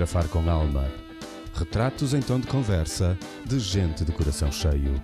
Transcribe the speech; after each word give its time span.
fotografar 0.00 0.28
com 0.28 0.48
alma. 0.48 0.90
Retratos 1.54 2.14
em 2.14 2.20
tom 2.20 2.40
de 2.40 2.46
conversa 2.46 3.18
de 3.44 3.58
gente 3.58 4.04
de 4.04 4.12
coração 4.12 4.50
cheio. 4.50 4.94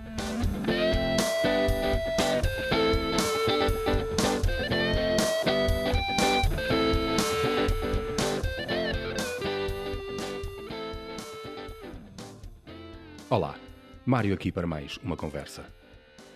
Olá, 13.29 13.55
Mário 14.05 14.33
aqui 14.33 14.51
para 14.51 14.65
mais 14.65 14.97
uma 15.03 15.15
conversa. 15.15 15.65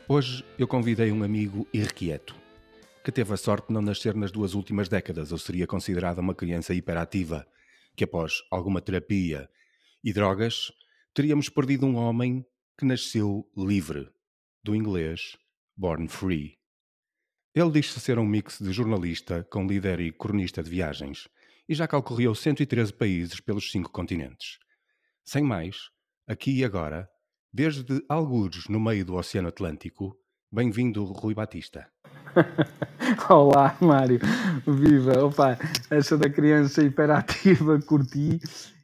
Hoje 0.08 0.46
eu 0.60 0.68
convidei 0.68 1.12
um 1.12 1.24
amigo 1.24 1.66
irrequieto, 1.74 2.36
que 3.04 3.12
teve 3.12 3.34
a 3.34 3.38
sorte 3.38 3.70
de 3.70 3.74
não 3.74 3.82
nascer 3.82 4.14
nas 4.14 4.32
duas 4.32 4.54
últimas 4.54 4.88
décadas 4.88 5.32
ou 5.32 5.38
seria 5.38 5.66
considerada 5.66 6.22
uma 6.22 6.36
criança 6.36 6.74
hiperativa, 6.74 7.48
que 7.96 8.04
após 8.04 8.42
alguma 8.50 8.82
terapia 8.82 9.50
e 10.04 10.12
drogas 10.14 10.72
teríamos 11.14 11.50
perdido 11.50 11.86
um 11.86 11.96
homem 11.96 12.46
que 12.78 12.86
nasceu 12.86 13.50
livre, 13.56 14.10
do 14.64 14.76
inglês 14.76 15.38
Born 15.76 16.08
Free. 16.08 16.58
Ele 17.54 17.72
diz-se 17.72 18.00
ser 18.00 18.18
um 18.18 18.26
mix 18.26 18.60
de 18.60 18.72
jornalista 18.72 19.44
com 19.52 19.68
líder 19.68 20.00
e 20.00 20.12
cronista 20.12 20.64
de 20.64 20.70
viagens 20.70 21.28
e 21.68 21.76
já 21.76 21.88
calcorreu 21.88 22.34
113 22.34 22.94
países 22.94 23.40
pelos 23.40 23.72
cinco 23.72 23.92
continentes. 23.92 24.58
Sem 25.24 25.44
mais, 25.44 25.90
aqui 26.28 26.60
e 26.60 26.66
agora, 26.66 27.10
desde 27.52 28.04
algures 28.08 28.68
no 28.68 28.80
meio 28.80 29.06
do 29.06 29.16
Oceano 29.16 29.50
Atlântico, 29.50 30.18
bem-vindo 30.52 31.04
Rui 31.04 31.34
Batista. 31.34 31.92
Olá, 33.30 33.76
Mário. 33.80 34.20
Viva. 34.66 35.24
Opa, 35.24 35.58
essa 35.90 36.18
da 36.18 36.30
criança 36.30 36.84
hiperativa 36.84 37.80
curti 37.86 38.40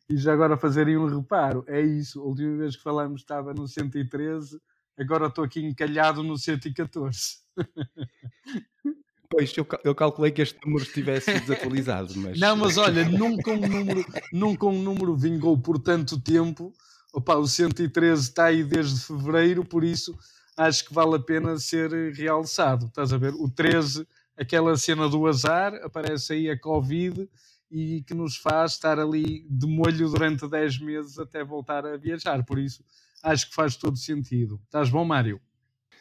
e 0.10 0.18
já 0.18 0.34
agora 0.34 0.58
fazerem 0.58 0.98
um 0.98 1.06
reparo. 1.06 1.64
É 1.68 1.82
isso. 1.82 2.22
A 2.22 2.24
última 2.24 2.58
vez 2.58 2.76
que 2.76 2.84
falamos 2.84 3.22
estava 3.22 3.54
no 3.54 3.68
113, 3.68 4.60
agora 4.98 5.28
estou 5.28 5.44
aqui 5.44 5.64
encalhado 5.64 6.24
no 6.24 6.38
114. 6.38 7.18
Pois, 9.30 9.54
eu, 9.58 9.68
eu 9.84 9.94
calculei 9.94 10.32
que 10.32 10.42
este 10.42 10.58
número 10.66 10.86
estivesse 10.86 11.38
desatualizado, 11.42 12.14
mas... 12.16 12.40
Não, 12.40 12.56
mas 12.56 12.78
olha, 12.78 13.04
nunca 13.04 13.52
um 13.52 13.60
número, 13.60 14.06
nunca 14.32 14.66
um 14.68 14.82
número 14.82 15.18
vingou 15.18 15.58
por 15.58 15.78
tanto 15.80 16.18
tempo. 16.18 16.72
Opa, 17.14 17.36
o 17.36 17.46
113 17.46 18.22
está 18.22 18.46
aí 18.46 18.64
desde 18.64 19.02
fevereiro, 19.02 19.66
por 19.66 19.84
isso 19.84 20.18
acho 20.58 20.86
que 20.86 20.94
vale 20.94 21.16
a 21.16 21.20
pena 21.20 21.58
ser 21.58 21.92
realçado. 22.14 22.88
Estás 22.88 23.14
a 23.14 23.18
ver? 23.18 23.34
O 23.36 23.48
13, 23.48 24.08
aquela 24.36 24.76
cena 24.76 25.08
do 25.08 25.28
azar, 25.28 25.76
aparece 25.84 26.34
aí 26.34 26.50
a 26.50 26.60
Covid 26.60 27.30
e 27.70 28.02
que 28.04 28.14
nos 28.14 28.38
faz 28.38 28.74
estar 28.74 29.00
ali 29.00 29.46
de 29.50 29.68
molho 29.68 30.10
durante 30.10 30.48
10 30.48 30.80
meses 30.80 31.20
até 31.20 31.44
voltar 31.44 31.86
a 31.86 31.96
viajar. 31.98 32.44
Por 32.44 32.58
isso, 32.58 32.84
acho 33.22 33.50
que 33.50 33.56
faz 33.56 33.76
todo 33.76 33.98
sentido. 33.98 34.60
Estás 34.66 34.90
bom, 34.90 35.06
Mário? 35.06 35.40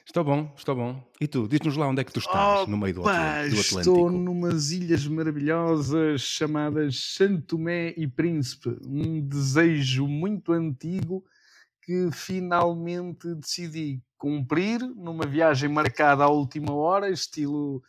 Estou 0.07 0.23
bom, 0.23 0.55
estou 0.57 0.77
bom. 0.77 1.05
E 1.21 1.27
tu, 1.27 1.49
diz-nos 1.49 1.77
lá 1.77 1.89
onde 1.89 2.01
é 2.01 2.05
que 2.05 2.13
tu 2.13 2.21
estás, 2.21 2.61
oh, 2.61 2.71
no 2.71 2.79
meio 2.79 2.95
do, 2.95 3.03
pá, 3.03 3.43
do 3.43 3.49
Atlântico. 3.49 3.79
Estou 3.81 4.11
numas 4.11 4.71
ilhas 4.71 5.05
maravilhosas 5.09 6.21
chamadas 6.21 6.97
Santo 7.17 7.43
Tomé 7.43 7.93
e 7.97 8.07
Príncipe. 8.07 8.79
Um 8.87 9.21
desejo 9.21 10.07
muito 10.07 10.53
antigo 10.53 11.25
que 11.87 12.11
finalmente 12.13 13.33
decidi 13.37 14.03
cumprir 14.19 14.81
numa 14.81 15.25
viagem 15.25 15.69
marcada 15.69 16.25
à 16.25 16.29
última 16.29 16.75
hora, 16.75 17.09
estilo 17.09 17.81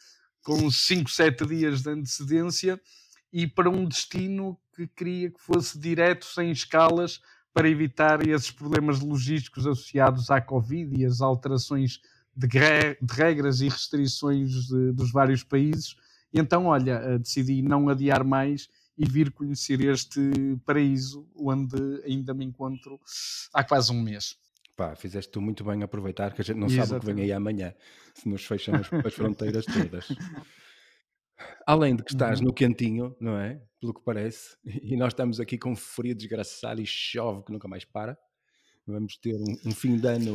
com 0.43 0.69
5, 0.69 1.09
7 1.09 1.45
dias 1.47 1.81
de 1.81 1.89
antecedência, 1.89 2.79
e 3.33 3.47
para 3.47 3.69
um 3.71 3.87
destino 3.87 4.55
que 4.75 4.87
queria 4.87 5.31
que 5.31 5.41
fosse 5.41 5.79
direto, 5.79 6.25
sem 6.25 6.51
escalas, 6.51 7.19
para 7.51 7.67
evitar 7.67 8.25
esses 8.27 8.51
problemas 8.51 8.99
logísticos 8.99 9.65
associados 9.65 10.29
à 10.29 10.39
Covid 10.39 10.95
e 10.95 11.03
as 11.03 11.19
alterações 11.19 11.99
de, 12.35 12.47
regras 13.09 13.61
e 13.61 13.67
restrições 13.67 14.67
de, 14.67 14.91
dos 14.91 15.11
vários 15.11 15.43
países. 15.43 15.95
Então, 16.31 16.67
olha, 16.67 17.01
eh, 17.03 17.17
decidi 17.17 17.63
não 17.63 17.89
adiar 17.89 18.23
mais 18.23 18.69
e 18.97 19.05
vir 19.05 19.31
conhecer 19.31 19.79
este 19.81 20.19
paraíso 20.65 21.29
onde 21.35 21.77
ainda 22.03 22.33
me 22.33 22.43
encontro 22.43 22.99
há 23.53 23.63
quase 23.63 23.91
um 23.91 24.01
mês. 24.01 24.37
Pá, 24.75 24.95
fizeste 24.95 25.31
tu 25.31 25.41
muito 25.41 25.63
bem 25.63 25.81
aproveitar 25.83 26.33
que 26.33 26.41
a 26.41 26.43
gente 26.43 26.57
não 26.57 26.67
Exatamente. 26.67 26.89
sabe 26.89 26.97
o 26.97 27.07
que 27.07 27.13
vem 27.13 27.23
aí 27.23 27.31
amanhã, 27.31 27.73
se 28.13 28.29
nos 28.29 28.45
fecham 28.45 28.75
as, 28.75 28.91
as 28.93 29.13
fronteiras 29.13 29.65
todas. 29.65 30.07
Além 31.65 31.95
de 31.95 32.03
que 32.03 32.11
estás 32.11 32.39
uhum. 32.39 32.47
no 32.47 32.53
quentinho, 32.53 33.15
não 33.19 33.37
é? 33.37 33.61
Pelo 33.79 33.93
que 33.93 34.01
parece, 34.03 34.57
e 34.65 34.95
nós 34.95 35.13
estamos 35.13 35.39
aqui 35.39 35.57
com 35.57 35.75
frio 35.75 36.15
desgraçado 36.15 36.81
e 36.81 36.85
chove 36.85 37.43
que 37.43 37.51
nunca 37.51 37.67
mais 37.67 37.85
para. 37.85 38.17
Vamos 38.87 39.17
ter 39.17 39.35
um, 39.35 39.57
um 39.65 39.71
fim 39.71 39.97
de 39.97 40.07
ano 40.07 40.33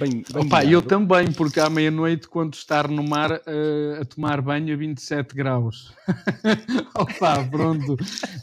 bem. 0.00 0.24
bem 0.32 0.44
Opa, 0.44 0.64
eu 0.64 0.82
também, 0.82 1.30
porque 1.30 1.60
à 1.60 1.70
meia-noite, 1.70 2.26
quando 2.26 2.54
estar 2.54 2.88
no 2.88 3.04
mar 3.04 3.30
uh, 3.30 4.00
a 4.00 4.04
tomar 4.04 4.42
banho 4.42 4.74
a 4.74 4.76
27 4.76 5.32
graus. 5.36 5.94
Opa, 6.98 7.44
pronto. 7.44 7.96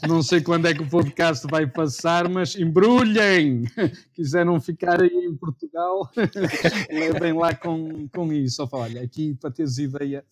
Não 0.08 0.22
sei 0.22 0.40
quando 0.40 0.66
é 0.66 0.72
que 0.72 0.82
o 0.82 0.88
podcast 0.88 1.46
vai 1.46 1.66
passar, 1.66 2.26
mas 2.26 2.56
embrulhem! 2.56 3.64
Quiseram 4.16 4.58
ficar 4.62 5.02
aí 5.02 5.26
em 5.26 5.36
Portugal, 5.36 6.10
levem 6.90 7.34
lá 7.34 7.54
com, 7.54 8.08
com 8.08 8.32
isso. 8.32 8.62
Opa, 8.62 8.78
olha, 8.78 9.02
aqui 9.02 9.36
para 9.38 9.50
teres 9.50 9.76
ideia 9.76 10.24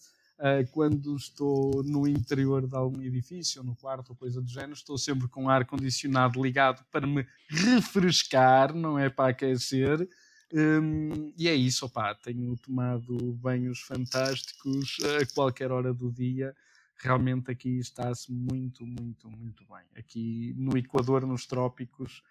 quando 0.72 1.16
estou 1.16 1.82
no 1.82 2.06
interior 2.06 2.66
de 2.66 2.76
algum 2.76 3.02
edifício, 3.02 3.60
ou 3.60 3.66
no 3.66 3.74
quarto, 3.74 4.10
ou 4.10 4.16
coisa 4.16 4.40
do 4.40 4.48
género, 4.48 4.72
estou 4.72 4.96
sempre 4.96 5.26
com 5.28 5.46
o 5.46 5.50
ar-condicionado 5.50 6.40
ligado 6.42 6.84
para 6.92 7.06
me 7.06 7.26
refrescar, 7.48 8.72
não 8.72 8.98
é 8.98 9.10
para 9.10 9.30
aquecer. 9.30 10.08
Um, 10.52 11.32
e 11.36 11.48
é 11.48 11.54
isso, 11.54 11.84
opá, 11.84 12.14
tenho 12.14 12.56
tomado 12.56 13.16
banhos 13.34 13.80
fantásticos 13.80 14.96
a 15.20 15.34
qualquer 15.34 15.72
hora 15.72 15.92
do 15.92 16.10
dia. 16.10 16.54
Realmente 17.00 17.50
aqui 17.50 17.78
está-se 17.78 18.32
muito, 18.32 18.86
muito, 18.86 19.28
muito 19.30 19.64
bem. 19.66 19.84
Aqui 19.96 20.54
no 20.56 20.76
Equador, 20.76 21.26
nos 21.26 21.46
trópicos, 21.46 22.22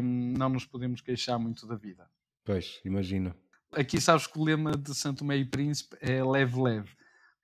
um, 0.00 0.32
não 0.36 0.48
nos 0.48 0.64
podemos 0.64 1.00
queixar 1.00 1.38
muito 1.38 1.66
da 1.66 1.76
vida. 1.76 2.08
Pois, 2.44 2.80
imagino. 2.84 3.34
Aqui 3.72 4.00
sabes 4.00 4.26
que 4.26 4.38
o 4.38 4.44
lema 4.44 4.72
de 4.72 4.94
Santo 4.94 5.24
Meio 5.24 5.46
Príncipe 5.50 5.96
é 6.00 6.24
leve-leve 6.24 6.96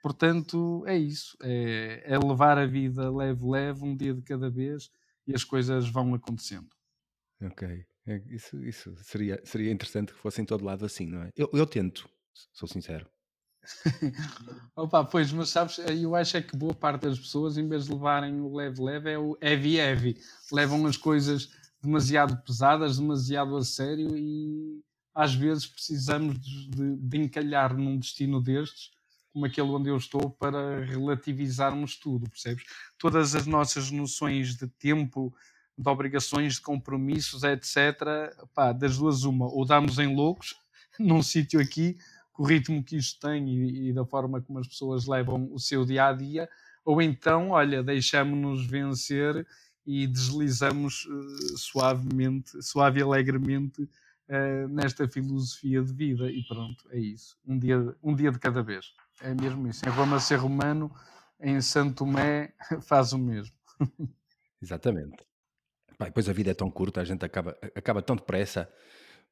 Portanto, 0.05 0.85
é 0.87 0.99
isso. 0.99 1.35
É, 1.43 2.03
é 2.05 2.19
levar 2.19 2.59
a 2.59 2.67
vida 2.67 3.11
leve-leve, 3.11 3.83
um 3.83 3.97
dia 3.97 4.13
de 4.13 4.21
cada 4.21 4.51
vez, 4.51 4.91
e 5.27 5.35
as 5.35 5.43
coisas 5.43 5.89
vão 5.89 6.13
acontecendo. 6.13 6.69
Ok. 7.43 7.87
É, 8.07 8.23
isso, 8.29 8.63
isso 8.63 8.95
seria, 8.99 9.41
seria 9.47 9.73
interessante 9.73 10.13
que 10.13 10.19
fosse 10.19 10.43
em 10.43 10.45
todo 10.45 10.63
lado 10.63 10.85
assim, 10.85 11.07
não 11.07 11.23
é? 11.23 11.31
Eu, 11.35 11.49
eu 11.55 11.67
tento, 11.67 12.07
sou 12.53 12.69
sincero. 12.69 13.09
Opa, 14.77 15.05
pois, 15.05 15.33
mas 15.33 15.49
sabes, 15.49 15.79
eu 15.79 16.15
acho 16.15 16.37
é 16.37 16.43
que 16.43 16.55
boa 16.55 16.75
parte 16.75 17.05
das 17.05 17.19
pessoas, 17.19 17.57
em 17.57 17.67
vez 17.67 17.87
de 17.87 17.93
levarem 17.95 18.43
o 18.43 18.55
leve-leve, 18.55 19.11
é 19.11 19.19
o 19.19 19.39
heavy-heavy. 19.41 20.19
Levam 20.53 20.85
as 20.85 20.99
coisas 20.99 21.49
demasiado 21.83 22.37
pesadas, 22.45 22.99
demasiado 22.99 23.57
a 23.57 23.65
sério 23.65 24.15
e 24.19 24.85
às 25.15 25.35
vezes 25.35 25.67
precisamos 25.67 26.39
de, 26.39 26.97
de 26.97 27.17
encalhar 27.17 27.75
num 27.75 27.99
destino 27.99 28.39
destes 28.39 28.91
como 29.35 29.47
aquele 29.47 29.69
onde 29.69 29.91
eu 29.91 29.97
estou 29.97 30.31
para 30.31 30.85
relativizarmos 30.85 31.97
tudo, 31.97 32.31
percebes? 32.31 32.63
Todas 32.97 33.35
as 33.35 33.47
nossas 33.47 33.91
noções 33.91 34.55
de 34.55 34.69
tempo, 34.69 35.35
de 35.77 35.89
obrigações, 35.91 36.55
de 36.55 36.61
compromissos, 36.61 37.43
etc., 37.43 38.33
pá, 38.55 38.73
das 38.73 38.97
duas 38.97 39.25
uma, 39.25 39.47
ou 39.47 39.67
damos 39.67 39.99
em 39.99 40.15
loucos 40.15 40.55
num 41.01 41.21
sítio 41.21 41.61
aqui, 41.61 41.99
com 42.33 42.45
o 42.45 42.47
ritmo 42.47 42.83
que 42.83 42.97
isto 42.97 43.27
tem 43.27 43.49
e, 43.49 43.89
e, 43.89 43.93
da 43.93 44.07
forma 44.07 44.41
como 44.41 44.61
as 44.61 44.69
pessoas 44.69 45.07
levam 45.07 45.53
o 45.53 45.59
seu 45.59 45.85
dia 45.85 46.07
a 46.07 46.13
dia, 46.13 46.49
ou 46.85 47.03
então, 47.03 47.51
olha, 47.51 47.83
deixamos-nos 47.83 48.65
vencer 48.67 49.45
e 49.85 50.07
deslizamos 50.07 51.07
uh, 51.07 51.59
suavemente, 51.59 52.63
suave 52.63 53.01
e 53.01 53.03
alegremente 53.03 53.89
uh, 54.29 54.69
nesta 54.69 55.09
filosofia 55.09 55.83
de 55.83 55.93
vida. 55.93 56.31
E 56.31 56.43
pronto, 56.47 56.85
é 56.91 56.99
isso. 56.99 57.37
Um 57.47 57.59
dia, 57.59 57.97
um 58.03 58.15
dia 58.15 58.31
de 58.31 58.39
cada 58.39 58.63
vez. 58.63 58.93
É 59.21 59.35
mesmo 59.35 59.67
isso. 59.69 59.87
Em 59.87 59.91
Roma 59.91 60.21
ser 60.21 60.37
romano, 60.37 60.95
em 61.41 61.61
Santo 61.61 61.97
Tomé 62.05 62.53
faz 62.83 63.13
o 63.13 63.19
mesmo. 63.19 63.55
Exatamente. 64.61 65.25
Pá, 65.99 66.07
depois 66.07 66.29
a 66.29 66.33
vida 66.33 66.51
é 66.51 66.55
tão 66.55 66.71
curta, 66.71 67.01
a 67.01 67.05
gente 67.05 67.25
acaba, 67.25 67.57
acaba 67.75 68.03
tão 68.03 68.17
depressa 68.17 68.69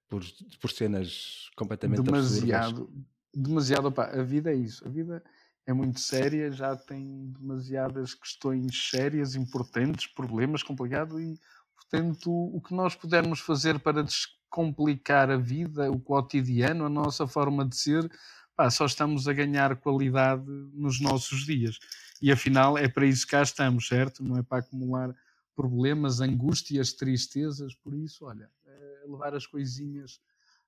por, 0.08 0.22
por 0.60 0.70
cenas 0.70 1.50
completamente 1.56 2.02
demasiado, 2.02 2.82
absurdas. 2.82 3.04
Demasiado, 3.34 3.92
pá, 3.92 4.04
a 4.04 4.22
vida 4.22 4.52
é 4.52 4.54
isso. 4.54 4.86
A 4.86 4.90
vida 4.90 5.22
é 5.66 5.72
muito 5.72 6.00
séria, 6.00 6.50
já 6.50 6.76
tem 6.76 7.32
demasiadas 7.38 8.14
questões 8.14 8.90
sérias, 8.90 9.34
importantes, 9.34 10.06
problemas 10.06 10.62
complicados 10.62 11.20
e, 11.20 11.40
portanto, 11.74 12.30
o 12.30 12.60
que 12.60 12.74
nós 12.74 12.94
pudermos 12.94 13.40
fazer 13.40 13.78
para 13.78 14.04
descomplicar 14.52 15.30
a 15.30 15.36
vida, 15.38 15.90
o 15.90 15.98
cotidiano, 15.98 16.84
a 16.84 16.88
nossa 16.90 17.26
forma 17.26 17.66
de 17.66 17.74
ser, 17.74 18.10
pá, 18.54 18.70
só 18.70 18.84
estamos 18.84 19.26
a 19.26 19.32
ganhar 19.32 19.74
qualidade 19.76 20.44
nos 20.74 21.00
nossos 21.00 21.46
dias. 21.46 21.78
E 22.20 22.30
afinal 22.30 22.76
é 22.76 22.86
para 22.86 23.06
isso 23.06 23.24
que 23.24 23.30
cá 23.30 23.42
estamos, 23.42 23.88
certo? 23.88 24.22
Não 24.22 24.36
é 24.36 24.42
para 24.42 24.58
acumular 24.58 25.14
problemas, 25.56 26.20
angústias, 26.20 26.92
tristezas, 26.92 27.74
por 27.74 27.94
isso, 27.94 28.26
olha, 28.26 28.50
é 28.66 29.04
levar 29.08 29.34
as 29.34 29.46
coisinhas 29.46 30.20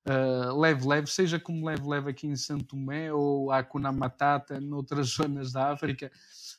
uh, 0.09 0.59
leve, 0.59 0.87
leve, 0.87 1.07
seja 1.09 1.39
como 1.39 1.67
leve, 1.67 1.87
leve 1.87 2.11
aqui 2.11 2.27
em 2.27 2.37
Santo 2.37 2.65
Tomé 2.65 3.13
ou 3.13 3.51
a 3.51 3.59
Hakuna 3.59 3.93
Matata, 3.93 4.61
noutras 4.61 5.09
zonas 5.09 5.53
da 5.53 5.73
África. 5.73 6.11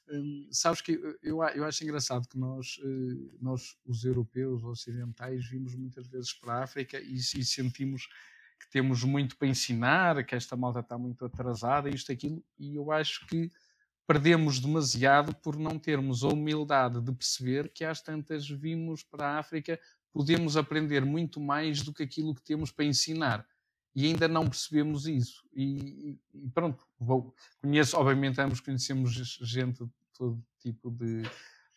Um, 0.09 0.47
sabes 0.51 0.81
que 0.81 0.91
eu, 1.23 1.41
eu 1.43 1.65
acho 1.65 1.83
engraçado 1.83 2.27
que 2.27 2.37
nós, 2.37 2.77
uh, 2.83 3.37
nós, 3.41 3.77
os 3.85 4.03
europeus 4.03 4.63
ocidentais, 4.63 5.47
vimos 5.47 5.75
muitas 5.75 6.07
vezes 6.07 6.33
para 6.33 6.53
a 6.53 6.63
África 6.63 6.99
e, 6.99 7.15
e 7.15 7.45
sentimos 7.45 8.07
que 8.59 8.69
temos 8.69 9.03
muito 9.03 9.37
para 9.37 9.47
ensinar, 9.47 10.23
que 10.25 10.35
esta 10.35 10.55
malta 10.55 10.79
está 10.79 10.97
muito 10.97 11.25
atrasada, 11.25 11.89
isto, 11.89 12.11
aquilo, 12.11 12.43
e 12.57 12.75
eu 12.75 12.91
acho 12.91 13.25
que 13.27 13.51
perdemos 14.07 14.59
demasiado 14.59 15.33
por 15.35 15.57
não 15.57 15.79
termos 15.79 16.23
a 16.23 16.27
humildade 16.27 17.01
de 17.01 17.11
perceber 17.11 17.69
que 17.69 17.83
às 17.83 18.01
tantas 18.01 18.47
vimos 18.47 19.03
para 19.03 19.27
a 19.27 19.39
África 19.39 19.79
podemos 20.15 20.55
aprender 20.55 21.03
muito 21.03 21.41
mais 21.41 21.81
do 21.81 21.93
que 21.93 22.01
aquilo 22.01 22.33
que 22.33 22.41
temos 22.41 22.71
para 22.71 22.85
ensinar. 22.85 23.45
E 23.93 24.05
ainda 24.05 24.29
não 24.29 24.47
percebemos 24.47 25.07
isso. 25.07 25.43
E, 25.53 26.17
e 26.33 26.49
pronto, 26.53 26.87
vou, 26.97 27.35
conheço, 27.61 27.97
obviamente, 27.97 28.39
ambos 28.39 28.61
conhecemos 28.61 29.11
gente 29.11 29.83
de 29.83 29.91
todo 30.17 30.41
tipo 30.61 30.89
de 30.89 31.23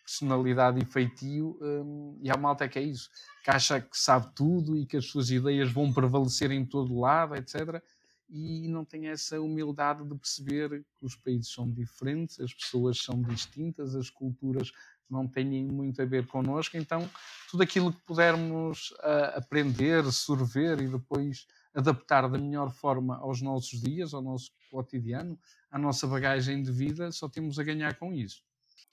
personalidade 0.05 0.81
e 0.81 0.85
feitio, 0.85 1.59
hum, 1.61 2.17
e 2.23 2.31
há 2.31 2.37
malta 2.37 2.69
que 2.69 2.79
é 2.79 2.83
isso, 2.83 3.11
que 3.43 3.51
acha 3.51 3.81
que 3.81 3.99
sabe 3.99 4.33
tudo 4.37 4.77
e 4.77 4.87
que 4.87 4.97
as 4.97 5.07
suas 5.07 5.31
ideias 5.31 5.73
vão 5.73 5.93
prevalecer 5.93 6.53
em 6.53 6.65
todo 6.65 6.97
lado, 6.97 7.35
etc. 7.35 7.83
E 8.31 8.69
não 8.69 8.85
tem 8.85 9.09
essa 9.09 9.41
humildade 9.41 10.05
de 10.05 10.15
perceber 10.15 10.85
que 10.97 11.05
os 11.05 11.17
países 11.17 11.53
são 11.53 11.69
diferentes, 11.69 12.39
as 12.39 12.55
pessoas 12.55 13.03
são 13.03 13.21
distintas, 13.21 13.97
as 13.97 14.09
culturas 14.11 14.71
não 15.11 15.27
têm 15.27 15.65
muito 15.65 16.01
a 16.03 16.05
ver 16.05 16.27
connosco, 16.27 16.77
então 16.77 17.09
tudo 17.51 17.63
aquilo 17.63 17.93
que 17.93 18.01
pudermos 18.03 18.91
uh, 18.93 19.37
aprender, 19.37 20.05
sorver 20.13 20.81
e 20.81 20.89
depois 20.89 21.47
adaptar 21.75 22.29
da 22.29 22.39
melhor 22.39 22.71
forma 22.71 23.17
aos 23.19 23.41
nossos 23.41 23.81
dias, 23.81 24.13
ao 24.13 24.23
nosso 24.23 24.51
cotidiano, 24.71 25.39
à 25.71 25.79
nossa 25.79 26.07
bagagem 26.07 26.63
de 26.63 26.73
vida, 26.73 27.11
só 27.13 27.29
temos 27.29 27.59
a 27.59 27.63
ganhar 27.63 27.95
com 27.99 28.13
isso. 28.13 28.43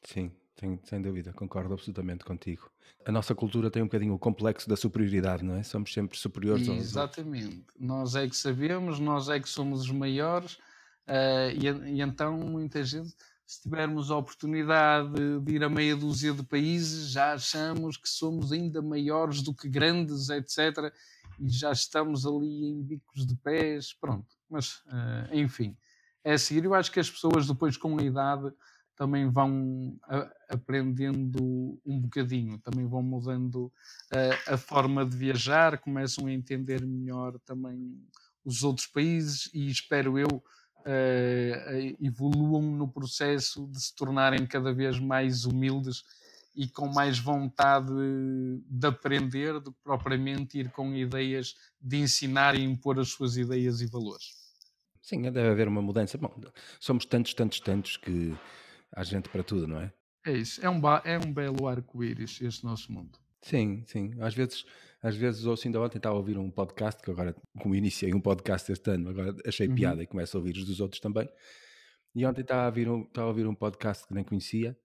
Sim, 0.03 0.31
sem, 0.59 0.79
sem 0.83 1.01
dúvida, 1.01 1.33
concordo 1.33 1.73
absolutamente 1.73 2.23
contigo. 2.23 2.69
A 3.05 3.11
nossa 3.11 3.35
cultura 3.35 3.69
tem 3.69 3.81
um 3.81 3.85
bocadinho 3.85 4.13
o 4.13 4.19
complexo 4.19 4.69
da 4.69 4.75
superioridade, 4.75 5.43
não 5.43 5.55
é? 5.55 5.63
Somos 5.63 5.93
sempre 5.93 6.17
superiores 6.17 6.67
Exatamente. 6.67 7.65
Nós 7.79 8.15
é 8.15 8.27
que 8.27 8.35
sabemos, 8.35 8.99
nós 8.99 9.29
é 9.29 9.39
que 9.39 9.49
somos 9.49 9.81
os 9.81 9.91
maiores, 9.91 10.53
uh, 11.07 11.51
e, 11.53 11.95
e 11.95 12.01
então 12.01 12.37
muita 12.37 12.83
gente 12.83 13.15
se 13.45 13.61
tivermos 13.61 14.09
a 14.09 14.17
oportunidade 14.17 15.39
de 15.41 15.53
ir 15.53 15.63
a 15.63 15.69
meia 15.69 15.95
dúzia 15.95 16.33
de 16.33 16.43
países, 16.43 17.11
já 17.11 17.33
achamos 17.33 17.95
que 17.95 18.09
somos 18.09 18.51
ainda 18.51 18.81
maiores 18.81 19.41
do 19.41 19.53
que 19.53 19.69
grandes, 19.69 20.29
etc. 20.29 20.91
E 21.39 21.47
já 21.47 21.71
estamos 21.71 22.25
ali 22.25 22.71
em 22.71 22.81
bicos 22.81 23.25
de 23.25 23.35
pés, 23.35 23.93
pronto. 23.93 24.35
Mas, 24.49 24.77
uh, 24.87 25.33
enfim, 25.33 25.77
é 26.23 26.33
a 26.33 26.37
seguir. 26.39 26.65
Eu 26.65 26.73
acho 26.73 26.91
que 26.91 26.99
as 26.99 27.09
pessoas, 27.09 27.45
depois 27.45 27.77
com 27.77 27.99
a 27.99 28.03
idade, 28.03 28.51
também 28.95 29.29
vão 29.29 29.95
a, 30.03 30.31
aprendendo 30.49 31.79
um 31.85 31.99
bocadinho, 31.99 32.57
também 32.59 32.87
vão 32.87 33.03
mudando 33.03 33.65
uh, 33.65 34.53
a 34.53 34.57
forma 34.57 35.05
de 35.05 35.15
viajar, 35.15 35.77
começam 35.77 36.25
a 36.25 36.31
entender 36.31 36.83
melhor 36.83 37.37
também 37.45 38.01
os 38.43 38.63
outros 38.63 38.87
países 38.87 39.49
e 39.53 39.69
espero 39.69 40.17
eu 40.17 40.43
uh, 40.85 41.97
evoluam 41.99 42.61
no 42.61 42.87
processo 42.87 43.67
de 43.67 43.81
se 43.81 43.95
tornarem 43.95 44.45
cada 44.45 44.73
vez 44.73 44.99
mais 44.99 45.45
humildes 45.45 46.03
e 46.55 46.67
com 46.67 46.87
mais 46.87 47.19
vontade 47.19 47.91
de 48.65 48.87
aprender 48.87 49.59
do 49.59 49.73
que 49.73 49.79
propriamente 49.83 50.57
ir 50.57 50.71
com 50.71 50.95
ideias 50.95 51.55
de 51.81 51.97
ensinar 51.97 52.55
e 52.55 52.63
impor 52.63 52.99
as 52.99 53.09
suas 53.09 53.35
ideias 53.35 53.81
e 53.81 53.87
valores. 53.87 54.45
Sim, 55.01 55.23
deve 55.23 55.49
haver 55.49 55.67
uma 55.67 55.81
mudança. 55.81 56.17
Bom, 56.17 56.33
somos 56.79 57.05
tantos, 57.05 57.33
tantos, 57.33 57.59
tantos 57.59 57.97
que 57.97 58.33
há 58.91 59.03
gente 59.03 59.29
para 59.29 59.43
tudo, 59.43 59.67
não 59.67 59.79
é? 59.79 59.91
É 60.25 60.31
isso, 60.31 60.65
é 60.65 60.69
um, 60.69 60.81
é 61.03 61.19
um 61.19 61.31
belo 61.31 61.67
arco-íris 61.67 62.41
este 62.41 62.63
nosso 62.63 62.91
mundo. 62.91 63.19
Sim, 63.45 63.83
sim. 63.85 64.11
Às 64.19 64.33
vezes, 64.33 64.65
às 65.03 65.15
vezes 65.15 65.45
ouço 65.45 65.67
ainda 65.67 65.79
ontem, 65.79 65.97
estava 65.97 66.15
a 66.15 66.17
ouvir 66.17 66.35
um 66.35 66.49
podcast, 66.49 66.99
que 66.99 67.11
agora, 67.11 67.35
como 67.61 67.75
iniciei 67.75 68.11
um 68.11 68.19
podcast 68.19 68.71
este 68.71 68.89
ano, 68.89 69.09
agora 69.09 69.35
achei 69.45 69.67
uhum. 69.67 69.75
piada 69.75 70.01
e 70.01 70.07
começo 70.07 70.35
a 70.35 70.39
ouvir 70.39 70.57
os 70.57 70.65
dos 70.65 70.79
outros 70.79 70.99
também. 70.99 71.29
E 72.15 72.25
ontem 72.25 72.41
estava 72.41 72.63
a 72.63 72.65
ouvir 72.65 72.89
um, 72.89 73.03
estava 73.03 73.27
a 73.27 73.29
ouvir 73.29 73.45
um 73.45 73.53
podcast 73.53 74.07
que 74.07 74.15
nem 74.15 74.23
conhecia, 74.23 74.75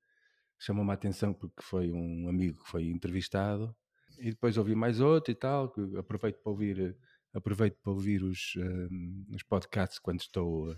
chamou-me 0.59 0.91
a 0.91 0.95
atenção 0.95 1.33
porque 1.33 1.63
foi 1.63 1.91
um 1.91 2.29
amigo 2.29 2.63
que 2.63 2.69
foi 2.69 2.85
entrevistado, 2.91 3.75
e 4.19 4.29
depois 4.29 4.59
ouvi 4.59 4.75
mais 4.75 5.01
outro 5.01 5.33
e 5.33 5.35
tal, 5.35 5.73
que 5.73 5.81
aproveito 5.97 6.43
para 6.43 6.53
ouvir, 6.53 6.95
aproveito 7.33 7.79
para 7.83 7.93
ouvir 7.93 8.23
os, 8.23 8.57
um, 8.59 9.25
os 9.35 9.43
podcasts 9.43 9.99
quando 9.99 10.21
estou, 10.21 10.77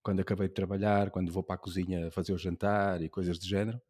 quando 0.00 0.20
acabei 0.20 0.46
de 0.46 0.54
trabalhar, 0.54 1.10
quando 1.10 1.32
vou 1.32 1.42
para 1.42 1.56
a 1.56 1.58
cozinha 1.58 2.08
fazer 2.12 2.32
o 2.32 2.38
jantar 2.38 3.02
e 3.02 3.08
coisas 3.08 3.36
do 3.36 3.46
género 3.46 3.80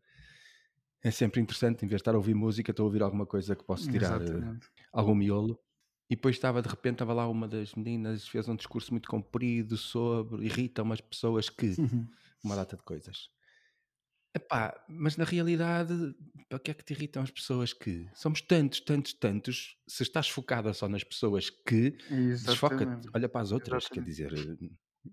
é 1.06 1.10
sempre 1.12 1.40
interessante, 1.40 1.84
em 1.84 1.88
vez 1.88 1.98
de 1.98 2.02
estar 2.02 2.14
a 2.14 2.16
ouvir 2.16 2.34
música, 2.34 2.72
estou 2.72 2.84
a 2.84 2.86
ouvir 2.86 3.00
alguma 3.00 3.24
coisa 3.24 3.54
que 3.54 3.64
posso 3.64 3.88
tirar 3.88 4.20
uh, 4.20 4.58
algum 4.92 5.14
miolo. 5.14 5.58
E 6.10 6.16
depois 6.16 6.34
estava, 6.34 6.60
de 6.60 6.68
repente, 6.68 6.94
estava 6.94 7.12
lá 7.12 7.28
uma 7.28 7.46
das 7.46 7.74
meninas, 7.74 8.26
fez 8.26 8.48
um 8.48 8.56
discurso 8.56 8.92
muito 8.92 9.08
comprido 9.08 9.76
sobre 9.76 10.44
irritam 10.44 10.84
umas 10.84 11.00
pessoas 11.00 11.48
que. 11.48 11.74
Uhum. 11.78 12.08
Uma 12.42 12.56
data 12.56 12.76
de 12.76 12.82
coisas. 12.82 13.28
Epá, 14.34 14.84
mas 14.88 15.16
na 15.16 15.24
realidade, 15.24 15.94
para 16.48 16.58
que 16.58 16.70
é 16.70 16.74
que 16.74 16.84
te 16.84 16.92
irritam 16.92 17.22
as 17.22 17.30
pessoas 17.30 17.72
que? 17.72 18.08
Somos 18.12 18.40
tantos, 18.40 18.80
tantos, 18.80 19.12
tantos. 19.14 19.76
Se 19.88 20.02
estás 20.02 20.28
focada 20.28 20.74
só 20.74 20.88
nas 20.88 21.02
pessoas 21.02 21.50
que, 21.50 21.96
desfoca-te, 22.44 23.08
olha 23.14 23.28
para 23.28 23.40
as 23.40 23.52
outras, 23.52 23.84
Exatamente. 23.84 23.94
quer 23.94 24.34
dizer, 24.36 24.58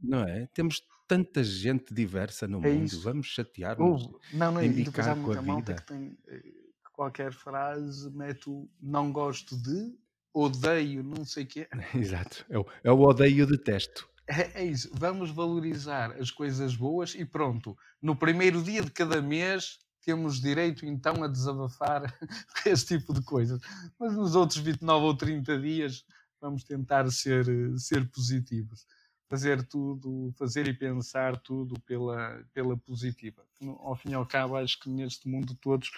não 0.02 0.20
é? 0.20 0.48
Temos 0.54 0.82
tanta 1.08 1.44
gente 1.44 1.94
diversa 1.94 2.48
no 2.48 2.66
é 2.66 2.72
mundo, 2.72 2.86
isso. 2.86 3.02
vamos 3.02 3.28
chatear-nos, 3.28 4.06
uh, 4.06 4.20
não, 4.34 4.54
não, 4.54 4.64
embicar 4.64 5.16
com 5.22 5.32
a 5.32 5.42
vida. 5.42 5.76
Que, 5.76 5.86
tem, 5.86 6.18
eh, 6.28 6.40
que 6.40 6.92
qualquer 6.92 7.34
frase 7.34 8.10
mete 8.12 8.50
o 8.50 8.70
não 8.82 9.12
gosto 9.12 9.56
de, 9.56 9.96
odeio, 10.34 11.04
não 11.04 11.26
sei 11.26 11.44
o 11.44 11.48
quê. 11.48 11.68
Exato, 11.96 12.46
é 12.50 12.58
o, 12.58 12.66
é 12.84 12.92
o 12.92 13.00
odeio 13.00 13.46
detesto. 13.46 14.10
É, 14.28 14.62
é 14.62 14.66
isso, 14.66 14.90
vamos 14.94 15.30
valorizar 15.30 16.12
as 16.14 16.32
coisas 16.32 16.76
boas 16.76 17.14
e 17.14 17.26
pronto. 17.26 17.78
No 18.02 18.16
primeiro 18.16 18.64
dia 18.64 18.82
de 18.82 18.92
cada 18.92 19.22
mês 19.22 19.80
temos 20.02 20.42
direito 20.42 20.86
então 20.86 21.24
a 21.24 21.28
desabafar 21.28 22.04
esse 22.66 22.86
tipo 22.86 23.14
de 23.14 23.22
coisas. 23.22 23.60
Mas 24.00 24.16
nos 24.16 24.36
outros 24.36 24.60
29 24.60 25.06
ou 25.06 25.16
30 25.16 25.60
dias 25.60 26.06
vamos 26.42 26.64
tentar 26.64 27.10
ser, 27.12 27.46
ser 27.78 28.10
positivos 28.10 28.86
fazer 29.34 29.64
tudo, 29.64 30.32
fazer 30.38 30.68
e 30.68 30.74
pensar 30.76 31.36
tudo 31.40 31.74
pela, 31.88 32.46
pela 32.54 32.78
positiva. 32.78 33.44
Ao 33.80 33.96
fim 33.96 34.12
e 34.12 34.14
ao 34.14 34.28
cabo, 34.28 34.56
acho 34.56 34.80
que 34.80 34.88
neste 34.88 35.28
mundo 35.28 35.56
todos 35.56 35.90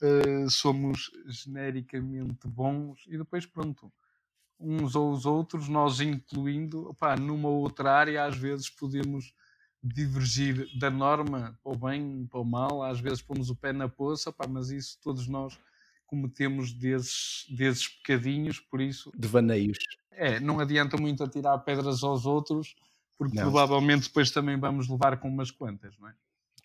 uh, 0.00 0.48
somos 0.48 1.10
genericamente 1.26 2.46
bons 2.46 3.04
e 3.08 3.18
depois, 3.18 3.44
pronto, 3.44 3.92
uns 4.60 4.94
ou 4.94 5.10
os 5.10 5.26
outros, 5.26 5.68
nós 5.68 5.98
incluindo, 5.98 6.96
numa 7.18 7.48
outra 7.48 7.92
área, 7.92 8.24
às 8.24 8.36
vezes 8.36 8.70
podemos 8.70 9.34
divergir 9.82 10.68
da 10.78 10.88
norma 10.88 11.58
para 11.64 11.72
o 11.72 11.76
bem, 11.76 12.24
para 12.30 12.38
o 12.38 12.44
mal, 12.44 12.84
às 12.84 13.00
vezes 13.00 13.20
pomos 13.20 13.50
o 13.50 13.56
pé 13.56 13.72
na 13.72 13.88
poça, 13.88 14.32
mas 14.48 14.70
isso 14.70 14.96
todos 15.02 15.26
nós 15.26 15.58
cometemos 16.06 16.72
desses, 16.72 17.44
desses 17.48 17.88
pecadinhos, 17.88 18.60
por 18.60 18.80
isso. 18.80 19.10
Devaneios. 19.16 19.78
É, 20.12 20.40
não 20.40 20.60
adianta 20.60 20.96
muito 20.96 21.22
atirar 21.22 21.58
pedras 21.58 22.02
aos 22.02 22.24
outros, 22.24 22.74
porque 23.18 23.36
não. 23.36 23.42
provavelmente 23.44 24.08
depois 24.08 24.30
também 24.30 24.58
vamos 24.58 24.88
levar 24.88 25.18
com 25.18 25.28
umas 25.28 25.50
quantas, 25.50 25.98
não 25.98 26.08
é? 26.08 26.14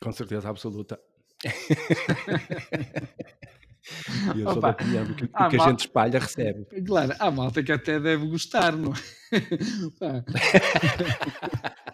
Com 0.01 0.11
certeza 0.11 0.49
absoluta. 0.49 0.99
E 1.43 1.47
eu 4.41 4.47
Opa, 4.47 4.53
sou 4.53 4.61
da 4.61 4.69
opinião 4.69 5.05
que 5.13 5.27
que 5.27 5.33
a 5.33 5.49
malta, 5.49 5.69
gente 5.69 5.79
espalha 5.81 6.19
recebe. 6.19 6.65
Claro, 6.85 7.13
há 7.19 7.31
malta 7.31 7.63
que 7.63 7.71
até 7.71 7.99
deve 7.99 8.27
gostar, 8.27 8.75
não 8.75 8.93
é? 8.93 8.97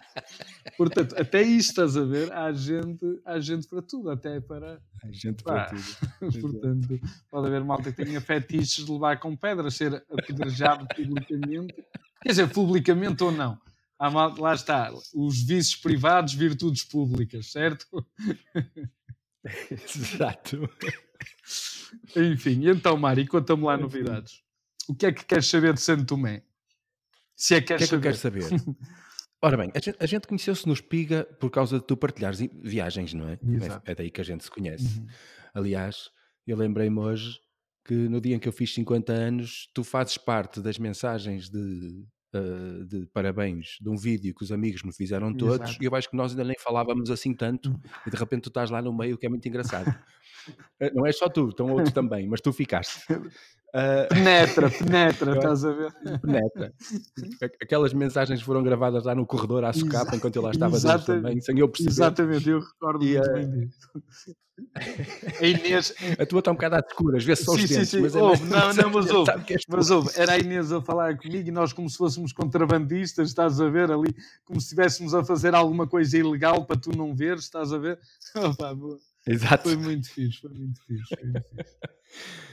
Portanto, 0.78 1.16
até 1.18 1.42
isto 1.42 1.70
estás 1.70 1.96
a 1.96 2.04
ver, 2.04 2.32
há 2.32 2.52
gente, 2.52 3.04
há 3.24 3.40
gente 3.40 3.66
para 3.66 3.82
tudo, 3.82 4.10
até 4.10 4.40
para. 4.40 4.80
Há 5.02 5.10
gente 5.10 5.42
para 5.42 5.74
tudo. 6.20 6.40
Portanto, 6.40 7.00
pode 7.28 7.46
haver 7.48 7.64
malta 7.64 7.90
que 7.90 8.04
tenha 8.04 8.20
fetiches 8.20 8.86
de 8.86 8.92
levar 8.92 9.18
com 9.18 9.34
pedras, 9.34 9.74
ser 9.74 9.92
apedrejado 10.08 10.86
publicamente. 10.94 11.74
Quer 12.22 12.28
dizer, 12.28 12.48
publicamente 12.50 13.24
ou 13.24 13.32
não. 13.32 13.60
Malta, 14.00 14.40
lá 14.40 14.54
está, 14.54 14.92
os 15.12 15.42
vícios 15.42 15.74
privados, 15.74 16.32
virtudes 16.32 16.84
públicas, 16.84 17.50
certo? 17.50 18.06
Exato. 19.72 20.70
Enfim, 22.14 22.68
então, 22.68 22.96
Mari, 22.96 23.26
conta-me 23.26 23.64
lá 23.64 23.76
novidades. 23.76 24.44
O 24.88 24.94
que 24.94 25.06
é 25.06 25.12
que 25.12 25.24
queres 25.24 25.48
saber 25.48 25.74
de 25.74 25.80
Santo 25.80 26.04
Tomé? 26.04 26.44
Se 27.34 27.56
é 27.56 27.60
que 27.60 27.66
queres 27.66 27.88
que 27.88 27.96
é 27.96 27.98
que 27.98 28.14
saber. 28.14 28.42
eu 28.42 28.48
quero 28.48 28.60
saber? 28.60 28.76
Ora 29.40 29.56
bem, 29.56 29.70
a 29.72 29.78
gente, 29.78 30.06
gente 30.06 30.26
conheceu-se 30.26 30.66
no 30.66 30.72
Espiga 30.72 31.24
por 31.38 31.50
causa 31.50 31.78
de 31.78 31.86
tu 31.86 31.96
partilhares 31.96 32.40
viagens, 32.60 33.14
não 33.14 33.28
é? 33.28 33.38
Exato. 33.42 33.88
É 33.88 33.94
daí 33.94 34.10
que 34.10 34.20
a 34.20 34.24
gente 34.24 34.42
se 34.42 34.50
conhece. 34.50 34.98
Uhum. 34.98 35.06
Aliás, 35.54 36.10
eu 36.46 36.56
lembrei-me 36.56 36.98
hoje 36.98 37.38
que 37.84 37.94
no 37.94 38.20
dia 38.20 38.34
em 38.34 38.38
que 38.38 38.48
eu 38.48 38.52
fiz 38.52 38.74
50 38.74 39.12
anos, 39.12 39.70
tu 39.72 39.84
fazes 39.84 40.18
parte 40.18 40.60
das 40.60 40.76
mensagens 40.78 41.48
de, 41.48 42.04
uh, 42.34 42.84
de 42.84 43.06
parabéns 43.06 43.78
de 43.80 43.88
um 43.88 43.96
vídeo 43.96 44.34
que 44.34 44.42
os 44.42 44.50
amigos 44.50 44.82
me 44.82 44.92
fizeram 44.92 45.32
todos, 45.32 45.70
Exato. 45.70 45.82
e 45.82 45.86
eu 45.86 45.94
acho 45.94 46.10
que 46.10 46.16
nós 46.16 46.32
ainda 46.32 46.44
nem 46.44 46.56
falávamos 46.58 47.10
assim 47.10 47.32
tanto, 47.32 47.70
hum. 47.70 47.80
e 48.06 48.10
de 48.10 48.16
repente 48.16 48.42
tu 48.42 48.48
estás 48.48 48.70
lá 48.70 48.82
no 48.82 48.92
meio, 48.92 49.16
que 49.16 49.24
é 49.24 49.28
muito 49.28 49.46
engraçado. 49.48 49.94
Eh, 50.80 50.90
não 50.92 51.06
é 51.06 51.12
só 51.12 51.28
tu, 51.28 51.48
estão 51.48 51.70
outros 51.70 51.92
também, 51.92 52.26
mas 52.28 52.40
tu 52.40 52.52
ficaste. 52.52 53.06
Uh, 53.74 54.08
penetra, 54.08 54.70
penetra, 54.70 55.32
estás 55.36 55.64
a 55.64 55.72
ver? 55.72 55.92
Penetra. 56.20 56.72
Aquelas 57.60 57.92
mensagens 57.92 58.40
foram 58.40 58.62
gravadas 58.62 59.04
lá 59.04 59.14
no 59.14 59.26
corredor 59.26 59.64
à 59.64 59.72
socapa 59.72 60.16
enquanto 60.16 60.36
eu 60.36 60.42
lá 60.42 60.50
estava 60.50 60.80
dentro 60.80 61.04
também, 61.04 61.40
sem 61.40 61.58
eu 61.58 61.68
perceber. 61.68 61.90
Exatamente, 61.90 62.48
eu 62.48 62.60
recordo 62.60 63.04
e, 63.04 63.14
muito 63.14 63.30
uh... 63.30 63.34
bem 63.34 63.50
disso. 63.50 64.36
A 65.40 65.46
Inês. 65.46 65.94
A 66.18 66.26
tua 66.26 66.40
está 66.40 66.50
um 66.50 66.54
bocado 66.54 66.76
às 66.76 66.86
escuras, 66.86 67.24
vê-se 67.24 67.44
só 67.44 67.52
os 67.52 67.60
sim, 67.60 67.68
dentes. 67.68 67.88
Sim, 67.90 67.96
sim. 67.98 68.02
Mas 68.02 68.16
é 68.16 68.22
ouve, 68.22 68.44
não, 68.44 68.74
não, 68.74 68.90
mas 68.90 69.10
ouve, 69.10 69.32
mas 69.68 69.90
ouve, 69.90 70.10
era 70.16 70.32
a 70.32 70.38
Inês 70.38 70.72
a 70.72 70.80
falar 70.80 71.16
comigo 71.16 71.48
e 71.48 71.52
nós, 71.52 71.72
como 71.72 71.88
se 71.88 71.96
fôssemos 71.96 72.32
contrabandistas, 72.32 73.28
estás 73.28 73.60
a 73.60 73.68
ver 73.68 73.90
ali, 73.90 74.14
como 74.44 74.60
se 74.60 74.66
estivéssemos 74.66 75.14
a 75.14 75.24
fazer 75.24 75.54
alguma 75.54 75.86
coisa 75.86 76.16
ilegal 76.18 76.64
para 76.64 76.80
tu 76.80 76.90
não 76.96 77.14
veres, 77.14 77.44
estás 77.44 77.72
a 77.72 77.78
ver? 77.78 77.98
Opa, 78.34 78.76
Exato. 79.26 79.64
Foi 79.64 79.76
muito 79.76 80.08
fixe, 80.08 80.40
foi 80.40 80.50
muito 80.50 80.80
fixe. 80.84 81.14
Foi 81.14 81.24
muito 81.24 81.48
fixe. 81.50 82.47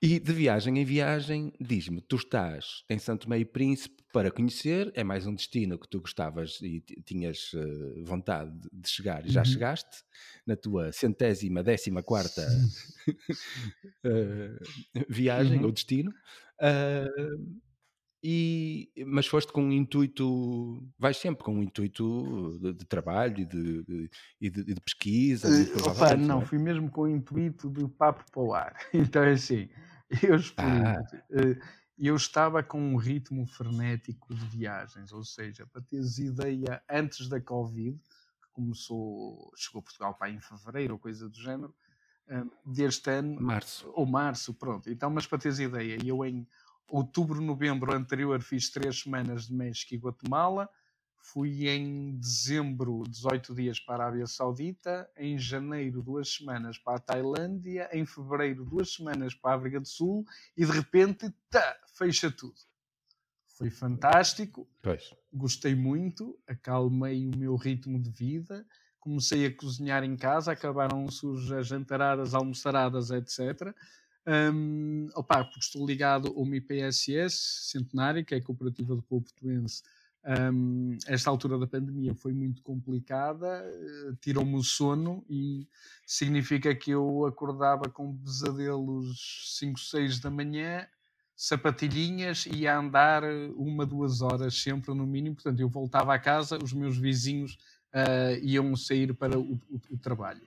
E 0.00 0.20
de 0.20 0.32
viagem 0.32 0.78
em 0.78 0.84
viagem, 0.84 1.52
diz-me, 1.60 2.00
tu 2.00 2.14
estás 2.14 2.84
em 2.88 3.00
Santo 3.00 3.28
Meio 3.28 3.44
Príncipe 3.44 4.00
para 4.12 4.30
conhecer, 4.30 4.92
é 4.94 5.02
mais 5.02 5.26
um 5.26 5.34
destino 5.34 5.76
que 5.76 5.88
tu 5.88 6.00
gostavas 6.00 6.60
e 6.62 6.80
tinhas 7.04 7.52
uh, 7.52 8.04
vontade 8.04 8.52
de 8.72 8.88
chegar 8.88 9.26
e 9.26 9.30
já 9.30 9.40
uhum. 9.40 9.46
chegaste, 9.46 10.04
na 10.46 10.54
tua 10.54 10.92
centésima, 10.92 11.64
décima 11.64 12.00
quarta 12.00 12.46
uh, 14.06 15.02
viagem 15.10 15.58
uhum. 15.58 15.64
ou 15.64 15.72
destino. 15.72 16.12
Uh, 16.62 17.58
e, 18.22 18.90
mas 19.06 19.26
foste 19.26 19.52
com 19.52 19.62
um 19.62 19.72
intuito, 19.72 20.80
vais 20.98 21.16
sempre 21.16 21.44
com 21.44 21.54
um 21.54 21.62
intuito 21.62 22.58
de, 22.60 22.72
de 22.72 22.84
trabalho 22.84 23.40
e 23.40 23.44
de, 23.44 23.82
de, 23.84 24.10
de, 24.50 24.64
de 24.74 24.80
pesquisa. 24.80 25.48
Opa, 25.84 26.16
não, 26.16 26.26
não 26.26 26.42
é? 26.42 26.44
fui 26.44 26.58
mesmo 26.58 26.90
com 26.90 27.02
o 27.02 27.08
intuito 27.08 27.68
de 27.68 27.86
papo 27.88 28.24
para 28.30 28.42
o 28.42 28.54
ar. 28.54 28.76
Então 28.94 29.22
é 29.22 29.32
assim, 29.32 29.68
Eu 30.22 30.36
explico. 30.36 30.62
Ah. 30.62 31.02
Eh, 31.30 31.58
eu 31.98 32.14
estava 32.14 32.62
com 32.62 32.80
um 32.80 32.96
ritmo 32.96 33.44
frenético 33.44 34.32
de 34.32 34.46
viagens, 34.46 35.12
ou 35.12 35.24
seja, 35.24 35.66
para 35.66 35.82
teres 35.82 36.18
ideia, 36.18 36.80
antes 36.88 37.28
da 37.28 37.40
Covid, 37.40 37.98
que 37.98 38.48
começou, 38.52 39.52
chegou 39.56 39.80
a 39.80 39.82
Portugal 39.82 40.14
para 40.14 40.30
em 40.30 40.40
fevereiro 40.40 40.94
ou 40.94 41.00
coisa 41.00 41.28
do 41.28 41.36
género, 41.36 41.74
eh, 42.28 42.44
deste 42.64 43.10
ano. 43.10 43.40
Março. 43.40 43.90
Ou 43.94 44.06
março, 44.06 44.54
pronto. 44.54 44.88
Então, 44.88 45.10
mas 45.10 45.26
para 45.26 45.38
teres 45.38 45.58
ideia, 45.58 45.98
eu 46.04 46.24
em 46.24 46.46
outubro, 46.88 47.40
novembro 47.40 47.92
anterior 47.92 48.40
fiz 48.40 48.70
três 48.70 49.00
semanas 49.00 49.48
de 49.48 49.54
México 49.54 49.92
e 49.94 49.98
Guatemala, 49.98 50.68
Fui 51.32 51.68
em 51.68 52.18
dezembro, 52.18 53.02
18 53.06 53.54
dias 53.54 53.78
para 53.78 54.02
a 54.02 54.06
Arábia 54.06 54.26
Saudita, 54.26 55.10
em 55.14 55.38
janeiro, 55.38 56.02
duas 56.02 56.32
semanas 56.32 56.78
para 56.78 56.96
a 56.96 57.00
Tailândia, 57.00 57.86
em 57.92 58.06
fevereiro, 58.06 58.64
duas 58.64 58.94
semanas 58.94 59.34
para 59.34 59.52
a 59.52 59.56
África 59.56 59.78
do 59.78 59.86
Sul 59.86 60.24
e 60.56 60.64
de 60.64 60.72
repente, 60.72 61.30
tá, 61.50 61.76
fecha 61.92 62.30
tudo. 62.30 62.54
Foi 63.46 63.68
fantástico, 63.68 64.66
pois. 64.80 65.14
gostei 65.30 65.74
muito, 65.74 66.38
acalmei 66.46 67.28
o 67.28 67.36
meu 67.36 67.56
ritmo 67.56 68.00
de 68.00 68.08
vida, 68.08 68.66
comecei 68.98 69.44
a 69.44 69.54
cozinhar 69.54 70.02
em 70.04 70.16
casa, 70.16 70.52
acabaram-se 70.52 71.26
as 71.54 71.66
jantaradas, 71.66 72.32
almoçaradas, 72.32 73.10
etc. 73.10 73.74
Um, 74.26 75.08
opa, 75.14 75.44
porque 75.44 75.60
estou 75.60 75.86
ligado 75.86 76.28
a 76.28 76.40
uma 76.40 76.56
IPSS 76.56 77.70
centenária, 77.70 78.24
que 78.24 78.34
é 78.34 78.38
a 78.38 78.42
Cooperativa 78.42 78.96
do 78.96 79.02
Povo 79.02 79.26
Portuense, 79.26 79.82
um, 80.24 80.98
esta 81.06 81.30
altura 81.30 81.58
da 81.58 81.66
pandemia 81.66 82.14
foi 82.14 82.32
muito 82.32 82.62
complicada, 82.62 83.64
uh, 83.64 84.16
tirou-me 84.16 84.56
o 84.56 84.62
sono 84.62 85.24
e 85.28 85.66
significa 86.06 86.74
que 86.74 86.90
eu 86.90 87.24
acordava 87.24 87.88
com 87.88 88.16
pesadelos 88.16 89.56
5, 89.58 89.78
6 89.78 90.20
da 90.20 90.30
manhã, 90.30 90.86
sapatilhinhas 91.34 92.46
e 92.52 92.66
a 92.66 92.78
andar 92.78 93.22
uma, 93.56 93.86
duas 93.86 94.20
horas 94.20 94.60
sempre 94.60 94.92
no 94.92 95.06
mínimo. 95.06 95.36
Portanto, 95.36 95.60
eu 95.60 95.68
voltava 95.68 96.12
a 96.12 96.18
casa, 96.18 96.58
os 96.62 96.72
meus 96.72 96.98
vizinhos 96.98 97.56
uh, 97.94 98.38
iam 98.42 98.74
sair 98.76 99.14
para 99.14 99.38
o, 99.38 99.52
o, 99.70 99.80
o 99.90 99.98
trabalho. 99.98 100.42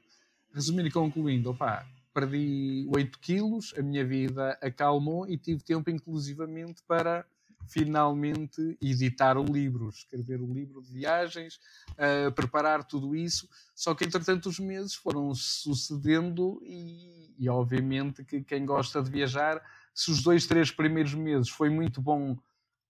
Resumindo 0.53 0.89
e 0.89 0.91
concluindo, 0.91 1.49
opa, 1.49 1.87
perdi 2.13 2.87
8 2.93 3.19
quilos, 3.19 3.73
a 3.77 3.81
minha 3.81 4.05
vida 4.05 4.57
acalmou 4.61 5.27
e 5.27 5.37
tive 5.37 5.63
tempo 5.63 5.89
inclusivamente 5.89 6.83
para 6.85 7.25
finalmente 7.67 8.77
editar 8.81 9.37
o 9.37 9.43
livro, 9.43 9.89
escrever 9.89 10.41
o 10.41 10.53
livro 10.53 10.81
de 10.81 10.91
viagens, 10.91 11.59
uh, 11.91 12.31
preparar 12.33 12.83
tudo 12.83 13.15
isso. 13.15 13.47
Só 13.75 13.95
que, 13.95 14.05
entretanto, 14.05 14.49
os 14.49 14.59
meses 14.59 14.93
foram 14.93 15.33
sucedendo 15.33 16.61
e, 16.63 17.33
e, 17.37 17.49
obviamente, 17.49 18.23
que 18.23 18.43
quem 18.43 18.65
gosta 18.65 19.01
de 19.01 19.09
viajar, 19.09 19.61
se 19.93 20.11
os 20.11 20.21
dois, 20.21 20.45
três 20.45 20.71
primeiros 20.71 21.13
meses 21.13 21.49
foi 21.49 21.69
muito 21.69 22.01
bom 22.01 22.37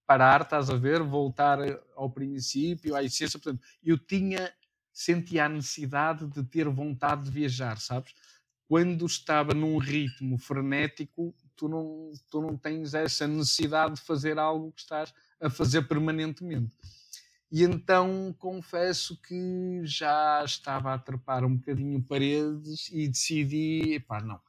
parar, 0.05 0.41
estás 0.41 0.69
a 0.69 0.75
ver, 0.75 1.01
voltar 1.01 1.59
ao 1.95 2.09
princípio, 2.09 2.95
à 2.95 3.03
essência. 3.03 3.39
Portanto, 3.39 3.63
eu 3.83 3.97
tinha, 3.97 4.51
sentia 4.91 5.45
a 5.45 5.49
necessidade 5.49 6.27
de 6.27 6.43
ter 6.43 6.67
vontade 6.67 7.23
de 7.23 7.31
viajar, 7.31 7.77
sabes? 7.79 8.13
Quando 8.67 9.05
estava 9.05 9.53
num 9.53 9.77
ritmo 9.77 10.37
frenético, 10.37 11.33
tu 11.61 11.69
não, 11.69 12.11
tu 12.31 12.41
não 12.41 12.57
tens 12.57 12.95
essa 12.95 13.27
necessidade 13.27 13.95
de 13.95 14.01
fazer 14.01 14.39
algo 14.39 14.71
que 14.71 14.81
estás 14.81 15.13
a 15.39 15.47
fazer 15.47 15.83
permanentemente. 15.83 16.71
E 17.51 17.61
então 17.63 18.35
confesso 18.39 19.15
que 19.21 19.81
já 19.83 20.41
estava 20.43 20.91
a 20.91 20.97
trepar 20.97 21.45
um 21.45 21.57
bocadinho 21.57 22.01
paredes 22.01 22.89
e 22.91 23.07
decidi, 23.07 23.99
pá, 24.07 24.19
não, 24.21 24.39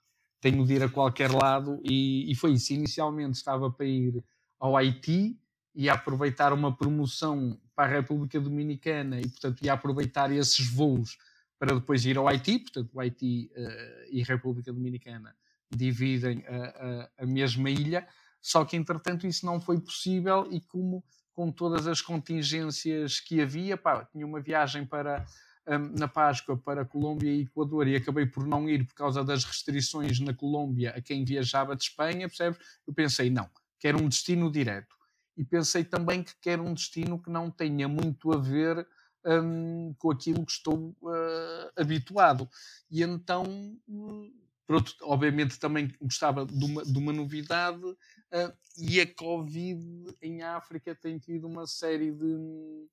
tenho 0.40 0.64
de 0.64 0.73
ir 0.73 0.83
a 0.83 0.88
qualquer 0.88 1.31
lado. 1.31 1.83
E, 1.85 2.31
e 2.31 2.35
foi 2.35 2.52
isso. 2.52 2.73
Inicialmente 2.73 3.37
estava 3.37 3.71
para 3.71 3.85
ir 3.85 4.25
ao 4.59 4.75
Haiti 4.75 5.38
e 5.75 5.90
aproveitar 5.90 6.52
uma 6.54 6.75
promoção 6.75 7.61
para 7.75 7.90
a 7.90 7.95
República 7.95 8.40
Dominicana 8.40 9.21
e, 9.21 9.28
portanto, 9.28 9.62
ia 9.62 9.75
aproveitar 9.75 10.33
esses 10.33 10.66
voos 10.66 11.19
para 11.59 11.75
depois 11.75 12.07
ir 12.07 12.16
ao 12.16 12.26
Haiti, 12.26 12.59
portanto, 12.59 12.90
o 12.95 13.00
Haiti 13.00 13.50
uh, 13.54 14.09
e 14.11 14.23
República 14.23 14.73
Dominicana 14.73 15.35
dividem 15.76 16.45
a, 16.47 17.11
a, 17.19 17.25
a, 17.25 17.26
mesma 17.26 17.71
ilha, 17.71 18.07
só 18.41 18.64
que 18.64 18.76
entretanto 18.76 19.26
isso 19.26 19.47
não 19.47 19.61
foi 19.61 19.81
possível 19.81 20.49
e 20.50 20.61
como 20.61 21.05
com 21.33 21.50
todas 21.50 21.87
as 21.87 22.00
contingências 22.00 23.19
que 23.21 23.41
havia, 23.41 23.76
pá, 23.76 24.05
tinha 24.05 24.26
uma 24.26 24.41
viagem 24.41 24.85
para 24.85 25.25
um, 25.67 25.99
na 25.99 26.09
Páscoa 26.09 26.57
para 26.57 26.85
Colômbia 26.85 27.31
e 27.31 27.43
Equador 27.43 27.88
e 27.88 27.97
acabei 27.97 28.26
por 28.26 28.47
não 28.47 28.69
ir 28.69 28.85
por 28.87 28.95
causa 28.95 29.25
das 29.25 29.45
restrições 29.45 30.21
na 30.21 30.35
Colômbia 30.35 30.91
a 30.91 31.00
quem 31.00 31.25
viajava 31.25 31.75
de 31.75 31.85
Espanha, 31.85 32.29
percebes? 32.29 32.59
Eu 32.87 32.93
pensei, 32.93 33.31
não, 33.31 33.49
quero 33.79 34.02
um 34.02 34.09
destino 34.09 34.50
direto. 34.50 34.95
E 35.37 35.45
pensei 35.45 35.85
também 35.85 36.23
que 36.23 36.33
quero 36.41 36.62
um 36.62 36.75
destino 36.75 37.19
que 37.19 37.31
não 37.31 37.50
tenha 37.50 37.88
muito 37.88 38.33
a 38.33 38.37
ver 38.37 38.87
um, 39.25 39.95
com 39.99 40.11
aquilo 40.11 40.45
que 40.45 40.52
estou 40.52 40.95
uh, 41.02 41.73
habituado. 41.76 42.49
E 42.91 43.02
então 43.02 43.45
uh, 43.88 44.41
Pronto, 44.66 44.95
obviamente 45.02 45.59
também 45.59 45.92
gostava 46.00 46.47
de 46.47 46.64
uma, 46.64 46.85
de 46.85 46.99
uma 46.99 47.12
novidade 47.12 47.85
uh, 47.85 48.52
e 48.78 49.00
a 49.00 49.14
Covid 49.14 50.14
em 50.23 50.42
África 50.42 50.95
tem 50.95 51.19
tido 51.19 51.47
uma 51.47 51.66
série 51.66 52.12
de, 52.12 52.88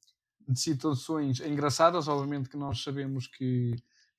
de 0.48 0.60
situações 0.60 1.40
engraçadas. 1.40 2.08
Obviamente 2.08 2.50
que 2.50 2.58
nós 2.58 2.82
sabemos 2.82 3.28
que, 3.28 3.76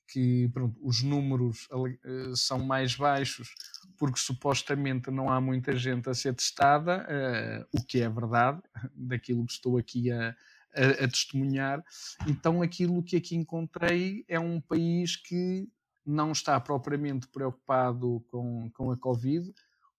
que 0.07 0.49
pronto, 0.55 0.79
os 0.81 1.03
números 1.03 1.69
uh, 1.73 2.37
são 2.37 2.61
mais 2.61 2.95
baixos 2.95 3.53
porque 3.99 4.19
supostamente 4.19 5.11
não 5.11 5.29
há 5.29 5.41
muita 5.41 5.77
gente 5.77 6.09
a 6.09 6.15
ser 6.15 6.35
testada, 6.35 7.05
uh, 7.05 7.79
o 7.79 7.85
que 7.85 8.01
é 8.01 8.09
verdade, 8.09 8.63
daquilo 8.95 9.45
que 9.45 9.53
estou 9.53 9.77
aqui 9.77 10.11
a, 10.11 10.35
a, 10.75 11.05
a 11.05 11.09
testemunhar. 11.09 11.85
Então, 12.27 12.63
aquilo 12.63 13.03
que 13.03 13.17
aqui 13.17 13.37
encontrei 13.37 14.25
é 14.27 14.41
um 14.41 14.61
país 14.61 15.17
que 15.17 15.69
não 16.05 16.33
está 16.33 16.59
propriamente 16.61 17.27
preocupado 17.29 18.25
com, 18.29 18.71
com 18.71 18.91
a 18.91 18.97
Covid. 18.97 19.53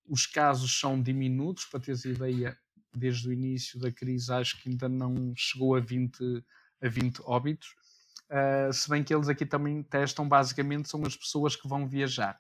Os 0.07 0.25
casos 0.25 0.77
são 0.79 1.01
diminutos, 1.01 1.65
para 1.65 1.79
teres 1.79 2.05
ideia, 2.05 2.57
desde 2.93 3.29
o 3.29 3.33
início 3.33 3.79
da 3.79 3.91
crise 3.91 4.31
acho 4.33 4.61
que 4.61 4.69
ainda 4.69 4.89
não 4.89 5.33
chegou 5.35 5.75
a 5.75 5.79
20, 5.79 6.43
a 6.81 6.89
20 6.89 7.21
óbitos. 7.23 7.75
Uh, 8.29 8.71
se 8.71 8.89
bem 8.89 9.03
que 9.03 9.13
eles 9.13 9.29
aqui 9.29 9.45
também 9.45 9.83
testam, 9.83 10.27
basicamente, 10.27 10.89
são 10.89 11.01
as 11.05 11.15
pessoas 11.15 11.55
que 11.55 11.67
vão 11.67 11.87
viajar. 11.87 12.39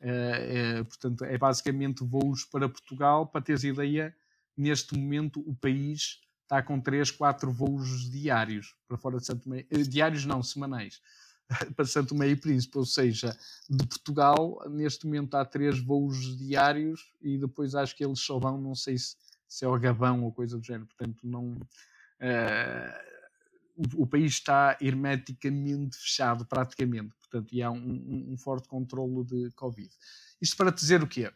Uh, 0.00 0.84
portanto, 0.84 1.24
é 1.24 1.36
basicamente 1.36 2.04
voos 2.04 2.44
para 2.44 2.68
Portugal. 2.68 3.26
Para 3.26 3.42
teres 3.42 3.64
ideia, 3.64 4.14
neste 4.56 4.96
momento 4.96 5.40
o 5.46 5.54
país 5.54 6.20
está 6.42 6.62
com 6.62 6.80
3, 6.80 7.10
4 7.10 7.50
voos 7.52 8.10
diários 8.10 8.74
para 8.88 8.96
fora 8.96 9.18
de 9.18 9.26
Santo 9.26 9.48
Meio. 9.48 9.66
Uh, 9.72 9.82
diários 9.82 10.24
não, 10.24 10.42
semanais 10.42 11.00
para 11.74 11.84
Santo 11.84 12.14
Meio 12.14 12.38
Príncipe, 12.38 12.78
ou 12.78 12.84
seja, 12.84 13.36
de 13.68 13.86
Portugal, 13.86 14.62
neste 14.70 15.04
momento 15.06 15.34
há 15.34 15.44
três 15.44 15.78
voos 15.78 16.36
diários 16.38 17.12
e 17.20 17.38
depois 17.38 17.74
acho 17.74 17.96
que 17.96 18.04
eles 18.04 18.20
só 18.20 18.38
vão, 18.38 18.60
não 18.60 18.74
sei 18.74 18.96
se, 18.96 19.16
se 19.48 19.64
é 19.64 19.68
o 19.68 19.78
Gabão 19.78 20.24
ou 20.24 20.32
coisa 20.32 20.56
do 20.58 20.64
género, 20.64 20.86
portanto 20.86 21.20
não... 21.24 21.52
Uh, 22.20 23.10
o, 23.76 24.02
o, 24.02 24.06
país 24.06 24.32
está 24.32 24.76
hermeticamente 24.78 25.96
fechado 25.96 26.44
praticamente, 26.44 27.14
portanto, 27.16 27.50
e 27.52 27.62
há 27.62 27.70
um, 27.70 27.78
um, 27.78 28.32
um 28.32 28.36
forte 28.36 28.68
controlo 28.68 29.24
de 29.24 29.50
Covid. 29.52 29.88
Isto 30.40 30.56
para 30.56 30.70
dizer 30.70 31.02
o 31.02 31.06
quê? 31.06 31.32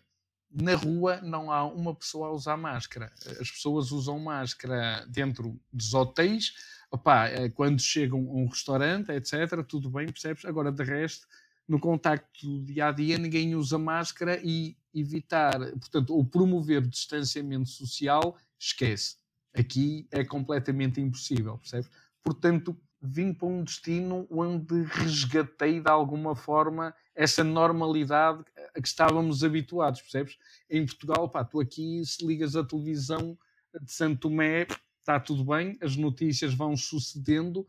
na 0.55 0.77
rua 0.77 1.21
não 1.21 1.51
há 1.51 1.65
uma 1.65 1.95
pessoa 1.95 2.29
a 2.29 2.33
usar 2.33 2.57
máscara. 2.57 3.13
As 3.41 3.51
pessoas 3.51 3.91
usam 3.91 4.19
máscara 4.19 5.05
dentro 5.09 5.61
dos 5.73 5.93
hotéis, 5.95 6.53
opá, 6.95 7.27
é 7.27 7.49
quando 7.49 7.81
chegam 7.81 8.21
a 8.21 8.33
um 8.35 8.47
restaurante, 8.47 9.11
etc., 9.11 9.65
tudo 9.67 9.91
bem, 9.91 10.07
percebes? 10.07 10.45
Agora, 10.45 10.71
de 10.71 10.83
resto, 10.85 11.27
no 11.67 11.81
contacto 11.81 12.63
dia 12.65 12.89
a 12.89 12.93
dia, 12.93 13.19
ninguém 13.19 13.55
usa 13.57 13.79
máscara 13.79 14.41
e 14.43 14.77
evitar, 14.95 15.59
portanto, 15.73 16.15
ou 16.15 16.25
promover 16.25 16.83
distanciamento 16.87 17.69
social, 17.69 18.37
esquece. 18.59 19.17
Aqui 19.53 20.07
é 20.11 20.25
completamente 20.25 21.01
impossível, 21.01 21.59
percebes? 21.59 21.91
Portanto, 22.23 22.77
vim 23.03 23.33
para 23.35 23.49
um 23.49 23.65
destino 23.65 24.27
onde 24.31 24.83
resgatei 24.85 25.81
de 25.81 25.91
alguma 25.91 26.37
forma 26.37 26.95
essa 27.15 27.43
normalidade 27.43 28.45
a 28.75 28.81
que 28.81 28.89
estávamos 28.89 29.43
habituados, 29.43 30.01
percebes? 30.01 30.39
Em 30.71 30.87
Portugal, 30.87 31.29
pá, 31.29 31.45
tu 31.45 31.61
aqui, 31.61 32.05
se 32.07 32.25
ligas 32.25 32.55
a 32.55 32.65
televisão 32.65 33.37
de 33.83 33.93
Santo 33.93 34.29
Tomé, 34.29 34.67
está 35.05 35.21
tudo 35.21 35.45
bem, 35.45 35.77
as 35.83 35.97
notícias 35.97 36.55
vão 36.55 36.75
sucedendo. 36.75 37.67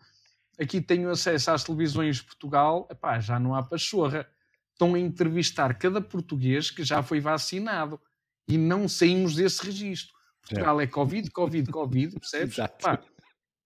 Aqui 0.58 0.80
tenho 0.80 1.10
acesso 1.10 1.52
às 1.52 1.66
televisões 1.66 2.18
de 2.18 2.24
Portugal, 2.24 2.88
epá, 2.90 3.20
já 3.20 3.38
não 3.38 3.54
há 3.54 3.62
pachorra. 3.62 4.26
Estão 4.72 4.96
a 4.96 5.00
entrevistar 5.00 5.78
cada 5.78 6.02
português 6.02 6.72
que 6.72 6.84
já 6.84 7.04
foi 7.04 7.20
vacinado 7.20 8.00
e 8.48 8.58
não 8.58 8.88
saímos 8.88 9.36
desse 9.36 9.66
registro. 9.66 10.14
Portugal 10.42 10.80
é, 10.80 10.86
é 10.86 10.88
Covid, 10.88 11.30
Covid, 11.32 11.70
Covid, 11.70 12.16
percebes? 12.20 12.56
Pá, 12.82 13.04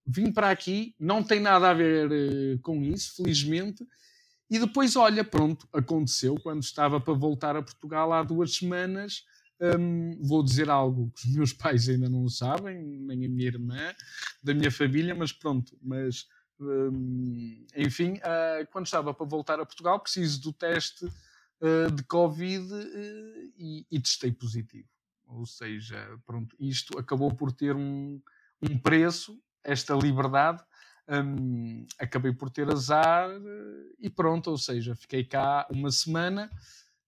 vim 0.05 0.31
para 0.31 0.49
aqui, 0.49 0.95
não 0.99 1.21
tem 1.23 1.39
nada 1.39 1.69
a 1.69 1.73
ver 1.73 2.09
uh, 2.11 2.59
com 2.61 2.81
isso, 2.81 3.17
felizmente. 3.17 3.85
E 4.49 4.57
depois, 4.57 4.95
olha, 4.95 5.23
pronto, 5.23 5.67
aconteceu 5.71 6.35
quando 6.41 6.63
estava 6.63 6.99
para 6.99 7.13
voltar 7.13 7.55
a 7.55 7.61
Portugal 7.61 8.11
há 8.13 8.23
duas 8.23 8.55
semanas 8.55 9.23
um, 9.61 10.17
vou 10.21 10.43
dizer 10.43 10.69
algo 10.69 11.11
que 11.15 11.27
os 11.27 11.35
meus 11.35 11.53
pais 11.53 11.89
ainda 11.89 12.09
não 12.09 12.27
sabem, 12.29 12.81
nem 12.81 13.25
a 13.25 13.29
minha 13.29 13.47
irmã, 13.47 13.93
da 14.43 14.53
minha 14.53 14.71
família, 14.71 15.13
mas 15.13 15.31
pronto, 15.31 15.77
mas 15.81 16.27
um, 16.59 17.65
enfim, 17.75 18.13
uh, 18.17 18.67
quando 18.71 18.85
estava 18.85 19.13
para 19.13 19.25
voltar 19.25 19.59
a 19.59 19.65
Portugal, 19.65 19.99
preciso 19.99 20.41
do 20.41 20.53
teste 20.53 21.05
uh, 21.05 21.91
de 21.93 22.03
Covid 22.03 22.73
uh, 22.73 23.51
e, 23.57 23.85
e, 23.89 23.99
testei 23.99 24.31
positivo. 24.31 24.87
Ou 25.25 25.45
seja, 25.45 26.19
pronto, 26.25 26.55
isto 26.59 26.97
acabou 26.97 27.33
por 27.33 27.51
ter 27.51 27.75
um, 27.75 28.21
um 28.61 28.77
preço, 28.77 29.39
esta 29.63 29.93
liberdade. 29.93 30.63
Um, 31.07 31.87
acabei 31.97 32.31
por 32.31 32.51
ter 32.51 32.69
azar 32.69 33.29
e 33.97 34.11
pronto, 34.11 34.51
ou 34.51 34.57
seja, 34.59 34.95
fiquei 34.95 35.23
cá 35.23 35.67
uma 35.71 35.89
semana 35.89 36.51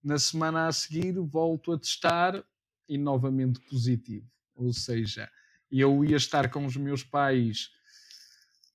na 0.03 0.17
semana 0.17 0.67
a 0.67 0.71
seguir 0.71 1.13
volto 1.19 1.71
a 1.71 1.77
testar 1.77 2.43
e 2.87 2.97
novamente 2.97 3.59
positivo. 3.61 4.25
Ou 4.55 4.73
seja, 4.73 5.29
eu 5.71 6.03
ia 6.03 6.17
estar 6.17 6.49
com 6.49 6.65
os 6.65 6.75
meus 6.75 7.03
pais, 7.03 7.69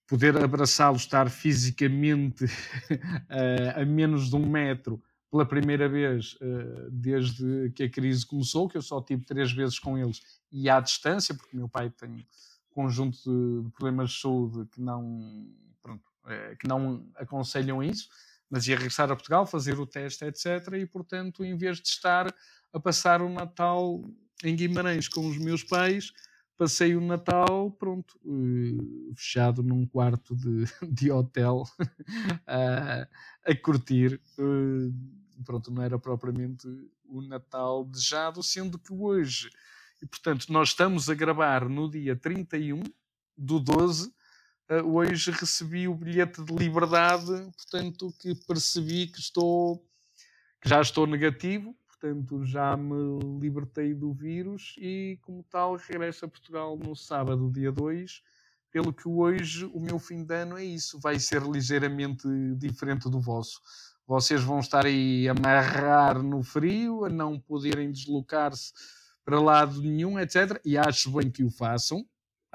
poder 0.07 0.37
abraçá-los, 0.37 1.03
estar 1.03 1.29
fisicamente 1.29 2.45
a 3.77 3.85
menos 3.85 4.31
de 4.31 4.37
um 4.37 4.49
metro 4.49 5.03
pela 5.31 5.45
primeira 5.45 5.89
vez 5.89 6.37
eh, 6.41 6.89
desde 6.91 7.71
que 7.75 7.83
a 7.83 7.91
crise 7.91 8.25
começou, 8.25 8.69
que 8.69 8.77
eu 8.79 8.83
só 8.83 9.03
tive 9.03 9.25
três 9.25 9.53
vezes 9.53 9.79
com 9.79 9.99
eles 9.99 10.23
e 10.51 10.71
à 10.71 10.81
distância, 10.81 11.35
porque 11.35 11.57
meu 11.57 11.69
pai 11.69 11.91
tem 11.91 12.11
um 12.11 12.25
conjunto 12.71 13.19
de 13.63 13.71
problemas 13.73 14.13
de 14.13 14.21
saúde 14.21 14.67
que 14.71 14.81
não, 14.81 15.53
pronto, 15.83 16.05
eh, 16.27 16.57
que 16.59 16.69
não 16.69 17.07
aconselham 17.17 17.83
isso 17.83 18.09
mas 18.51 18.67
ia 18.67 18.77
regressar 18.77 19.11
a 19.11 19.17
Portugal, 19.17 19.47
fazer 19.47 19.79
o 19.79 19.87
teste, 19.87 20.25
etc. 20.25 20.75
E, 20.75 20.87
portanto, 20.87 21.45
em 21.45 21.57
vez 21.57 21.81
de 21.81 21.89
estar 21.89 22.33
a 22.73 22.81
passar 22.81 23.23
o 23.23 23.29
Natal 23.29 24.05
em 24.45 24.55
Guimarães 24.55 25.09
com 25.09 25.27
os 25.29 25.39
meus 25.39 25.65
pais, 25.65 26.13
passei 26.57 26.95
o 26.95 27.01
Natal, 27.01 27.71
pronto, 27.73 28.19
uh, 28.25 29.15
fechado 29.15 29.63
num 29.63 29.87
quarto 29.87 30.35
de, 30.35 30.65
de 30.89 31.11
hotel 31.11 31.65
uh, 31.81 33.09
a 33.45 33.55
curtir. 33.63 34.21
Uh, 34.39 34.93
pronto, 35.45 35.71
não 35.71 35.83
era 35.83 35.99
propriamente 35.99 36.67
o 37.05 37.21
Natal 37.23 37.85
desejado, 37.85 38.43
sendo 38.43 38.79
que 38.79 38.93
hoje, 38.93 39.51
e 40.03 40.07
portanto, 40.07 40.53
nós 40.53 40.69
estamos 40.69 41.09
a 41.09 41.15
gravar 41.15 41.69
no 41.69 41.91
dia 41.91 42.17
31 42.17 42.83
do 43.37 43.61
12 43.61 44.09
Uh, 44.09 44.16
hoje 44.85 45.31
recebi 45.31 45.87
o 45.87 45.95
bilhete 45.95 46.43
de 46.43 46.53
liberdade, 46.53 47.27
portanto, 47.57 48.13
que 48.19 48.35
percebi 48.47 49.07
que 49.07 49.21
estou 49.21 49.85
que 50.61 50.69
já 50.69 50.81
estou 50.81 51.07
negativo, 51.07 51.77
portanto, 51.87 52.45
já 52.45 52.77
me 52.77 53.39
libertei 53.41 53.95
do 53.95 54.13
vírus 54.13 54.75
e, 54.79 55.19
como 55.23 55.45
tal, 55.45 55.77
regresso 55.77 56.25
a 56.25 56.29
Portugal 56.29 56.77
no 56.77 56.97
sábado, 56.97 57.53
dia 57.53 57.71
2. 57.71 58.23
Pelo 58.71 58.93
que 58.93 59.09
hoje 59.09 59.65
o 59.67 59.81
meu 59.81 59.99
fim 59.99 60.25
de 60.25 60.35
ano 60.35 60.59
é 60.59 60.65
isso, 60.65 60.99
vai 60.99 61.19
ser 61.19 61.43
ligeiramente 61.43 62.27
diferente 62.57 63.09
do 63.09 63.21
vosso. 63.21 63.61
Vocês 64.07 64.43
vão 64.43 64.59
estar 64.59 64.85
aí 64.85 65.29
a 65.29 65.33
amarrar 65.33 66.23
no 66.23 66.43
frio, 66.43 67.05
a 67.05 67.09
não 67.09 67.39
poderem 67.39 67.91
deslocar-se 67.91 68.73
para 69.25 69.41
lado 69.41 69.81
nenhum, 69.81 70.19
etc. 70.19 70.61
E 70.65 70.77
acho 70.77 71.11
bem 71.11 71.31
que 71.31 71.45
o 71.45 71.51
façam 71.51 72.05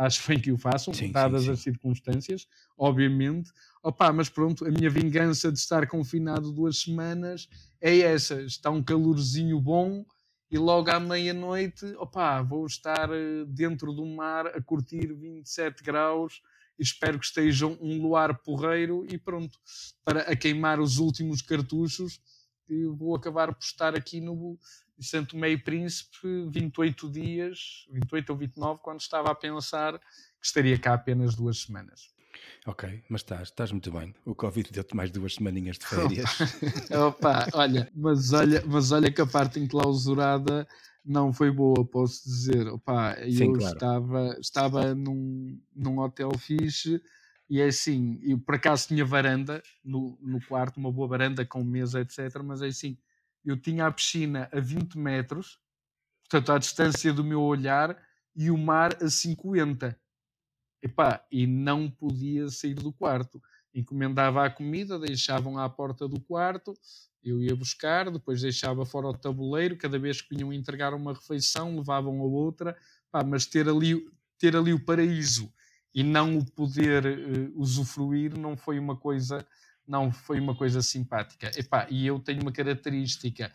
acho 0.06 0.28
bem 0.28 0.40
que 0.40 0.52
o 0.52 0.58
façam, 0.58 0.94
sim, 0.94 1.12
dadas 1.12 1.42
sim, 1.42 1.48
sim. 1.48 1.54
as 1.54 1.60
circunstâncias, 1.60 2.48
obviamente. 2.78 3.52
Opa, 3.84 4.12
mas 4.12 4.30
pronto, 4.30 4.66
a 4.66 4.70
minha 4.70 4.90
vingança 4.90 5.52
de 5.52 5.58
estar 5.58 5.88
confinado 5.88 6.52
duas 6.52 6.80
semanas 6.80 7.48
é 7.80 8.00
essa. 8.00 8.42
Está 8.42 8.70
um 8.70 8.84
calorzinho 8.84 9.60
bom 9.60 10.06
e 10.50 10.58
logo 10.58 10.92
à 10.92 11.00
meia-noite, 11.00 11.86
opa, 11.98 12.42
vou 12.42 12.66
estar 12.66 13.10
eh, 13.12 13.46
dentro 13.48 13.94
do 13.94 14.06
mar 14.06 14.48
a 14.48 14.62
curtir 14.62 15.14
27 15.14 15.84
graus 15.84 16.42
espero 16.78 17.20
que 17.20 17.26
esteja 17.26 17.68
um 17.68 18.02
luar 18.02 18.40
porreiro 18.40 19.06
e 19.08 19.18
pronto, 19.18 19.60
para 20.04 20.22
a 20.22 20.36
queimar 20.36 20.80
os 20.80 20.98
últimos 20.98 21.42
cartuchos 21.42 22.20
vou 22.96 23.16
acabar 23.16 23.54
por 23.54 23.64
estar 23.64 23.96
aqui 23.96 24.22
no 24.22 24.58
Santo 25.02 25.38
Meio 25.38 25.62
Príncipe 25.64 26.48
28 26.50 27.10
dias, 27.10 27.86
28 27.92 28.30
ou 28.30 28.38
29, 28.38 28.82
quando 28.82 29.00
estava 29.00 29.32
a 29.32 29.36
pensar 29.36 29.98
que 30.00 30.46
estaria 30.46 30.78
cá 30.78 30.94
apenas 30.94 31.36
duas 31.36 31.60
semanas. 31.60 32.12
Ok, 32.66 33.04
mas 33.10 33.22
estás, 33.22 33.44
estás 33.44 33.72
muito 33.72 33.92
bem. 33.92 34.14
O 34.24 34.36
Covid 34.36 34.72
deu-te 34.72 34.96
mais 34.96 35.10
duas 35.10 35.36
semaninhas 35.36 35.80
de 35.80 35.86
férias. 35.86 36.30
Opa, 37.08 37.48
olha, 37.54 37.92
mas 37.96 38.34
olha, 38.34 38.64
mas 38.66 38.92
olha 38.92 39.12
que 39.12 39.22
a 39.22 39.26
parte 39.26 39.60
enclausurada 39.60 40.68
não 41.04 41.34
foi 41.34 41.52
boa, 41.52 41.84
posso 41.84 42.24
dizer. 42.24 42.68
Opa, 42.68 43.16
Sim, 43.16 43.46
eu 43.46 43.54
claro. 43.54 43.74
estava, 43.74 44.38
estava 44.40 44.96
num, 44.96 45.60
num 45.76 46.00
hotel 46.00 46.32
fixe 46.38 47.02
e 47.50 47.60
é 47.60 47.66
assim, 47.66 48.20
eu 48.24 48.40
por 48.40 48.56
acaso 48.56 48.88
tinha 48.88 49.04
varanda 49.04 49.62
no, 49.84 50.18
no 50.22 50.40
quarto, 50.46 50.78
uma 50.78 50.92
boa 50.92 51.08
varanda 51.08 51.46
com 51.46 51.64
mesa, 51.64 52.00
etc. 52.00 52.42
Mas 52.44 52.62
é 52.62 52.68
assim, 52.68 52.98
eu 53.44 53.58
tinha 53.58 53.88
a 53.88 53.92
piscina 53.92 54.50
a 54.52 54.60
20 54.60 54.98
metros, 54.98 55.60
portanto, 56.30 56.52
à 56.52 56.58
distância 56.58 57.14
do 57.14 57.24
meu 57.24 57.42
olhar, 57.42 57.98
e 58.36 58.50
o 58.50 58.58
mar 58.58 58.96
a 59.02 59.10
50. 59.10 59.98
Epá, 60.82 61.26
e 61.32 61.46
não 61.46 61.90
podia 61.90 62.50
sair 62.50 62.76
do 62.76 62.92
quarto. 62.92 63.42
Encomendava 63.74 64.46
a 64.46 64.50
comida, 64.50 65.00
deixavam 65.00 65.58
à 65.58 65.70
porta 65.70 66.08
do 66.08 66.20
quarto, 66.20 66.74
eu 67.24 67.40
ia 67.40 67.56
buscar, 67.56 68.10
depois 68.10 68.42
deixava 68.42 68.86
fora 68.86 69.08
o 69.08 69.18
tabuleiro, 69.18 69.78
cada 69.78 70.00
vez 70.00 70.22
que 70.22 70.36
vinham 70.36 70.52
entregar 70.52 70.94
uma 70.94 71.14
refeição, 71.14 71.78
levavam 71.78 72.20
a 72.20 72.24
outra, 72.24 72.76
mas 73.28 73.46
ter 73.46 73.70
ali, 73.70 74.06
ter 74.40 74.56
ali 74.56 74.74
o 74.74 74.84
paraíso 74.84 75.54
e 75.94 76.04
não 76.04 76.38
o 76.38 76.46
poder 76.46 77.06
uh, 77.06 77.60
usufruir 77.60 78.38
não 78.38 78.56
foi 78.56 78.80
uma 78.80 78.96
coisa 78.96 79.46
não 79.88 80.12
foi 80.12 80.40
uma 80.40 80.56
coisa 80.56 80.82
simpática. 80.82 81.52
Epá, 81.58 81.88
e 81.90 82.08
eu 82.08 82.20
tenho 82.20 82.42
uma 82.42 82.52
característica, 82.52 83.52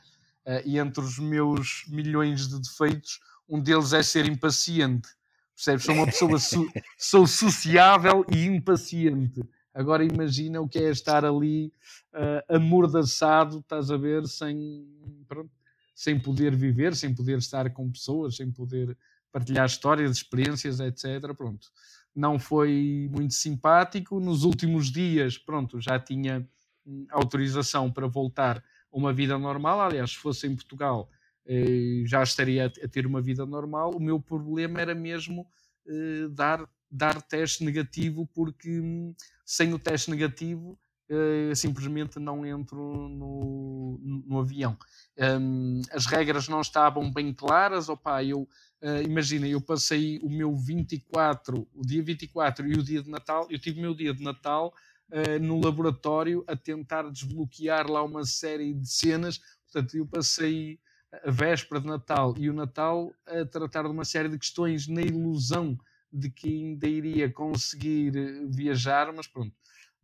uh, 0.46 0.62
e 0.64 0.78
entre 0.78 1.02
os 1.02 1.18
meus 1.18 1.84
milhões 1.88 2.48
de 2.48 2.60
defeitos, 2.60 3.20
um 3.48 3.60
deles 3.60 3.92
é 3.92 4.02
ser 4.02 4.26
impaciente. 4.26 5.08
Percebes? 5.54 5.84
Sou 5.84 5.94
uma 5.94 6.06
pessoa, 6.06 6.38
so, 6.38 6.66
sou 6.98 7.26
sociável 7.26 8.24
e 8.30 8.44
impaciente. 8.44 9.42
Agora 9.72 10.04
imagina 10.04 10.60
o 10.60 10.68
que 10.68 10.78
é 10.78 10.90
estar 10.90 11.24
ali 11.24 11.72
uh, 12.14 12.56
amordaçado, 12.56 13.58
estás 13.58 13.90
a 13.90 13.96
ver, 13.96 14.26
sem, 14.26 14.86
pronto, 15.28 15.50
sem 15.94 16.18
poder 16.18 16.54
viver, 16.54 16.94
sem 16.96 17.14
poder 17.14 17.38
estar 17.38 17.70
com 17.70 17.90
pessoas, 17.90 18.36
sem 18.36 18.50
poder 18.50 18.96
partilhar 19.30 19.66
histórias, 19.66 20.16
experiências, 20.16 20.80
etc. 20.80 21.34
Pronto 21.36 21.68
não 22.16 22.38
foi 22.38 23.10
muito 23.12 23.34
simpático. 23.34 24.18
Nos 24.18 24.42
últimos 24.42 24.90
dias, 24.90 25.36
pronto, 25.36 25.78
já 25.78 26.00
tinha 26.00 26.48
hum, 26.86 27.06
autorização 27.10 27.92
para 27.92 28.06
voltar 28.06 28.56
a 28.58 28.96
uma 28.96 29.12
vida 29.12 29.38
normal. 29.38 29.82
Aliás, 29.82 30.12
se 30.12 30.16
fosse 30.16 30.46
em 30.46 30.56
Portugal, 30.56 31.10
eh, 31.46 32.02
já 32.06 32.22
estaria 32.22 32.64
a 32.66 32.88
ter 32.88 33.06
uma 33.06 33.20
vida 33.20 33.44
normal. 33.44 33.90
O 33.94 34.00
meu 34.00 34.18
problema 34.18 34.80
era 34.80 34.94
mesmo 34.94 35.46
eh, 35.86 36.28
dar, 36.30 36.66
dar 36.90 37.20
teste 37.20 37.62
negativo, 37.62 38.26
porque 38.32 38.80
hum, 38.80 39.14
sem 39.44 39.74
o 39.74 39.78
teste 39.78 40.10
negativo 40.10 40.78
Uh, 41.08 41.54
simplesmente 41.54 42.18
não 42.18 42.44
entro 42.44 43.08
no, 43.08 43.96
no, 44.26 44.40
avião. 44.40 44.76
Um, 45.16 45.80
as 45.92 46.04
regras 46.04 46.48
não 46.48 46.60
estavam 46.60 47.12
bem 47.12 47.32
claras, 47.32 47.88
opa, 47.88 48.24
eu 48.24 48.48
uh, 48.86 49.02
imagina, 49.02 49.46
eu 49.48 49.60
passei 49.60 50.20
o 50.22 50.28
meu 50.28 50.54
24, 50.54 51.66
o 51.74 51.82
dia 51.84 52.02
24 52.02 52.66
e 52.66 52.74
o 52.74 52.82
dia 52.82 53.02
de 53.02 53.10
Natal, 53.10 53.46
eu 53.50 53.58
tive 53.58 53.78
o 53.78 53.82
meu 53.82 53.94
dia 53.94 54.14
de 54.14 54.22
Natal 54.22 54.72
uh, 55.10 55.42
no 55.42 55.60
laboratório 55.60 56.44
a 56.46 56.54
tentar 56.54 57.10
desbloquear 57.10 57.90
lá 57.90 58.02
uma 58.02 58.24
série 58.24 58.72
de 58.72 58.88
cenas, 58.88 59.40
portanto 59.64 59.96
eu 59.96 60.06
passei 60.06 60.78
a 61.24 61.30
véspera 61.30 61.80
de 61.80 61.86
Natal 61.86 62.34
e 62.38 62.48
o 62.48 62.52
Natal 62.52 63.12
a 63.26 63.44
tratar 63.44 63.82
de 63.82 63.90
uma 63.90 64.04
série 64.04 64.28
de 64.28 64.38
questões 64.38 64.86
na 64.86 65.02
ilusão 65.02 65.78
de 66.12 66.30
que 66.30 66.48
ainda 66.48 66.86
iria 66.86 67.30
conseguir 67.30 68.12
viajar, 68.48 69.12
mas 69.12 69.26
pronto, 69.26 69.54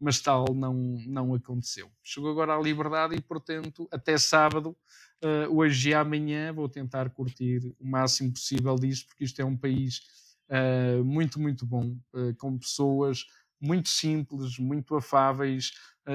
mas 0.03 0.21
tal 0.21 0.47
não, 0.53 0.75
não 1.07 1.35
aconteceu. 1.35 1.90
Chegou 2.03 2.31
agora 2.31 2.57
à 2.57 2.61
liberdade 2.61 3.14
e, 3.14 3.21
portanto, 3.21 3.88
até 3.90 4.18
sábado, 4.18 4.77
uh, 5.22 5.56
hoje 5.56 5.90
e 5.90 5.94
amanhã, 5.94 6.52
vou 6.52 6.68
tentar 6.68 7.11
curtir 7.11 7.61
o 7.78 7.87
máximo 7.87 8.32
possível 8.32 8.74
disto, 8.76 9.06
porque 9.08 9.24
isto 9.24 9.40
é 9.40 9.44
um 9.44 9.56
país 9.56 10.00
uh, 10.48 11.04
muito, 11.04 11.40
muito 11.40 11.64
bom, 11.66 11.96
uh, 12.12 12.35
com 12.38 12.58
pessoas 12.58 13.24
muito 13.61 13.88
simples, 13.88 14.58
muito 14.58 14.96
afáveis, 14.96 15.70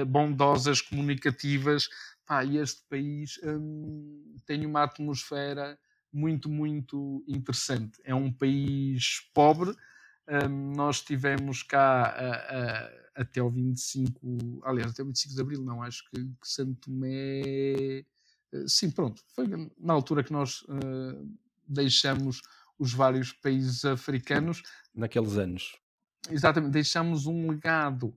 bondosas, 0.08 0.82
comunicativas. 0.82 1.88
Pá, 2.26 2.44
e 2.44 2.58
este 2.58 2.82
país 2.90 3.40
um, 3.42 4.36
tem 4.44 4.66
uma 4.66 4.82
atmosfera 4.82 5.78
muito, 6.12 6.50
muito 6.50 7.24
interessante. 7.26 7.98
É 8.04 8.14
um 8.14 8.30
país 8.30 9.30
pobre. 9.32 9.74
Um, 10.28 10.72
nós 10.76 11.00
tivemos 11.00 11.62
cá 11.62 12.14
até 13.14 13.42
o 13.42 13.48
25, 13.48 14.60
aliás, 14.62 14.92
até 14.92 15.02
o 15.02 15.06
25 15.06 15.34
de 15.34 15.40
Abril, 15.40 15.64
não, 15.64 15.82
acho 15.82 16.04
que, 16.10 16.22
que 16.22 16.48
Santo 16.48 16.74
Tomé. 16.82 18.04
Eh, 18.52 18.64
sim, 18.66 18.90
pronto, 18.90 19.22
foi 19.34 19.46
na 19.78 19.92
altura 19.92 20.22
que 20.22 20.32
nós 20.32 20.62
uh, 20.62 21.38
deixamos 21.66 22.42
os 22.78 22.92
vários 22.92 23.32
países 23.32 23.84
africanos. 23.84 24.62
Naqueles 24.94 25.36
anos. 25.36 25.76
Exatamente, 26.30 26.72
deixamos 26.72 27.26
um 27.26 27.50
legado 27.50 28.16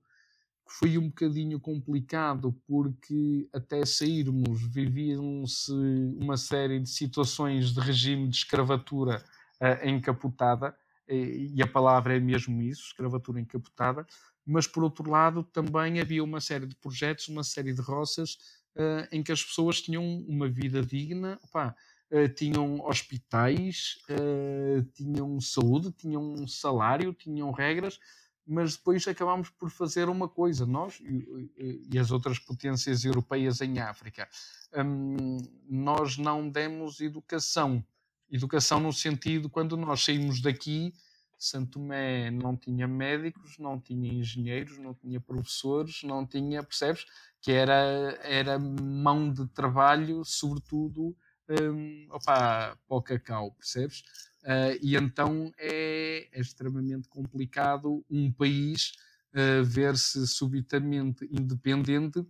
que 0.65 0.73
foi 0.73 0.97
um 0.97 1.07
bocadinho 1.07 1.59
complicado 1.59 2.53
porque 2.65 3.47
até 3.51 3.85
sairmos 3.85 4.61
viviam-se 4.67 5.71
uma 6.17 6.37
série 6.37 6.79
de 6.79 6.89
situações 6.89 7.73
de 7.73 7.79
regime 7.79 8.27
de 8.27 8.37
escravatura 8.37 9.23
uh, 9.59 9.87
encapotada, 9.87 10.75
e 11.13 11.61
a 11.61 11.67
palavra 11.67 12.15
é 12.15 12.19
mesmo 12.21 12.61
isso, 12.61 12.83
escravatura 12.87 13.41
encapotada, 13.41 14.07
mas 14.45 14.65
por 14.65 14.81
outro 14.81 15.09
lado 15.09 15.43
também 15.43 15.99
havia 15.99 16.23
uma 16.23 16.39
série 16.39 16.65
de 16.65 16.75
projetos, 16.75 17.27
uma 17.27 17.43
série 17.43 17.73
de 17.73 17.81
roças 17.81 18.37
uh, 18.75 19.07
em 19.11 19.23
que 19.23 19.31
as 19.31 19.43
pessoas 19.43 19.81
tinham 19.81 20.03
uma 20.27 20.49
vida 20.49 20.81
digna, 20.81 21.39
uh, 21.55 22.29
tinham 22.35 22.79
hospitais, 22.85 23.97
uh, 24.09 24.83
tinham 24.93 25.39
saúde, 25.39 25.91
tinham 25.91 26.47
salário, 26.47 27.13
tinham 27.13 27.51
regras, 27.51 27.99
mas 28.45 28.75
depois 28.75 29.07
acabámos 29.07 29.49
por 29.49 29.69
fazer 29.69 30.09
uma 30.09 30.27
coisa, 30.27 30.65
nós 30.65 30.99
e, 30.99 31.87
e 31.91 31.99
as 31.99 32.11
outras 32.11 32.39
potências 32.39 33.05
europeias 33.05 33.61
em 33.61 33.79
África. 33.79 34.27
Um, 34.73 35.37
nós 35.69 36.17
não 36.17 36.49
demos 36.49 36.99
educação. 36.99 37.83
Educação 38.29 38.79
no 38.79 38.91
sentido, 38.91 39.49
quando 39.49 39.77
nós 39.77 40.03
saímos 40.03 40.41
daqui, 40.41 40.93
Santo 41.37 41.71
Tomé 41.71 42.29
não 42.29 42.55
tinha 42.55 42.87
médicos, 42.87 43.57
não 43.57 43.79
tinha 43.79 44.13
engenheiros, 44.13 44.77
não 44.77 44.93
tinha 44.93 45.19
professores, 45.19 46.03
não 46.03 46.25
tinha, 46.25 46.61
percebes? 46.61 47.05
Que 47.41 47.51
era, 47.51 48.19
era 48.23 48.59
mão 48.59 49.31
de 49.31 49.47
trabalho, 49.47 50.23
sobretudo 50.23 51.15
um, 51.49 52.07
opa, 52.11 52.77
para 52.87 52.97
o 52.97 53.01
cacau, 53.01 53.51
percebes? 53.51 54.03
Uh, 54.43 54.77
e 54.81 54.95
então 54.95 55.51
é, 55.57 56.27
é, 56.31 56.39
extremamente 56.39 57.07
complicado 57.07 58.03
um 58.09 58.31
país 58.31 58.93
uh, 59.33 59.63
ver-se 59.63 60.25
subitamente 60.27 61.27
independente 61.31 62.25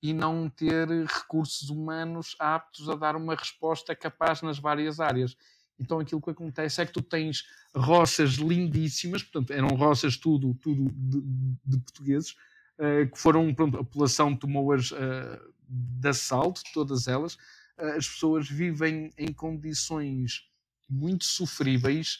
e 0.00 0.12
não 0.12 0.48
ter 0.48 0.88
recursos 0.88 1.68
humanos 1.70 2.36
aptos 2.38 2.88
a 2.88 2.94
dar 2.94 3.16
uma 3.16 3.34
resposta 3.34 3.94
capaz 3.96 4.42
nas 4.42 4.58
várias 4.58 5.00
áreas. 5.00 5.36
Então 5.80 5.98
aquilo 5.98 6.20
que 6.20 6.30
acontece 6.30 6.80
é 6.80 6.86
que 6.86 6.92
tu 6.92 7.02
tens 7.02 7.44
roças 7.74 8.34
lindíssimas, 8.34 9.22
portanto 9.22 9.52
eram 9.52 9.68
roças 9.68 10.16
tudo, 10.16 10.54
tudo 10.54 10.90
de, 10.92 11.20
de 11.64 11.78
portugueses, 11.78 12.36
que 13.10 13.18
foram, 13.18 13.52
pronto, 13.54 13.76
a 13.76 13.84
população 13.84 14.36
tomou-as 14.36 14.90
uh, 14.92 15.52
de 15.68 16.08
assalto, 16.08 16.62
todas 16.72 17.08
elas. 17.08 17.34
Uh, 17.78 17.96
as 17.96 18.08
pessoas 18.08 18.48
vivem 18.48 19.10
em 19.18 19.32
condições 19.32 20.48
muito 20.88 21.24
sofríveis, 21.24 22.18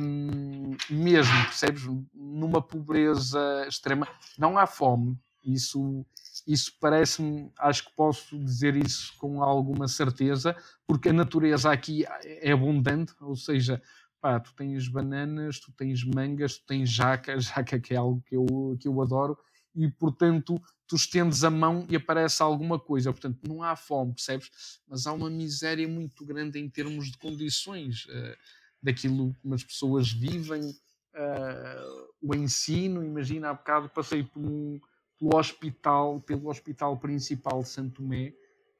um, 0.00 0.76
mesmo, 0.88 1.44
percebes? 1.44 1.82
Numa 2.14 2.62
pobreza 2.62 3.66
extrema. 3.68 4.08
Não 4.38 4.58
há 4.58 4.66
fome, 4.66 5.18
isso 5.44 6.04
isso 6.46 6.72
parece-me, 6.80 7.52
acho 7.58 7.84
que 7.84 7.92
posso 7.94 8.38
dizer 8.38 8.74
isso 8.76 9.14
com 9.18 9.42
alguma 9.42 9.86
certeza, 9.86 10.56
porque 10.86 11.10
a 11.10 11.12
natureza 11.12 11.70
aqui 11.70 12.04
é 12.24 12.52
abundante, 12.52 13.14
ou 13.20 13.36
seja, 13.36 13.80
pá, 14.20 14.40
tu 14.40 14.52
tens 14.54 14.88
bananas, 14.88 15.60
tu 15.60 15.72
tens 15.72 16.02
mangas, 16.04 16.58
tu 16.58 16.66
tens 16.66 16.90
jaca, 16.90 17.38
jaca 17.40 17.78
que 17.78 17.94
é 17.94 17.96
algo 17.96 18.22
que 18.26 18.36
eu, 18.36 18.76
que 18.80 18.88
eu 18.88 19.00
adoro, 19.00 19.38
e 19.74 19.88
portanto 19.88 20.60
tu 20.86 20.96
estendes 20.96 21.44
a 21.44 21.50
mão 21.50 21.86
e 21.88 21.96
aparece 21.96 22.42
alguma 22.42 22.78
coisa, 22.78 23.12
portanto 23.12 23.38
não 23.46 23.62
há 23.62 23.76
fome, 23.76 24.14
percebes? 24.14 24.50
Mas 24.88 25.06
há 25.06 25.12
uma 25.12 25.30
miséria 25.30 25.86
muito 25.86 26.24
grande 26.24 26.58
em 26.58 26.68
termos 26.68 27.10
de 27.10 27.18
condições 27.18 28.06
uh, 28.06 28.36
daquilo 28.82 29.34
que 29.34 29.54
as 29.54 29.62
pessoas 29.62 30.10
vivem, 30.10 30.62
uh, 30.62 32.10
o 32.20 32.34
ensino, 32.34 33.04
imagina, 33.04 33.50
há 33.50 33.54
bocado 33.54 33.88
passei 33.88 34.24
por 34.24 34.40
um 34.40 34.80
pelo 35.20 35.36
hospital, 35.36 36.20
pelo 36.22 36.48
hospital 36.48 36.98
principal 36.98 37.62
de 37.62 37.68
Santo 37.68 37.96
Tomé, 37.96 38.32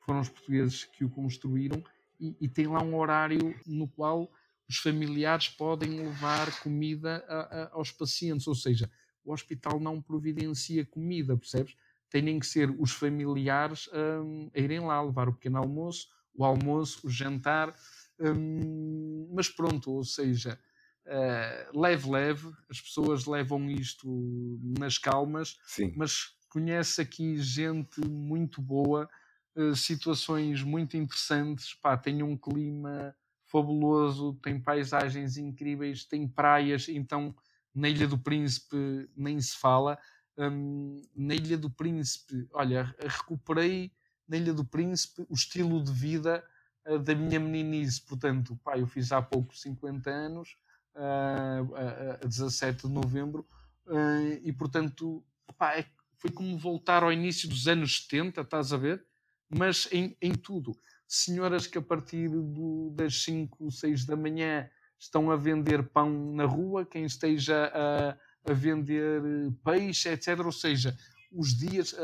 foram 0.06 0.20
os 0.20 0.30
portugueses 0.30 0.84
que 0.84 1.04
o 1.04 1.10
construíram, 1.10 1.84
e, 2.18 2.34
e 2.40 2.48
tem 2.48 2.66
lá 2.66 2.82
um 2.82 2.96
horário 2.96 3.54
no 3.66 3.86
qual 3.86 4.30
os 4.68 4.78
familiares 4.78 5.48
podem 5.48 5.90
levar 6.00 6.60
comida 6.60 7.24
a, 7.28 7.40
a, 7.40 7.70
aos 7.72 7.92
pacientes, 7.92 8.46
ou 8.46 8.54
seja, 8.54 8.90
o 9.30 9.34
hospital 9.34 9.80
não 9.80 10.02
providencia 10.02 10.84
comida, 10.84 11.36
percebes? 11.36 11.76
Têm 12.10 12.38
que 12.38 12.46
ser 12.46 12.70
os 12.78 12.90
familiares 12.90 13.88
um, 13.92 14.50
a 14.54 14.58
irem 14.58 14.80
lá 14.80 15.00
levar 15.00 15.28
o 15.28 15.32
pequeno 15.32 15.58
almoço, 15.58 16.08
o 16.34 16.44
almoço, 16.44 17.06
o 17.06 17.10
jantar, 17.10 17.74
um, 18.18 19.30
mas 19.32 19.48
pronto, 19.48 19.92
ou 19.92 20.04
seja, 20.04 20.58
uh, 21.06 21.78
leve, 21.78 22.10
leve, 22.10 22.52
as 22.68 22.80
pessoas 22.80 23.26
levam 23.26 23.70
isto 23.70 24.58
nas 24.78 24.98
calmas, 24.98 25.58
Sim. 25.66 25.92
mas 25.96 26.34
conhece 26.48 27.00
aqui 27.00 27.36
gente 27.36 28.00
muito 28.00 28.60
boa, 28.60 29.08
uh, 29.54 29.74
situações 29.76 30.62
muito 30.62 30.96
interessantes, 30.96 31.74
pá, 31.74 31.96
tem 31.96 32.22
um 32.22 32.36
clima 32.36 33.14
fabuloso, 33.46 34.34
tem 34.42 34.60
paisagens 34.60 35.36
incríveis, 35.36 36.04
tem 36.04 36.26
praias, 36.26 36.88
então 36.88 37.34
na 37.74 37.88
Ilha 37.88 38.06
do 38.06 38.18
Príncipe 38.18 39.08
nem 39.16 39.40
se 39.40 39.56
fala. 39.56 39.98
Um, 40.36 41.02
na 41.14 41.34
Ilha 41.34 41.58
do 41.58 41.70
Príncipe, 41.70 42.48
olha, 42.52 42.94
recuperei 42.98 43.92
na 44.28 44.36
Ilha 44.36 44.54
do 44.54 44.64
Príncipe 44.64 45.26
o 45.28 45.34
estilo 45.34 45.82
de 45.82 45.92
vida 45.92 46.44
uh, 46.86 46.98
da 46.98 47.14
minha 47.14 47.38
meninice. 47.38 48.00
Portanto, 48.02 48.58
pá, 48.64 48.78
eu 48.78 48.86
fiz 48.86 49.12
há 49.12 49.20
pouco 49.20 49.56
50 49.56 50.10
anos, 50.10 50.56
uh, 50.94 51.74
a, 51.74 52.24
a 52.24 52.26
17 52.26 52.86
de 52.86 52.92
novembro, 52.92 53.46
uh, 53.86 54.40
e 54.42 54.52
portanto 54.52 55.24
pá, 55.58 55.76
é, 55.76 55.84
foi 56.16 56.30
como 56.30 56.56
voltar 56.58 57.02
ao 57.02 57.12
início 57.12 57.48
dos 57.48 57.66
anos 57.66 58.02
70, 58.02 58.40
estás 58.40 58.72
a 58.72 58.76
ver? 58.76 59.04
Mas 59.48 59.88
em, 59.90 60.16
em 60.20 60.32
tudo. 60.32 60.76
Senhoras 61.06 61.66
que 61.66 61.76
a 61.76 61.82
partir 61.82 62.28
do, 62.28 62.90
das 62.94 63.22
5, 63.24 63.70
6 63.70 64.04
da 64.04 64.16
manhã 64.16 64.70
estão 65.00 65.30
a 65.30 65.36
vender 65.36 65.82
pão 65.88 66.10
na 66.34 66.44
rua, 66.44 66.86
quem 66.86 67.04
esteja 67.04 67.72
a, 67.74 68.50
a 68.50 68.54
vender 68.54 69.22
peixe, 69.64 70.10
etc. 70.10 70.38
Ou 70.44 70.52
seja, 70.52 70.96
os 71.32 71.56
dias, 71.56 71.94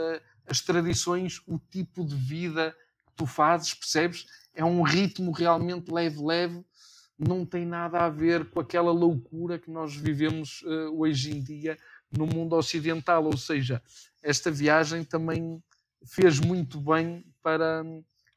as 0.47 0.61
tradições, 0.61 1.41
o 1.47 1.59
tipo 1.59 2.05
de 2.05 2.15
vida 2.15 2.75
que 3.07 3.13
tu 3.15 3.27
fazes, 3.27 3.75
percebes? 3.75 4.27
É 4.55 4.65
um 4.65 4.83
ritmo 4.83 5.31
realmente 5.31 5.93
leve-leve 5.93 6.65
não 7.19 7.47
tem 7.47 7.65
nada 7.65 8.01
a 8.01 8.09
ver 8.09 8.51
com 8.51 8.61
aquela 8.61 8.93
loucura 8.93 9.59
que 9.59 9.71
nós 9.71 9.97
vivemos 9.97 10.63
uh, 10.63 11.01
hoje 11.01 11.35
em 11.35 11.43
dia 11.43 11.79
no 12.11 12.27
mundo 12.27 12.55
ocidental. 12.55 13.25
Ou 13.25 13.37
seja, 13.37 13.83
esta 14.23 14.51
viagem 14.51 15.03
também 15.03 15.63
fez 16.05 16.39
muito 16.39 16.81
bem 16.81 17.25
para, 17.43 17.83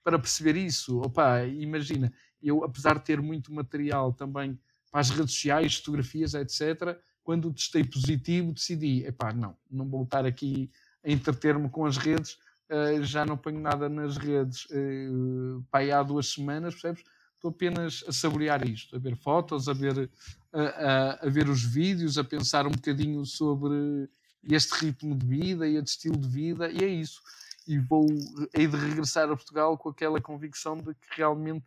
para 0.03 0.17
perceber 0.17 0.55
isso. 0.55 1.01
Opa, 1.01 1.43
imagina, 1.45 2.11
eu, 2.41 2.63
apesar 2.63 2.97
de 2.97 3.05
ter 3.05 3.21
muito 3.21 3.53
material 3.53 4.13
também 4.13 4.59
para 4.91 5.01
as 5.01 5.09
redes 5.09 5.33
sociais, 5.33 5.75
fotografias, 5.75 6.33
etc., 6.33 6.97
quando 7.23 7.53
testei 7.53 7.83
positivo, 7.83 8.53
decidi: 8.53 9.05
epá, 9.05 9.31
não, 9.31 9.55
não 9.69 9.87
vou 9.87 10.03
estar 10.03 10.25
aqui 10.25 10.71
a 11.03 11.11
entreter-me 11.11 11.69
com 11.69 11.85
as 11.85 11.97
redes, 11.97 12.33
uh, 12.69 13.03
já 13.03 13.25
não 13.25 13.37
ponho 13.37 13.59
nada 13.59 13.87
nas 13.87 14.17
redes 14.17 14.65
uh, 14.65 15.63
há 15.71 16.03
duas 16.03 16.27
semanas, 16.27 16.73
percebes? 16.73 17.03
Estou 17.35 17.51
apenas 17.51 18.03
a 18.07 18.11
saborear 18.11 18.67
isto, 18.67 18.95
a 18.95 18.99
ver 18.99 19.15
fotos, 19.15 19.69
a 19.69 19.73
ver, 19.73 20.09
a, 20.51 20.61
a, 20.61 21.27
a 21.27 21.29
ver 21.29 21.47
os 21.47 21.63
vídeos, 21.63 22.17
a 22.17 22.23
pensar 22.23 22.67
um 22.67 22.71
bocadinho 22.71 23.25
sobre 23.25 24.09
este 24.43 24.73
ritmo 24.73 25.15
de 25.15 25.25
vida 25.25 25.67
e 25.67 25.75
este 25.75 25.91
estilo 25.91 26.17
de 26.17 26.27
vida, 26.27 26.69
e 26.69 26.83
é 26.83 26.87
isso. 26.87 27.21
E 27.67 27.77
vou, 27.77 28.07
hei 28.53 28.67
de 28.67 28.75
regressar 28.75 29.29
a 29.29 29.35
Portugal 29.35 29.77
com 29.77 29.89
aquela 29.89 30.19
convicção 30.19 30.77
de 30.77 30.93
que 30.95 31.07
realmente 31.15 31.65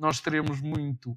nós 0.00 0.20
teremos 0.20 0.60
muito 0.60 1.16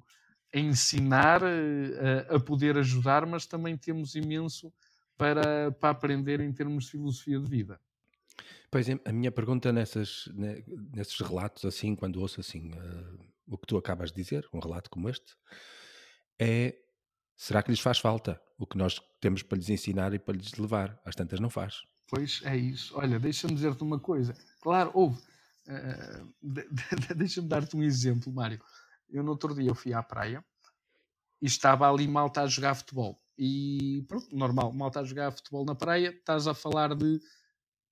a 0.54 0.58
ensinar, 0.58 1.42
a, 1.42 1.48
eh, 1.48 2.26
a 2.36 2.38
poder 2.38 2.78
ajudar, 2.78 3.26
mas 3.26 3.46
também 3.46 3.76
temos 3.76 4.14
imenso 4.14 4.72
para, 5.16 5.72
para 5.72 5.90
aprender 5.90 6.40
em 6.40 6.52
termos 6.52 6.84
de 6.84 6.90
filosofia 6.92 7.40
de 7.40 7.48
vida. 7.48 7.80
Pois 8.70 8.88
é, 8.88 9.00
a 9.04 9.12
minha 9.12 9.32
pergunta 9.32 9.72
nessas, 9.72 10.28
nesses 10.92 11.18
relatos, 11.20 11.64
assim, 11.64 11.96
quando 11.96 12.20
ouço 12.20 12.40
assim 12.40 12.72
uh, 12.72 13.18
o 13.46 13.56
que 13.56 13.66
tu 13.66 13.76
acabas 13.76 14.10
de 14.10 14.16
dizer, 14.16 14.46
um 14.52 14.58
relato 14.58 14.90
como 14.90 15.08
este, 15.08 15.34
é 16.38 16.76
será 17.36 17.62
que 17.62 17.70
lhes 17.70 17.80
faz 17.80 17.98
falta 17.98 18.40
o 18.58 18.66
que 18.66 18.76
nós 18.76 19.00
temos 19.20 19.42
para 19.42 19.58
lhes 19.58 19.68
ensinar 19.70 20.12
e 20.12 20.18
para 20.18 20.36
lhes 20.36 20.52
levar? 20.54 21.00
Às 21.04 21.14
tantas 21.14 21.40
não 21.40 21.50
faz. 21.50 21.82
Pois 22.08 22.42
é 22.44 22.56
isso. 22.56 22.96
Olha, 22.96 23.18
deixa-me 23.18 23.54
dizer-te 23.54 23.82
uma 23.82 23.98
coisa. 23.98 24.36
Claro, 24.60 24.90
houve. 24.94 25.20
Uh, 25.66 26.32
de, 26.42 26.62
de, 27.08 27.14
deixa-me 27.14 27.48
dar-te 27.48 27.76
um 27.76 27.82
exemplo, 27.82 28.32
Mário. 28.32 28.60
Eu 29.08 29.22
no 29.22 29.30
outro 29.30 29.54
dia 29.54 29.68
eu 29.68 29.74
fui 29.74 29.92
à 29.92 30.02
praia 30.02 30.44
e 31.40 31.46
estava 31.46 31.88
ali 31.90 32.06
malta 32.08 32.42
a 32.42 32.46
jogar 32.46 32.74
futebol. 32.74 33.20
E 33.36 34.04
pronto, 34.08 34.34
normal, 34.34 34.72
malta 34.72 35.00
a 35.00 35.04
jogar 35.04 35.32
futebol 35.32 35.64
na 35.64 35.74
praia, 35.74 36.10
estás 36.10 36.46
a 36.46 36.54
falar 36.54 36.94
de 36.94 37.20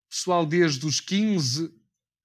pessoal 0.08 0.46
desde 0.46 0.86
os 0.86 1.00
15 1.00 1.72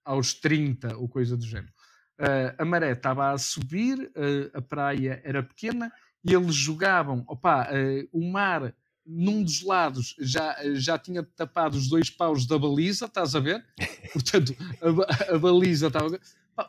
aos 0.06 0.34
30 0.34 0.98
ou 0.98 1.08
coisa 1.08 1.36
do 1.36 1.46
género. 1.46 1.74
Uh, 2.20 2.56
a 2.58 2.66
maré 2.66 2.92
estava 2.92 3.32
a 3.32 3.38
subir, 3.38 4.00
uh, 4.00 4.58
a 4.58 4.62
praia 4.62 5.22
era 5.24 5.44
pequena 5.44 5.92
e 6.24 6.34
eles 6.34 6.56
jogavam, 6.56 7.24
opa, 7.28 7.70
uh, 7.70 8.10
o 8.12 8.32
mar 8.32 8.74
num 9.08 9.42
dos 9.42 9.64
lados 9.64 10.16
já, 10.20 10.56
já 10.74 10.98
tinha 10.98 11.24
tapado 11.24 11.78
os 11.78 11.88
dois 11.88 12.10
paus 12.10 12.46
da 12.46 12.60
baliza, 12.60 13.06
estás 13.06 13.34
a 13.36 13.40
ver? 13.40 13.66
Portanto, 14.12 14.54
a, 14.82 15.36
a 15.36 15.40
baliza 15.40 15.88
estava. 15.88 16.20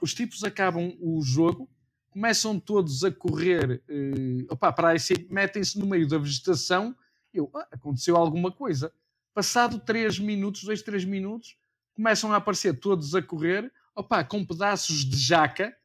Os 0.01 0.15
tipos 0.15 0.45
acabam 0.45 0.97
o 1.01 1.21
jogo, 1.21 1.69
começam 2.11 2.61
todos 2.61 3.03
a 3.03 3.11
correr 3.11 3.83
uh, 3.89 4.47
opa, 4.53 4.73
para 4.73 4.91
aí 4.91 4.99
metem-se 5.29 5.79
no 5.79 5.87
meio 5.87 6.07
da 6.07 6.19
vegetação. 6.19 6.95
Eu, 7.35 7.51
ah, 7.55 7.67
aconteceu 7.73 8.17
alguma 8.17 8.53
coisa. 8.53 8.93
Passado 9.35 9.81
3 9.81 10.19
minutos, 10.19 10.65
2, 10.65 10.83
3 10.83 11.05
minutos, 11.05 11.57
começam 11.95 12.33
a 12.33 12.37
aparecer 12.37 12.79
todos 12.79 13.15
a 13.15 13.23
correr, 13.23 13.71
opa, 13.95 14.23
com 14.25 14.45
pedaços 14.45 15.05
de 15.05 15.17
jaca, 15.17 15.77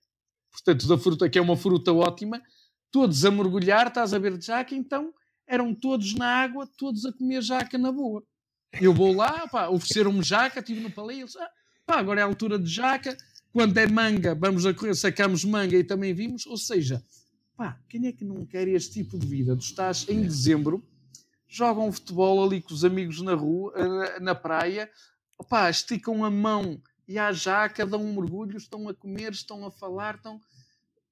portanto, 0.51 0.87
da 0.87 0.97
fruta, 0.97 1.29
que 1.29 1.37
é 1.37 1.41
uma 1.41 1.57
fruta 1.57 1.91
ótima, 1.91 2.41
todos 2.91 3.25
a 3.25 3.31
mergulhar, 3.31 3.87
estás 3.87 4.13
a 4.13 4.19
ver 4.19 4.37
de 4.37 4.45
jaca, 4.45 4.75
então 4.75 5.13
eram 5.53 5.73
todos 5.73 6.15
na 6.15 6.27
água, 6.27 6.67
todos 6.77 7.05
a 7.05 7.13
comer 7.13 7.41
jaca 7.41 7.77
na 7.77 7.91
boa. 7.91 8.23
Eu 8.81 8.91
vou 8.91 9.13
lá, 9.13 9.47
ofereceram-me 9.69 10.23
jaca, 10.23 10.59
estive 10.59 10.81
no 10.81 10.89
paleio, 10.89 11.21
eles, 11.21 11.35
ah, 11.35 11.49
pá, 11.85 11.99
agora 11.99 12.21
é 12.21 12.23
a 12.23 12.25
altura 12.25 12.57
de 12.57 12.67
jaca, 12.67 13.15
quando 13.51 13.77
é 13.77 13.85
manga, 13.85 14.33
vamos 14.33 14.65
a 14.65 14.73
correr, 14.73 14.95
sacamos 14.95 15.45
manga 15.45 15.77
e 15.77 15.83
também 15.83 16.11
vimos. 16.11 16.47
Ou 16.47 16.57
seja, 16.57 17.05
pá, 17.55 17.79
quem 17.87 18.07
é 18.07 18.11
que 18.11 18.25
não 18.25 18.43
quer 18.47 18.67
este 18.67 19.03
tipo 19.03 19.17
de 19.17 19.27
vida? 19.27 19.55
Tu 19.55 19.61
estás 19.61 20.09
em 20.09 20.23
dezembro, 20.23 20.83
jogam 21.47 21.91
futebol 21.91 22.43
ali 22.43 22.59
com 22.59 22.73
os 22.73 22.83
amigos 22.83 23.21
na 23.21 23.35
rua, 23.35 23.73
eh, 23.75 24.19
na 24.19 24.33
praia, 24.33 24.89
pá, 25.47 25.69
esticam 25.69 26.25
a 26.25 26.31
mão 26.31 26.81
e 27.07 27.19
à 27.19 27.31
jaca, 27.31 27.85
dão 27.85 28.03
um 28.03 28.15
mergulho, 28.15 28.57
estão 28.57 28.89
a 28.89 28.93
comer, 28.93 29.33
estão 29.33 29.63
a 29.65 29.71
falar, 29.71 30.15
estão. 30.15 30.41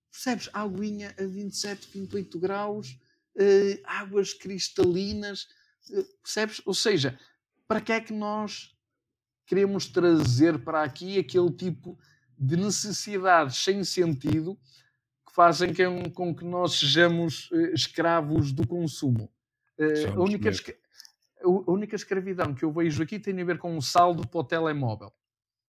Percebes? 0.09 0.49
Aguinha 0.51 1.15
a 1.17 1.23
27, 1.23 1.87
28 1.93 2.39
graus, 2.39 2.97
uh, 3.35 3.81
águas 3.85 4.33
cristalinas, 4.33 5.47
uh, 5.89 6.03
percebes? 6.23 6.61
Ou 6.65 6.73
seja, 6.73 7.19
para 7.67 7.81
que 7.81 7.91
é 7.91 8.01
que 8.01 8.13
nós 8.13 8.75
queremos 9.45 9.87
trazer 9.87 10.59
para 10.59 10.83
aqui 10.83 11.19
aquele 11.19 11.51
tipo 11.51 11.97
de 12.37 12.57
necessidades 12.57 13.57
sem 13.57 13.83
sentido 13.83 14.57
que 15.27 15.33
fazem 15.33 15.73
com 16.13 16.35
que 16.35 16.43
nós 16.43 16.79
sejamos 16.79 17.49
eh, 17.53 17.71
escravos 17.73 18.51
do 18.51 18.67
consumo. 18.67 19.31
A 20.15 20.19
única, 20.19 20.49
a 21.43 21.71
única 21.71 21.95
escravidão 21.95 22.53
que 22.53 22.63
eu 22.63 22.71
vejo 22.71 23.01
aqui 23.01 23.19
tem 23.19 23.39
a 23.41 23.45
ver 23.45 23.57
com 23.57 23.77
o 23.77 23.81
saldo 23.81 24.27
para 24.27 24.39
o 24.39 24.43
telemóvel. 24.43 25.13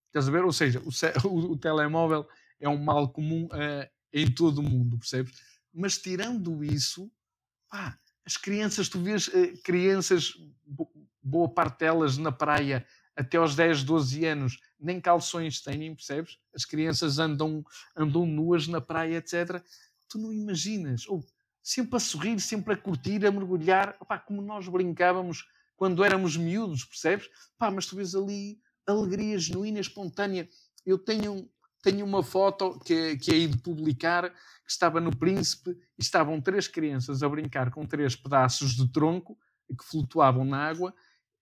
Estás 0.08 0.28
a 0.28 0.30
ver? 0.30 0.44
Ou 0.44 0.52
seja, 0.52 0.80
o, 0.80 0.90
o, 1.28 1.52
o 1.52 1.56
telemóvel 1.56 2.26
é 2.60 2.68
um 2.68 2.76
mal 2.76 3.08
comum 3.08 3.46
uh, 3.46 3.88
em 4.12 4.30
todo 4.30 4.58
o 4.58 4.62
mundo, 4.62 4.98
percebes? 4.98 5.40
Mas 5.72 5.98
tirando 5.98 6.62
isso, 6.62 7.10
pá, 7.72 7.98
as 8.24 8.36
crianças, 8.36 8.90
tu 8.90 9.02
vês 9.02 9.28
uh, 9.28 9.62
crianças, 9.64 10.34
boa 11.22 11.48
parte 11.48 11.78
delas 11.78 12.18
na 12.18 12.30
praia, 12.30 12.86
até 13.16 13.38
aos 13.38 13.56
10, 13.56 13.82
12 13.82 14.24
anos, 14.26 14.60
nem 14.78 15.00
calções 15.00 15.62
têm, 15.62 15.94
percebes? 15.94 16.38
As 16.54 16.66
crianças 16.66 17.18
andam, 17.18 17.64
andam 17.96 18.26
nuas 18.26 18.68
na 18.68 18.80
praia, 18.80 19.16
etc. 19.16 19.62
Tu 20.08 20.18
não 20.18 20.32
imaginas. 20.32 21.08
Ou 21.08 21.24
sempre 21.62 21.96
a 21.96 22.00
sorrir, 22.00 22.40
sempre 22.40 22.74
a 22.74 22.76
curtir, 22.76 23.24
a 23.24 23.30
mergulhar, 23.30 23.96
como 24.26 24.42
nós 24.42 24.68
brincávamos 24.68 25.46
quando 25.76 26.04
éramos 26.04 26.36
miúdos, 26.36 26.84
percebes? 26.84 27.28
Pá, 27.58 27.70
mas 27.70 27.86
tu 27.86 27.96
vês 27.96 28.14
ali 28.14 28.60
alegria 28.86 29.38
genuína, 29.38 29.80
espontânea. 29.80 30.48
Eu 30.84 30.98
tenho, 30.98 31.48
tenho 31.82 32.06
uma 32.06 32.22
foto 32.22 32.78
que, 32.84 33.16
que 33.16 33.30
é 33.32 33.46
de 33.46 33.58
publicar, 33.58 34.30
que 34.30 34.70
estava 34.70 35.00
no 35.00 35.14
Príncipe, 35.14 35.70
e 35.98 36.02
estavam 36.02 36.40
três 36.40 36.68
crianças 36.68 37.22
a 37.22 37.28
brincar 37.28 37.70
com 37.70 37.84
três 37.84 38.14
pedaços 38.14 38.74
de 38.74 38.90
tronco 38.90 39.36
que 39.68 39.84
flutuavam 39.84 40.44
na 40.44 40.58
água, 40.58 40.94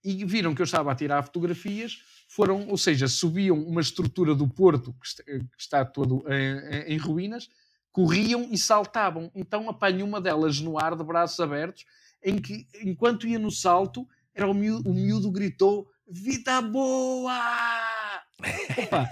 e 0.02 0.24
viram 0.24 0.54
que 0.54 0.62
eu 0.62 0.64
estava 0.64 0.90
a 0.90 0.94
tirar 0.94 1.22
fotografias, 1.22 2.02
foram, 2.28 2.68
ou 2.68 2.78
seja, 2.78 3.06
subiam 3.06 3.58
uma 3.58 3.80
estrutura 3.80 4.34
do 4.34 4.48
porto 4.48 4.94
que 4.94 5.06
está, 5.06 5.22
que 5.24 5.46
está 5.58 5.84
todo 5.84 6.24
em, 6.28 6.94
em, 6.94 6.96
ruínas, 6.96 7.48
corriam 7.92 8.48
e 8.50 8.56
saltavam. 8.56 9.30
Então 9.34 9.68
apanho 9.68 10.06
uma 10.06 10.20
delas 10.20 10.60
no 10.60 10.78
ar 10.78 10.96
de 10.96 11.04
braços 11.04 11.38
abertos, 11.40 11.84
em 12.22 12.40
que 12.40 12.66
enquanto 12.82 13.26
ia 13.26 13.38
no 13.38 13.50
salto, 13.50 14.08
era 14.34 14.48
o 14.48 14.54
miúdo, 14.54 14.88
o 14.88 14.94
miúdo 14.94 15.30
gritou: 15.30 15.90
Vida 16.08 16.62
boa! 16.62 17.32
Opa, 18.78 19.10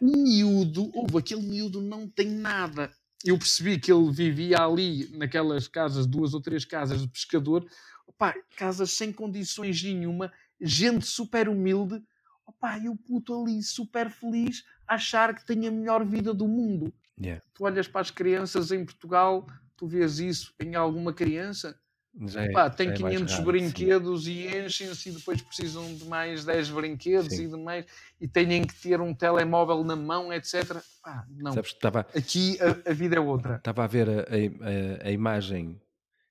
miúdo, 0.00 0.90
houve 0.94 1.18
aquele 1.18 1.42
miúdo 1.42 1.80
não 1.80 2.08
tem 2.08 2.28
nada. 2.28 2.90
Eu 3.24 3.38
percebi 3.38 3.78
que 3.78 3.92
ele 3.92 4.10
vivia 4.10 4.58
ali 4.58 5.08
naquelas 5.16 5.68
casas, 5.68 6.06
duas 6.06 6.32
ou 6.32 6.40
três 6.40 6.64
casas 6.64 7.02
de 7.02 7.08
pescador, 7.08 7.66
Opa, 8.10 8.34
casas 8.56 8.90
sem 8.92 9.12
condições 9.12 9.82
nenhuma, 9.82 10.32
gente 10.60 11.06
super 11.06 11.48
humilde, 11.48 12.02
opa, 12.44 12.76
e 12.76 12.88
o 12.88 12.96
puto 12.96 13.40
ali 13.40 13.62
super 13.62 14.10
feliz 14.10 14.64
achar 14.86 15.34
que 15.34 15.46
tem 15.46 15.66
a 15.66 15.70
melhor 15.70 16.04
vida 16.04 16.34
do 16.34 16.48
mundo. 16.48 16.92
Yeah. 17.18 17.42
Tu 17.54 17.64
olhas 17.64 17.86
para 17.86 18.00
as 18.00 18.10
crianças 18.10 18.72
em 18.72 18.84
Portugal, 18.84 19.46
tu 19.76 19.86
vês 19.86 20.18
isso 20.18 20.52
em 20.60 20.74
alguma 20.74 21.14
criança, 21.14 21.78
já 22.26 22.44
é, 22.44 22.50
Pá, 22.50 22.68
tem 22.68 22.92
500 22.92 23.32
é 23.32 23.42
brinquedos 23.42 24.24
sim. 24.24 24.30
e 24.32 24.58
enchem-se 24.58 25.08
e 25.08 25.12
depois 25.12 25.40
precisam 25.40 25.94
de 25.94 26.04
mais 26.06 26.44
10 26.44 26.70
brinquedos 26.70 27.34
sim. 27.34 27.44
e 27.44 27.48
de 27.48 27.56
mais 27.56 27.86
e 28.20 28.26
têm 28.26 28.64
que 28.64 28.74
ter 28.74 29.00
um 29.00 29.14
telemóvel 29.14 29.84
na 29.84 29.96
mão, 29.96 30.32
etc. 30.32 30.82
Pá, 31.02 31.24
não. 31.30 31.52
Sabes, 31.52 31.72
tava, 31.74 32.00
Aqui 32.14 32.58
a, 32.60 32.90
a, 32.90 32.92
vida 32.92 33.16
é 33.16 33.20
outra. 33.20 33.56
Estava 33.56 33.84
a 33.84 33.86
ver 33.86 34.08
a, 34.08 34.22
a, 34.22 35.08
a 35.08 35.10
imagem 35.10 35.80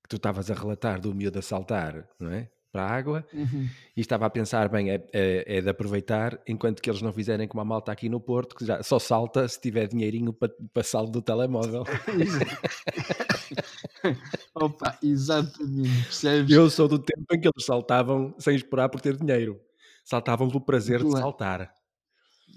que 0.03 0.09
tu 0.09 0.17
estavas 0.17 0.51
a 0.51 0.53
relatar 0.53 0.99
do 0.99 1.13
miúdo 1.15 1.39
a 1.39 1.41
saltar, 1.41 2.07
não 2.19 2.31
é? 2.31 2.49
Para 2.71 2.83
a 2.83 2.91
água 2.91 3.25
uhum. 3.33 3.67
e 3.97 4.01
estava 4.01 4.27
a 4.27 4.29
pensar, 4.29 4.69
bem, 4.69 4.91
é, 4.91 5.03
é, 5.11 5.57
é, 5.57 5.61
de 5.61 5.69
aproveitar 5.69 6.39
enquanto 6.47 6.83
que 6.83 6.89
eles 6.89 7.01
não 7.01 7.11
fizerem 7.11 7.47
como 7.47 7.61
a 7.61 7.65
malta 7.65 7.91
aqui 7.91 8.07
no 8.07 8.19
Porto, 8.19 8.55
que 8.55 8.63
já 8.63 8.83
só 8.83 8.99
salta 8.99 9.47
se 9.47 9.59
tiver 9.59 9.87
dinheirinho 9.87 10.31
para, 10.31 10.53
para 10.71 10.83
saldo 10.83 11.11
do 11.11 11.21
telemóvel. 11.21 11.83
Opa, 14.53 14.99
exatamente, 15.01 16.03
percebes? 16.03 16.55
Eu 16.55 16.69
sou 16.69 16.87
do 16.87 16.99
tempo 16.99 17.25
em 17.33 17.39
que 17.39 17.47
eles 17.47 17.65
saltavam 17.65 18.35
sem 18.37 18.55
esperar 18.55 18.89
por 18.89 19.01
ter 19.01 19.17
dinheiro, 19.17 19.59
saltavam 20.05 20.47
pelo 20.47 20.61
prazer 20.61 21.03
de 21.03 21.11
saltar. 21.11 21.73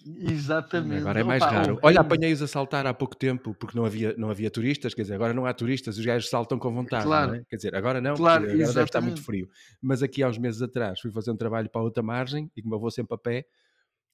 Exatamente. 0.05 1.01
Agora 1.01 1.21
é 1.21 1.25
mais 1.25 1.43
Opa, 1.43 1.51
raro. 1.53 1.79
Olha, 1.83 2.01
apanhei-os 2.01 2.43
a 2.43 2.47
saltar 2.47 2.87
há 2.87 2.95
pouco 2.95 3.17
tempo 3.17 3.55
porque 3.55 3.77
não 3.77 3.85
havia, 3.85 4.15
não 4.17 4.31
havia 4.31 4.51
turistas, 4.51 4.95
quer 4.95 5.03
dizer, 5.03 5.15
agora 5.15 5.33
não 5.33 5.47
há 5.47 5.53
turistas, 5.55 5.99
os 5.99 6.05
gajos 6.05 6.29
saltam 6.29 6.59
com 6.59 6.73
vontade, 6.73 7.05
claro. 7.05 7.37
É? 7.37 7.45
Quer 7.49 7.57
dizer, 7.57 7.75
agora 7.75 8.01
não, 8.01 8.15
claro, 8.15 8.45
agora 8.45 8.55
exatamente. 8.55 8.75
deve 8.75 8.89
estar 8.89 9.01
muito 9.01 9.23
frio. 9.23 9.49
Mas 9.81 10.03
aqui 10.03 10.23
há 10.23 10.29
uns 10.29 10.39
meses 10.39 10.61
atrás 10.63 11.01
fui 11.01 11.11
fazer 11.11 11.31
um 11.31 11.37
trabalho 11.37 11.69
para 11.71 11.83
outra 11.83 12.03
margem 12.03 12.51
e 12.57 12.63
como 12.63 12.75
eu 12.75 12.81
vou 12.81 12.91
sempre 12.91 13.15
a 13.15 13.19
pé, 13.19 13.47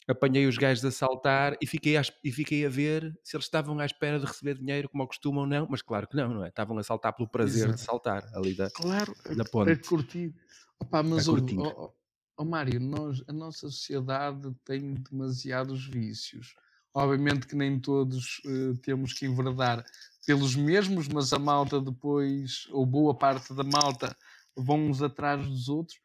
apanhei 0.08 0.46
os 0.46 0.56
gajos 0.56 0.84
a 0.84 0.90
saltar 0.90 1.56
e 1.60 1.66
fiquei, 1.66 1.96
a, 1.96 2.02
e 2.24 2.32
fiquei 2.32 2.64
a 2.64 2.68
ver 2.68 3.14
se 3.22 3.36
eles 3.36 3.44
estavam 3.44 3.78
à 3.78 3.84
espera 3.84 4.18
de 4.18 4.24
receber 4.24 4.54
dinheiro 4.54 4.88
como 4.88 5.06
costumam 5.06 5.42
ou 5.42 5.46
não, 5.46 5.66
mas 5.70 5.82
claro 5.82 6.08
que 6.08 6.16
não, 6.16 6.32
não 6.32 6.44
é? 6.44 6.48
Estavam 6.48 6.78
a 6.78 6.82
saltar 6.82 7.14
pelo 7.14 7.28
prazer 7.28 7.64
Exato. 7.64 7.74
de 7.74 7.80
saltar 7.80 8.24
ali 8.34 8.54
da, 8.54 8.70
claro, 8.70 9.14
da 9.36 9.44
ponte. 9.44 9.70
A 9.70 9.76
curtir. 9.76 10.34
Opa, 10.80 11.02
mas 11.02 11.28
a 11.28 11.32
curtir. 11.32 11.58
Oh, 11.58 11.92
oh, 12.38 12.44
Mário, 12.44 12.80
nós, 12.80 13.22
a 13.26 13.32
nossa 13.32 13.68
sociedade 13.70 14.54
tem 14.64 14.94
demasiados 14.94 15.86
vícios. 15.86 16.54
Obviamente 16.94 17.46
que 17.46 17.54
nem 17.54 17.78
todos 17.78 18.40
uh, 18.46 18.76
temos 18.78 19.12
que 19.12 19.26
enverdar 19.26 19.84
pelos 20.26 20.56
mesmos, 20.56 21.08
mas 21.08 21.32
a 21.32 21.38
malta 21.38 21.80
depois, 21.80 22.66
ou 22.70 22.84
boa 22.86 23.14
parte 23.14 23.52
da 23.54 23.64
malta, 23.64 24.16
vão 24.56 24.88
uns 24.88 25.02
atrás 25.02 25.46
dos 25.46 25.68
outros. 25.68 26.00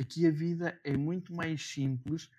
Aqui 0.00 0.26
a 0.26 0.30
vida 0.30 0.80
é 0.84 0.96
muito 0.96 1.34
mais 1.34 1.62
simples 1.62 2.30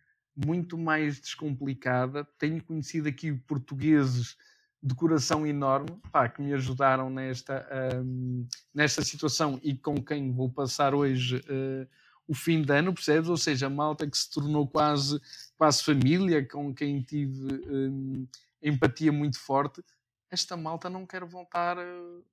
muito 0.45 0.77
mais 0.77 1.19
descomplicada. 1.19 2.27
Tenho 2.37 2.63
conhecido 2.63 3.09
aqui 3.09 3.33
portugueses 3.33 4.37
de 4.81 4.95
coração 4.95 5.45
enorme 5.45 5.99
pá, 6.11 6.29
que 6.29 6.41
me 6.41 6.53
ajudaram 6.53 7.09
nesta, 7.09 7.67
um, 8.01 8.47
nesta 8.73 9.03
situação 9.03 9.59
e 9.61 9.75
com 9.75 10.01
quem 10.01 10.31
vou 10.31 10.49
passar 10.49 10.95
hoje 10.95 11.37
uh, 11.37 11.87
o 12.29 12.33
fim 12.35 12.61
de 12.61 12.71
ano, 12.71 12.93
percebes? 12.93 13.29
Ou 13.29 13.35
seja, 13.35 13.69
malta 13.69 14.09
que 14.09 14.17
se 14.17 14.29
tornou 14.29 14.65
quase, 14.67 15.19
quase 15.57 15.83
família, 15.83 16.47
com 16.47 16.73
quem 16.73 17.01
tive 17.01 17.53
um, 17.67 18.27
empatia 18.61 19.11
muito 19.11 19.39
forte. 19.39 19.83
Esta 20.31 20.55
malta 20.55 20.89
não 20.89 21.05
quer 21.05 21.25
voltar, 21.25 21.75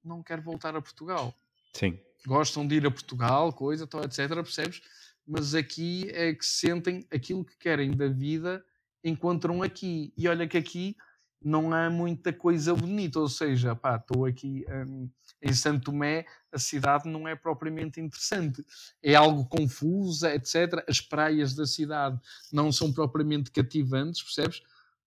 não 0.05 0.23
quer 0.23 0.41
voltar 0.41 0.77
a 0.77 0.83
Portugal. 0.83 1.35
Sim. 1.73 1.99
Gostam 2.27 2.67
de 2.67 2.75
ir 2.77 2.87
a 2.87 2.91
Portugal, 2.91 3.53
coisa, 3.53 3.89
etc. 4.05 4.29
Percebes? 4.35 4.83
mas 5.27 5.55
aqui 5.55 6.09
é 6.13 6.33
que 6.33 6.47
sentem 6.47 7.05
aquilo 7.11 7.45
que 7.45 7.57
querem 7.57 7.91
da 7.91 8.07
vida, 8.07 8.65
encontram 9.03 9.63
aqui. 9.63 10.13
E 10.17 10.29
olha 10.29 10.47
que 10.47 10.57
aqui 10.57 10.97
não 11.43 11.73
há 11.73 11.89
muita 11.91 12.33
coisa 12.33 12.75
bonita, 12.75 13.21
ou 13.21 13.29
seja, 13.29 13.75
pá, 13.75 13.97
estou 13.97 14.25
aqui 14.25 14.65
um, 14.69 15.09
em 15.41 15.53
Santo 15.53 15.87
Tomé, 15.87 16.27
a 16.51 16.59
cidade 16.59 17.09
não 17.09 17.29
é 17.29 17.37
propriamente 17.37 18.01
interessante, 18.01 18.65
é 19.03 19.15
algo 19.15 19.47
confusa, 19.47 20.35
etc. 20.35 20.85
As 20.89 21.01
praias 21.01 21.55
da 21.55 21.67
cidade 21.67 22.19
não 22.53 22.73
são 22.73 22.93
propriamente 22.93 23.51
cativantes, 23.51 24.23
percebes? 24.23 24.63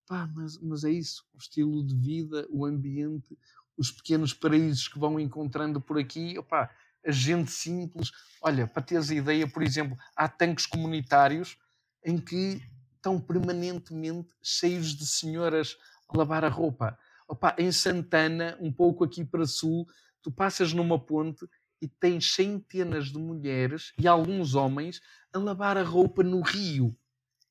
Pá, 0.07 0.29
mas, 0.33 0.57
mas 0.59 0.83
é 0.83 0.91
isso, 0.91 1.25
o 1.33 1.37
estilo 1.37 1.83
de 1.83 1.95
vida, 1.95 2.47
o 2.49 2.65
ambiente, 2.65 3.37
os 3.77 3.91
pequenos 3.91 4.33
paraísos 4.33 4.87
que 4.87 4.99
vão 4.99 5.19
encontrando 5.19 5.79
por 5.79 5.97
aqui, 5.97 6.37
opá, 6.37 6.69
a 7.05 7.11
gente 7.11 7.51
simples. 7.51 8.11
Olha, 8.41 8.67
para 8.67 8.83
teres 8.83 9.09
a 9.09 9.15
ideia, 9.15 9.47
por 9.47 9.63
exemplo, 9.63 9.97
há 10.15 10.27
tanques 10.27 10.65
comunitários 10.65 11.57
em 12.03 12.17
que 12.17 12.61
estão 12.95 13.19
permanentemente 13.19 14.29
cheios 14.41 14.95
de 14.95 15.05
senhoras 15.05 15.77
lavar 16.17 16.43
a 16.43 16.49
roupa. 16.49 16.97
Opa, 17.27 17.55
em 17.57 17.71
Santana, 17.71 18.57
um 18.59 18.71
pouco 18.71 19.03
aqui 19.03 19.23
para 19.23 19.45
sul, 19.45 19.87
tu 20.21 20.31
passas 20.31 20.73
numa 20.73 20.99
ponte 20.99 21.47
e 21.81 21.87
tens 21.87 22.33
centenas 22.33 23.07
de 23.07 23.17
mulheres 23.17 23.93
e 23.97 24.07
alguns 24.07 24.55
homens 24.55 25.01
a 25.33 25.39
lavar 25.39 25.77
a 25.77 25.83
roupa 25.83 26.23
no 26.23 26.41
rio. 26.41 26.95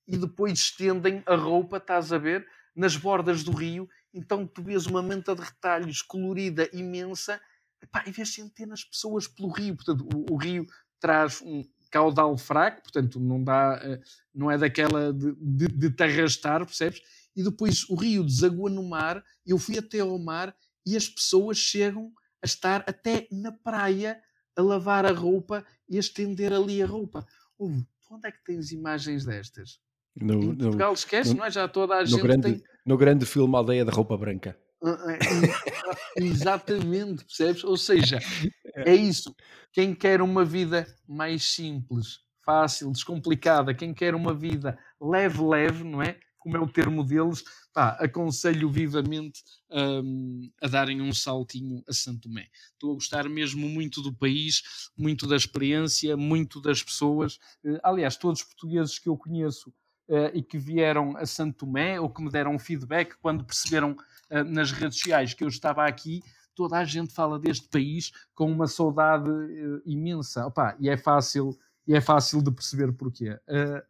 E 0.06 0.16
depois 0.16 0.58
estendem 0.58 1.22
a 1.26 1.34
roupa, 1.34 1.76
estás 1.76 2.12
a 2.12 2.18
ver, 2.18 2.46
nas 2.74 2.96
bordas 2.96 3.42
do 3.42 3.52
rio. 3.52 3.88
Então 4.12 4.46
tu 4.46 4.62
vês 4.62 4.86
uma 4.86 5.02
manta 5.02 5.34
de 5.34 5.42
retalhos 5.42 6.02
colorida 6.02 6.68
imensa 6.72 7.40
epá, 7.82 8.04
e 8.06 8.10
vês 8.10 8.32
centenas 8.32 8.80
de 8.80 8.90
pessoas 8.90 9.26
pelo 9.26 9.50
rio. 9.50 9.76
Portanto, 9.76 10.08
o, 10.14 10.34
o, 10.34 10.36
rio 10.36 10.66
traz 11.00 11.40
um 11.42 11.64
caudal 11.90 12.36
fraco, 12.36 12.82
portanto, 12.82 13.20
não 13.20 13.42
dá, 13.42 13.80
eh, 13.82 14.00
não 14.34 14.50
é 14.50 14.58
daquela 14.58 15.12
de, 15.12 15.34
de, 15.34 15.68
de 15.68 15.90
te 15.90 16.02
arrastar, 16.02 16.64
percebes? 16.64 17.00
E 17.38 17.42
depois 17.44 17.88
o 17.88 17.94
rio 17.94 18.24
desagua 18.24 18.68
no 18.68 18.82
mar, 18.82 19.24
eu 19.46 19.58
fui 19.58 19.78
até 19.78 20.00
ao 20.00 20.18
mar 20.18 20.52
e 20.84 20.96
as 20.96 21.08
pessoas 21.08 21.56
chegam 21.56 22.12
a 22.42 22.46
estar 22.46 22.82
até 22.84 23.28
na 23.30 23.52
praia 23.52 24.20
a 24.56 24.60
lavar 24.60 25.06
a 25.06 25.12
roupa 25.12 25.64
e 25.88 25.96
a 25.96 26.00
estender 26.00 26.52
ali 26.52 26.82
a 26.82 26.86
roupa. 26.86 27.24
Onde 27.56 28.26
é 28.26 28.32
que 28.32 28.42
tens 28.42 28.72
imagens 28.72 29.24
destas? 29.24 29.78
No, 30.16 30.34
em 30.34 30.56
Portugal, 30.56 30.88
no, 30.88 30.94
esquece, 30.94 31.30
no, 31.30 31.36
não 31.36 31.44
é? 31.44 31.50
Já 31.52 31.68
toda 31.68 31.94
a 31.94 32.04
gente 32.04 32.20
grande, 32.20 32.54
tem... 32.54 32.62
No 32.84 32.96
grande 32.96 33.24
filme 33.24 33.54
Aldeia 33.54 33.84
da 33.84 33.92
Roupa 33.92 34.16
Branca. 34.16 34.58
Ah, 34.82 34.96
é, 35.12 36.20
exatamente, 36.20 37.24
percebes? 37.24 37.62
Ou 37.62 37.76
seja, 37.76 38.18
é 38.84 38.96
isso. 38.96 39.32
Quem 39.72 39.94
quer 39.94 40.20
uma 40.20 40.44
vida 40.44 40.92
mais 41.06 41.44
simples, 41.44 42.18
fácil, 42.44 42.90
descomplicada, 42.90 43.72
quem 43.72 43.94
quer 43.94 44.16
uma 44.16 44.34
vida 44.34 44.76
leve, 45.00 45.40
leve, 45.40 45.84
não 45.84 46.02
é? 46.02 46.18
Como 46.48 46.56
é 46.56 46.60
o 46.60 46.66
termo 46.66 47.04
deles, 47.04 47.44
pá, 47.74 47.90
aconselho 48.00 48.70
vivamente 48.70 49.44
um, 49.70 50.50
a 50.62 50.66
darem 50.66 51.02
um 51.02 51.12
saltinho 51.12 51.84
a 51.86 51.92
Santo 51.92 52.22
Tomé. 52.22 52.48
Estou 52.72 52.92
a 52.92 52.94
gostar 52.94 53.28
mesmo 53.28 53.68
muito 53.68 54.00
do 54.00 54.14
país, 54.14 54.62
muito 54.96 55.26
da 55.26 55.36
experiência, 55.36 56.16
muito 56.16 56.58
das 56.58 56.82
pessoas. 56.82 57.38
Eh, 57.62 57.78
aliás, 57.82 58.16
todos 58.16 58.40
os 58.40 58.46
portugueses 58.46 58.98
que 58.98 59.10
eu 59.10 59.16
conheço 59.18 59.68
uh, 60.08 60.30
e 60.32 60.42
que 60.42 60.56
vieram 60.56 61.18
a 61.18 61.26
Santo 61.26 61.66
Tomé 61.66 62.00
ou 62.00 62.08
que 62.08 62.22
me 62.22 62.30
deram 62.30 62.58
feedback 62.58 63.14
quando 63.20 63.44
perceberam 63.44 63.92
uh, 63.92 64.44
nas 64.44 64.72
redes 64.72 64.96
sociais 64.96 65.34
que 65.34 65.44
eu 65.44 65.48
estava 65.48 65.84
aqui, 65.84 66.22
toda 66.54 66.78
a 66.78 66.84
gente 66.86 67.12
fala 67.12 67.38
deste 67.38 67.68
país 67.68 68.10
com 68.34 68.50
uma 68.50 68.66
saudade 68.66 69.28
uh, 69.28 69.82
imensa. 69.84 70.46
Opa, 70.46 70.74
e 70.80 70.88
é 70.88 70.96
fácil 70.96 71.54
e 71.86 71.94
é 71.94 72.00
fácil 72.00 72.42
de 72.42 72.50
perceber 72.50 72.90
porquê. 72.92 73.38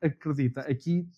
acredita, 0.01 0.61
aqui 0.63 1.09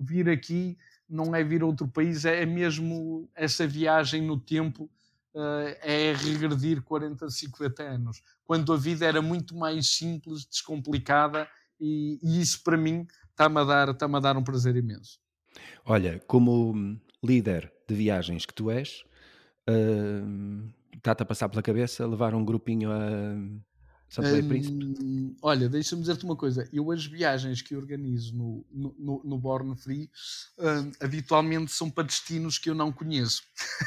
vir 0.00 0.28
aqui 0.28 0.78
não 1.10 1.34
é 1.34 1.42
vir 1.42 1.62
a 1.62 1.66
outro 1.66 1.88
país, 1.88 2.24
é 2.24 2.46
mesmo 2.46 3.28
essa 3.34 3.66
viagem 3.66 4.22
no 4.22 4.38
tempo. 4.38 4.88
Uh, 5.32 5.76
é 5.82 6.12
regredir 6.12 6.82
40, 6.82 7.30
50 7.30 7.82
anos, 7.84 8.20
quando 8.44 8.72
a 8.72 8.76
vida 8.76 9.06
era 9.06 9.22
muito 9.22 9.54
mais 9.56 9.94
simples, 9.94 10.44
descomplicada, 10.44 11.48
e, 11.80 12.18
e 12.20 12.40
isso 12.40 12.64
para 12.64 12.76
mim 12.76 13.06
está-me 13.30 13.60
a, 13.60 13.64
dar, 13.64 13.90
a 13.90 14.20
dar 14.20 14.36
um 14.36 14.42
prazer 14.42 14.74
imenso. 14.74 15.20
Olha, 15.84 16.20
como 16.26 16.98
líder 17.22 17.72
de 17.88 17.94
viagens 17.94 18.44
que 18.44 18.52
tu 18.52 18.72
és, 18.72 19.04
uh, 19.68 20.68
está-te 20.96 21.22
a 21.22 21.26
passar 21.26 21.48
pela 21.48 21.62
cabeça 21.62 22.06
levar 22.06 22.34
um 22.34 22.44
grupinho 22.44 22.90
a 22.90 23.36
Um, 24.18 24.48
Príncipe? 24.48 25.36
Olha, 25.40 25.68
deixa-me 25.68 26.02
dizer-te 26.02 26.24
uma 26.24 26.34
coisa. 26.34 26.68
Eu 26.72 26.90
as 26.90 27.06
viagens 27.06 27.62
que 27.62 27.76
organizo 27.76 28.36
no, 28.36 28.66
no, 28.72 29.22
no, 29.24 29.38
Born 29.38 29.76
Free 29.76 30.10
uh, 30.58 30.90
habitualmente 31.00 31.70
são 31.70 31.88
para 31.88 32.04
destinos 32.04 32.58
que 32.58 32.68
eu 32.68 32.74
não 32.74 32.90
conheço. 32.90 33.42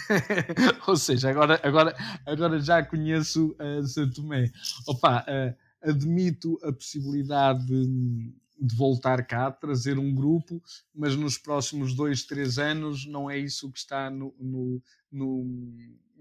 Ou 0.87 0.95
seja, 0.95 1.29
agora, 1.29 1.59
agora, 1.61 1.95
agora 2.25 2.59
já 2.59 2.81
conheço 2.83 3.53
uh, 3.59 3.85
São 3.85 4.09
Tomé. 4.09 4.49
Opa, 4.87 5.25
uh, 5.27 5.89
admito 5.89 6.57
a 6.63 6.71
possibilidade 6.71 7.65
de 7.65 8.33
de 8.63 8.75
voltar 8.75 9.25
cá, 9.25 9.51
trazer 9.51 9.99
um 9.99 10.13
grupo, 10.15 10.63
mas 10.95 11.17
nos 11.17 11.37
próximos 11.37 11.93
dois, 11.93 12.23
três 12.23 12.57
anos 12.57 13.05
não 13.05 13.29
é 13.29 13.37
isso 13.37 13.69
que 13.69 13.77
está 13.77 14.09
no, 14.09 14.33
no, 14.39 14.81
no, 15.11 15.43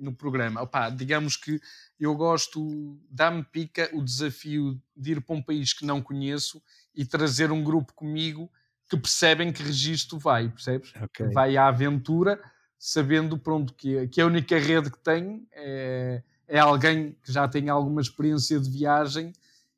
no 0.02 0.12
programa. 0.12 0.62
Opa, 0.62 0.90
digamos 0.90 1.36
que 1.36 1.60
eu 1.98 2.14
gosto, 2.14 2.98
dá-me 3.08 3.44
pica 3.44 3.88
o 3.92 4.02
desafio 4.02 4.80
de 4.96 5.12
ir 5.12 5.20
para 5.20 5.36
um 5.36 5.42
país 5.42 5.72
que 5.72 5.86
não 5.86 6.02
conheço 6.02 6.60
e 6.94 7.04
trazer 7.04 7.52
um 7.52 7.62
grupo 7.62 7.94
comigo 7.94 8.50
que 8.88 8.96
percebem 8.96 9.52
que 9.52 9.62
registro 9.62 10.18
vai, 10.18 10.48
percebes? 10.48 10.92
Okay. 11.04 11.30
Vai 11.30 11.56
à 11.56 11.68
aventura, 11.68 12.42
sabendo 12.78 13.38
pronto, 13.38 13.72
que, 13.74 14.08
que 14.08 14.20
a 14.20 14.26
única 14.26 14.58
rede 14.58 14.90
que 14.90 14.98
tem 14.98 15.46
é, 15.52 16.22
é 16.48 16.58
alguém 16.58 17.16
que 17.22 17.32
já 17.32 17.48
tem 17.48 17.68
alguma 17.68 18.00
experiência 18.00 18.60
de 18.60 18.68
viagem 18.68 19.32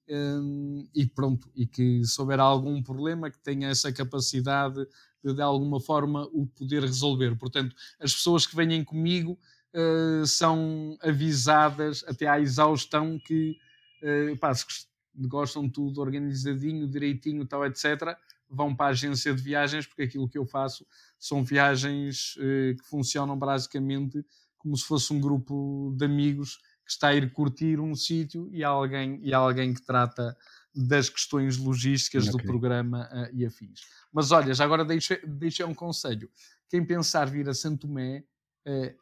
um, 0.09 0.89
e 0.95 1.07
pronto, 1.07 1.51
e 1.55 1.67
que 1.67 2.05
se 2.05 2.21
houver 2.21 2.41
algum 2.41 2.83
problema 2.83 3.31
que 3.31 3.39
tenha 3.39 3.69
essa 3.69 3.93
capacidade 3.93 4.87
de 5.23 5.33
de 5.33 5.41
alguma 5.41 5.81
forma 5.81 6.29
o 6.33 6.47
poder 6.47 6.83
resolver. 6.83 7.35
Portanto, 7.37 7.75
as 7.99 8.13
pessoas 8.13 8.47
que 8.47 8.55
vêm 8.55 8.85
comigo 8.85 9.39
uh, 9.75 10.27
são 10.27 10.97
avisadas 11.03 12.05
até 12.07 12.27
à 12.27 12.41
exaustão 12.41 13.19
que 13.19 13.57
uh, 14.03 14.37
pá, 14.39 14.55
se 14.55 14.87
gostam 15.17 15.67
de 15.67 15.73
tudo 15.73 16.01
organizadinho, 16.01 16.89
direitinho, 16.89 17.47
tal, 17.47 17.65
etc., 17.67 18.17
vão 18.49 18.75
para 18.75 18.87
a 18.87 18.91
agência 18.91 19.35
de 19.35 19.43
viagens, 19.43 19.87
porque 19.87 20.03
aquilo 20.03 20.29
que 20.29 20.39
eu 20.39 20.47
faço 20.47 20.87
são 21.19 21.43
viagens 21.43 22.37
uh, 22.37 22.77
que 22.77 22.85
funcionam 22.89 23.37
basicamente 23.37 24.25
como 24.59 24.77
se 24.77 24.85
fosse 24.85 25.13
um 25.13 25.21
grupo 25.21 25.95
de 25.97 26.05
amigos 26.05 26.57
que 26.85 26.91
está 26.91 27.09
a 27.09 27.15
ir 27.15 27.33
curtir 27.33 27.81
um 27.81 27.95
sítio 27.95 28.49
e 28.53 28.63
há 28.63 28.69
alguém, 28.69 29.19
e 29.23 29.33
alguém 29.33 29.73
que 29.73 29.83
trata 29.83 30.37
das 30.75 31.09
questões 31.09 31.57
logísticas 31.57 32.29
okay. 32.29 32.41
do 32.41 32.47
programa 32.47 33.09
uh, 33.13 33.35
e 33.35 33.45
afins. 33.45 33.81
Mas 34.13 34.31
olha, 34.33 34.53
já 34.55 34.65
agora 34.65 34.85
deixa, 34.85 35.19
deixa 35.27 35.67
um 35.67 35.75
conselho. 35.75 36.31
Quem 36.69 36.85
pensar 36.85 37.27
vir 37.27 37.49
a 37.49 37.55
Santo 37.55 37.87
Tomé, 37.87 38.25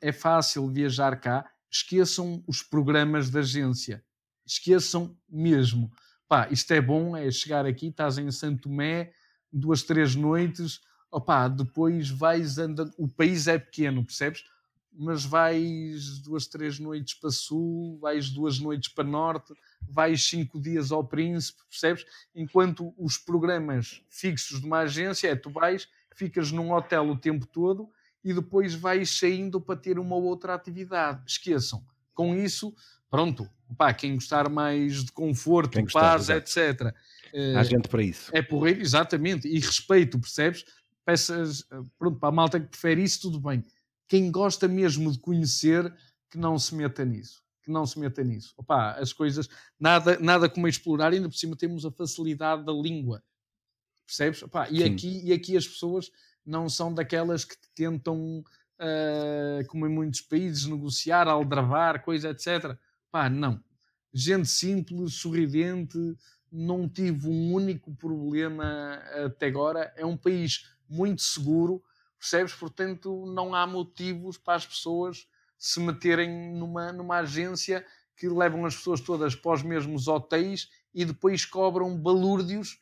é 0.01 0.13
fácil 0.13 0.69
viajar 0.69 1.21
cá, 1.21 1.51
esqueçam 1.71 2.43
os 2.47 2.63
programas 2.63 3.31
da 3.31 3.41
agência. 3.41 4.05
Esqueçam 4.45 5.17
mesmo. 5.29 5.91
Pá, 6.29 6.49
isto 6.51 6.73
é 6.73 6.81
bom, 6.81 7.17
é 7.17 7.31
chegar 7.31 7.67
aqui, 7.67 7.89
estás 7.89 8.19
em 8.19 8.31
Santo 8.31 8.63
Tomé, 8.63 9.13
duas, 9.53 9.83
três 9.83 10.15
noites, 10.15 10.81
Opa, 11.13 11.47
depois 11.47 12.09
vais 12.09 12.57
andando. 12.57 12.91
O 12.97 13.07
país 13.07 13.47
é 13.47 13.59
pequeno, 13.59 14.03
percebes? 14.03 14.45
Mas 14.91 15.25
vais 15.27 16.19
duas, 16.21 16.47
três 16.47 16.79
noites 16.79 17.13
para 17.13 17.31
sul, 17.31 17.99
vais 18.01 18.31
duas 18.31 18.59
noites 18.59 18.89
para 18.89 19.05
norte, 19.05 19.53
vais 19.87 20.25
cinco 20.25 20.59
dias 20.59 20.91
ao 20.91 21.07
Príncipe, 21.07 21.61
percebes? 21.69 22.07
Enquanto 22.35 22.95
os 22.97 23.19
programas 23.19 24.03
fixos 24.09 24.61
de 24.61 24.67
uma 24.67 24.81
agência 24.81 25.29
é 25.29 25.37
tu 25.37 25.51
vais, 25.51 25.87
ficas 26.15 26.51
num 26.51 26.73
hotel 26.73 27.11
o 27.11 27.17
tempo 27.17 27.47
todo 27.47 27.91
e 28.25 28.33
depois 28.33 28.75
vais 28.75 29.11
saindo 29.11 29.61
para 29.61 29.79
ter 29.79 29.99
uma 29.99 30.17
outra 30.17 30.55
atividade. 30.55 31.23
Esqueçam. 31.27 31.85
Com 32.15 32.37
isso, 32.37 32.75
pronto, 33.11 33.49
pá, 33.77 33.93
quem 33.93 34.15
gostar 34.15 34.49
mais 34.49 35.05
de 35.05 35.13
conforto, 35.13 35.81
gostar, 35.81 36.01
paz, 36.01 36.29
exato. 36.29 36.61
etc. 36.61 36.95
Eh, 37.33 37.55
Há 37.57 37.63
gente 37.63 37.89
para 37.89 38.03
isso. 38.03 38.31
É 38.35 38.43
porreiro, 38.43 38.81
exatamente. 38.81 39.49
E 39.49 39.59
respeito, 39.59 40.19
percebes? 40.19 40.65
Peças, 41.05 41.65
eh, 41.71 41.81
pronto, 41.99 42.19
para 42.19 42.29
a 42.29 42.33
malta 42.33 42.61
que 42.61 42.67
prefere 42.67 43.03
isso, 43.03 43.23
tudo 43.23 43.41
bem. 43.41 43.65
Quem 44.07 44.31
gosta 44.31 44.69
mesmo 44.69 45.11
de 45.11 45.19
conhecer, 45.19 45.93
que 46.31 46.37
não 46.39 46.59
se 46.59 46.75
meta 46.75 47.05
nisso. 47.05 47.43
Que 47.63 47.71
não 47.71 47.87
se 47.87 47.99
meta 47.99 48.23
nisso. 48.23 48.53
Opa, 48.57 48.93
as 48.93 49.13
coisas, 49.13 49.49
nada, 49.81 50.19
nada 50.19 50.49
como 50.49 50.69
explorar, 50.69 51.13
ainda 51.13 51.29
por 51.29 51.37
cima 51.37 51.57
temos 51.57 51.87
a 51.87 51.91
facilidade 51.91 52.65
da 52.65 52.73
língua. 52.73 53.23
Percebes? 54.07 54.43
Opa, 54.43 54.69
e, 54.69 54.85
aqui, 54.85 55.23
e 55.25 55.33
aqui 55.33 55.57
as 55.57 55.67
pessoas 55.67 56.11
não 56.45 56.69
são 56.69 56.93
daquelas 56.93 57.45
que 57.45 57.57
tentam, 57.75 58.41
uh, 58.81 59.67
como 59.69 59.87
em 59.87 59.91
muitos 59.91 60.21
países, 60.21 60.67
negociar, 60.67 61.29
aldravar, 61.29 62.03
coisa, 62.03 62.31
etc. 62.31 62.77
Pá, 63.11 63.29
não. 63.29 63.63
Gente 64.13 64.49
simples, 64.49 65.15
sorridente, 65.15 65.99
não 66.51 66.89
tive 66.89 67.29
um 67.29 67.55
único 67.55 67.95
problema 67.95 69.01
até 69.25 69.47
agora. 69.47 69.93
É 69.97 70.05
um 70.05 70.17
país 70.17 70.69
muito 70.89 71.23
seguro, 71.23 71.83
percebes? 72.19 72.53
Portanto, 72.53 73.25
não 73.27 73.55
há 73.55 73.67
motivos 73.67 74.37
para 74.37 74.57
as 74.57 74.67
pessoas 74.67 75.27
se 75.59 75.81
meterem 75.81 76.55
numa, 76.55 76.93
numa 76.93 77.19
agência 77.19 77.87
que 78.17 78.29
levam 78.29 78.67
as 78.67 78.77
pessoas 78.77 79.01
todas 79.01 79.35
para 79.35 79.53
os 79.53 79.63
mesmos 79.63 80.09
hotéis 80.09 80.69
e 80.93 81.05
depois 81.05 81.45
cobram 81.45 81.97
balúrdios 81.97 82.81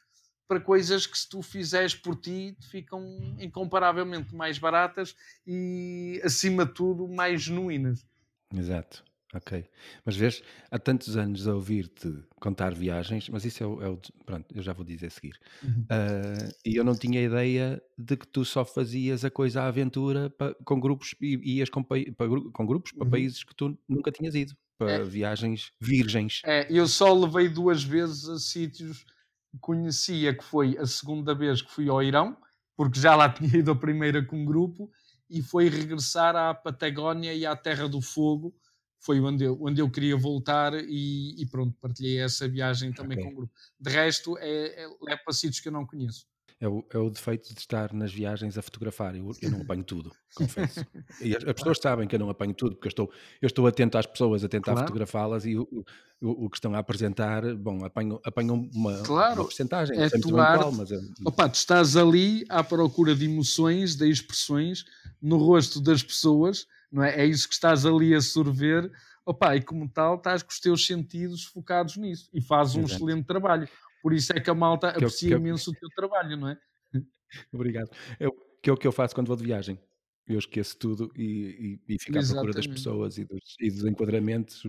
para 0.51 0.59
coisas 0.59 1.07
que 1.07 1.17
se 1.17 1.29
tu 1.29 1.43
fizeres 1.43 1.95
por 1.95 2.17
ti 2.17 2.57
ficam 2.73 3.07
incomparavelmente 3.39 4.35
mais 4.35 4.59
baratas 4.59 5.15
e 5.47 6.21
acima 6.25 6.67
de 6.67 6.75
tudo 6.75 7.07
mais 7.07 7.43
genuínas. 7.43 8.05
Exato. 8.53 9.05
Ok. 9.33 9.65
Mas 10.05 10.17
vês, 10.17 10.43
há 10.69 10.77
tantos 10.77 11.17
anos 11.17 11.47
a 11.47 11.55
ouvir-te 11.55 12.13
contar 12.41 12.75
viagens, 12.75 13.29
mas 13.29 13.45
isso 13.45 13.63
é 13.63 13.67
o, 13.69 13.81
é 13.81 13.89
o, 13.91 14.01
Pronto, 14.27 14.45
eu 14.53 14.61
já 14.61 14.73
vou 14.73 14.85
dizer 14.85 15.07
a 15.07 15.11
seguir. 15.11 15.39
Uhum. 15.63 15.83
Uh, 15.83 16.53
e 16.67 16.75
eu 16.75 16.83
não 16.83 16.97
tinha 16.97 17.23
ideia 17.23 17.81
de 17.97 18.17
que 18.17 18.27
tu 18.27 18.45
só 18.45 18.65
fazias 18.65 19.25
a 19.25 19.31
coisa 19.31 19.63
à 19.63 19.69
aventura 19.69 20.31
pa, 20.31 20.53
com 20.65 20.81
grupos 20.81 21.15
e 21.21 21.59
ias 21.59 21.71
com, 21.71 21.81
pa, 21.81 21.95
com 22.53 22.67
grupos 22.67 22.91
para 22.91 23.05
uhum. 23.05 23.11
países 23.13 23.45
que 23.45 23.55
tu 23.55 23.79
nunca 23.89 24.11
tinhas 24.11 24.35
ido, 24.35 24.57
para 24.77 24.95
é. 24.95 25.05
viagens 25.05 25.71
virgens. 25.81 26.43
É, 26.45 26.67
eu 26.69 26.89
só 26.89 27.15
levei 27.15 27.49
duas 27.49 27.85
vezes 27.85 28.29
a 28.29 28.37
sítios 28.37 29.07
conhecia 29.59 30.37
que 30.37 30.45
foi 30.45 30.77
a 30.79 30.87
segunda 30.87 31.35
vez 31.35 31.63
que 31.63 31.71
fui 31.71 31.89
ao 31.89 32.03
Irão, 32.03 32.37
porque 32.77 33.01
já 33.01 33.17
lá 33.17 33.29
tinha 33.33 33.57
ido 33.57 33.71
a 33.71 33.77
primeira 33.77 34.25
com 34.25 34.37
um 34.37 34.45
grupo, 34.45 34.91
e 35.29 35.43
foi 35.43 35.69
regressar 35.69 36.35
à 36.35 36.53
Patagónia 36.53 37.33
e 37.33 37.47
à 37.47 37.55
Terra 37.55 37.89
do 37.89 38.03
Fogo. 38.03 38.55
Foi 38.99 39.19
onde 39.21 39.45
eu, 39.45 39.57
onde 39.63 39.81
eu 39.81 39.91
queria 39.91 40.17
voltar 40.17 40.75
e, 40.75 41.41
e 41.41 41.47
pronto, 41.47 41.75
partilhei 41.81 42.21
essa 42.21 42.47
viagem 42.47 42.93
também 42.93 43.17
okay. 43.17 43.25
com 43.25 43.33
o 43.33 43.37
grupo. 43.37 43.55
De 43.79 43.91
resto, 43.91 44.37
é, 44.39 44.85
é, 44.85 44.91
é 45.09 45.17
para 45.17 45.33
sítios 45.33 45.61
que 45.61 45.69
eu 45.69 45.73
não 45.73 45.87
conheço. 45.87 46.27
É 46.61 46.69
o, 46.69 46.85
é 46.93 46.99
o 46.99 47.09
defeito 47.09 47.55
de 47.55 47.61
estar 47.61 47.91
nas 47.95 48.13
viagens 48.13 48.59
a 48.59 48.63
fotografar. 48.63 49.17
Eu, 49.17 49.31
eu 49.41 49.51
não 49.51 49.63
apanho 49.65 49.83
tudo, 49.83 50.13
confesso. 50.35 50.85
E 51.23 51.35
as, 51.35 51.43
as, 51.43 51.55
pessoas 51.55 51.79
sabem 51.81 52.07
que 52.07 52.15
eu 52.15 52.19
não 52.19 52.29
apanho 52.29 52.53
tudo, 52.53 52.75
porque 52.77 52.89
eu 52.89 52.91
estou, 52.91 53.13
eu 53.41 53.47
estou 53.47 53.67
atento 53.67 53.97
às 53.97 54.05
pessoas, 54.05 54.45
a 54.45 54.49
tentar 54.49 54.73
claro. 54.73 54.87
fotografá-las 54.87 55.47
e 55.47 55.57
o, 55.57 55.67
o, 56.21 56.45
o, 56.45 56.51
que 56.51 56.59
estão 56.59 56.75
a 56.75 56.79
apresentar, 56.79 57.55
bom, 57.55 57.83
apanham, 57.83 58.21
apanham 58.23 58.69
uma, 58.75 59.03
claro. 59.05 59.37
uma 59.37 59.45
porcentagem. 59.45 59.99
É 59.99 60.05
atuar, 60.05 60.71
mas 60.73 60.93
é... 60.93 61.01
Opa, 61.25 61.49
tu 61.49 61.55
estás 61.55 61.97
ali 61.97 62.45
à 62.51 62.63
procura 62.63 63.15
de 63.15 63.25
emoções, 63.25 63.97
de 63.97 64.11
expressões 64.11 64.85
no 65.21 65.39
rosto 65.39 65.81
das 65.81 66.03
pessoas, 66.03 66.67
não 66.93 67.03
é? 67.03 67.23
É 67.23 67.27
isso 67.27 67.49
que 67.49 67.55
estás 67.55 67.87
ali 67.87 68.15
a 68.15 68.21
sorver. 68.21 68.93
Opa, 69.25 69.57
e 69.57 69.63
como 69.63 69.89
tal, 69.89 70.17
estás 70.17 70.43
com 70.43 70.51
os 70.51 70.61
teus 70.61 70.87
sentidos 70.87 71.45
focados 71.45 71.97
nisso 71.97 72.29
e 72.35 72.41
fazes 72.43 72.75
um 72.75 72.81
Exato. 72.81 72.97
excelente 72.97 73.27
trabalho. 73.27 73.67
Por 74.03 74.13
isso 74.13 74.33
é 74.33 74.41
que 74.41 74.51
a 74.51 74.55
malta 74.55 74.91
que 74.91 74.99
aprecia 74.99 75.31
eu, 75.31 75.41
que 75.41 75.47
imenso 75.49 75.71
eu... 75.71 75.75
o 75.75 75.77
teu 75.77 75.89
trabalho, 75.91 76.37
não 76.37 76.49
é? 76.49 76.59
Obrigado. 77.53 77.91
Eu, 78.19 78.33
que 78.63 78.71
é 78.71 78.73
o 78.73 78.77
que 78.77 78.87
eu 78.87 78.93
faço 78.93 79.15
quando 79.15 79.29
vou 79.29 79.37
de 79.37 79.45
viagem. 79.45 79.79
Eu 80.27 80.39
esqueço 80.39 80.77
tudo 80.77 81.11
e, 81.17 81.81
e, 81.89 81.95
e 81.95 81.99
fico 81.99 82.17
à 82.17 82.23
procura 82.23 82.53
das 82.53 82.67
pessoas 82.67 83.19
e 83.19 83.25
dos, 83.25 83.57
e 83.59 83.71
dos, 83.71 83.85
enquadramentos. 83.85 84.63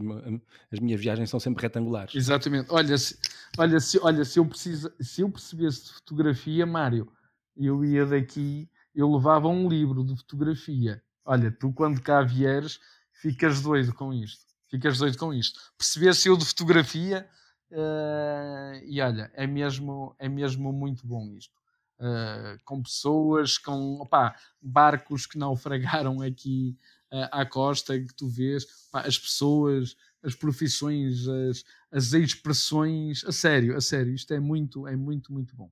As 0.71 0.79
minhas 0.79 0.99
viagens 0.99 1.29
são 1.29 1.39
sempre 1.39 1.61
retangulares. 1.61 2.15
Exatamente. 2.15 2.67
Olha, 2.71 2.97
se, 2.97 3.17
olha, 3.59 3.79
se, 3.79 3.99
olha, 3.99 4.25
se, 4.25 4.39
eu, 4.39 4.45
precisa, 4.45 4.93
se 4.99 5.21
eu 5.21 5.29
percebesse 5.29 5.85
de 5.85 5.93
fotografia, 5.93 6.65
Mário, 6.65 7.11
eu 7.55 7.85
ia 7.85 8.05
daqui, 8.07 8.67
eu 8.95 9.11
levava 9.13 9.47
um 9.49 9.69
livro 9.69 10.03
de 10.03 10.15
fotografia. 10.15 11.03
Olha, 11.23 11.51
tu 11.51 11.71
quando 11.71 12.01
cá 12.01 12.23
vieres, 12.23 12.79
ficas 13.11 13.61
doido 13.61 13.93
com 13.93 14.11
isto. 14.11 14.43
Ficas 14.67 14.97
doido 14.97 15.17
com 15.17 15.31
isto. 15.31 15.59
Percebesse 15.77 16.27
eu 16.27 16.35
de 16.35 16.45
fotografia, 16.45 17.29
Uh, 17.71 18.83
e 18.85 18.99
olha, 18.99 19.31
é 19.33 19.47
mesmo, 19.47 20.13
é 20.19 20.27
mesmo 20.27 20.73
muito 20.73 21.07
bom 21.07 21.33
isto. 21.37 21.53
Uh, 21.99 22.59
com 22.65 22.81
pessoas, 22.81 23.57
com 23.57 24.01
opa, 24.01 24.35
barcos 24.61 25.25
que 25.25 25.37
naufragaram 25.37 26.21
aqui 26.21 26.77
uh, 27.11 27.29
à 27.31 27.45
costa, 27.45 27.97
que 27.97 28.13
tu 28.13 28.27
vês, 28.27 28.65
as 28.91 29.17
pessoas, 29.17 29.95
as 30.21 30.35
profissões, 30.35 31.27
as, 31.27 31.63
as 31.91 32.13
expressões, 32.13 33.23
a 33.23 33.31
sério, 33.31 33.77
a 33.77 33.81
sério, 33.81 34.13
isto 34.13 34.33
é 34.33 34.39
muito, 34.39 34.87
é 34.87 34.95
muito, 34.95 35.31
muito 35.31 35.55
bom. 35.55 35.71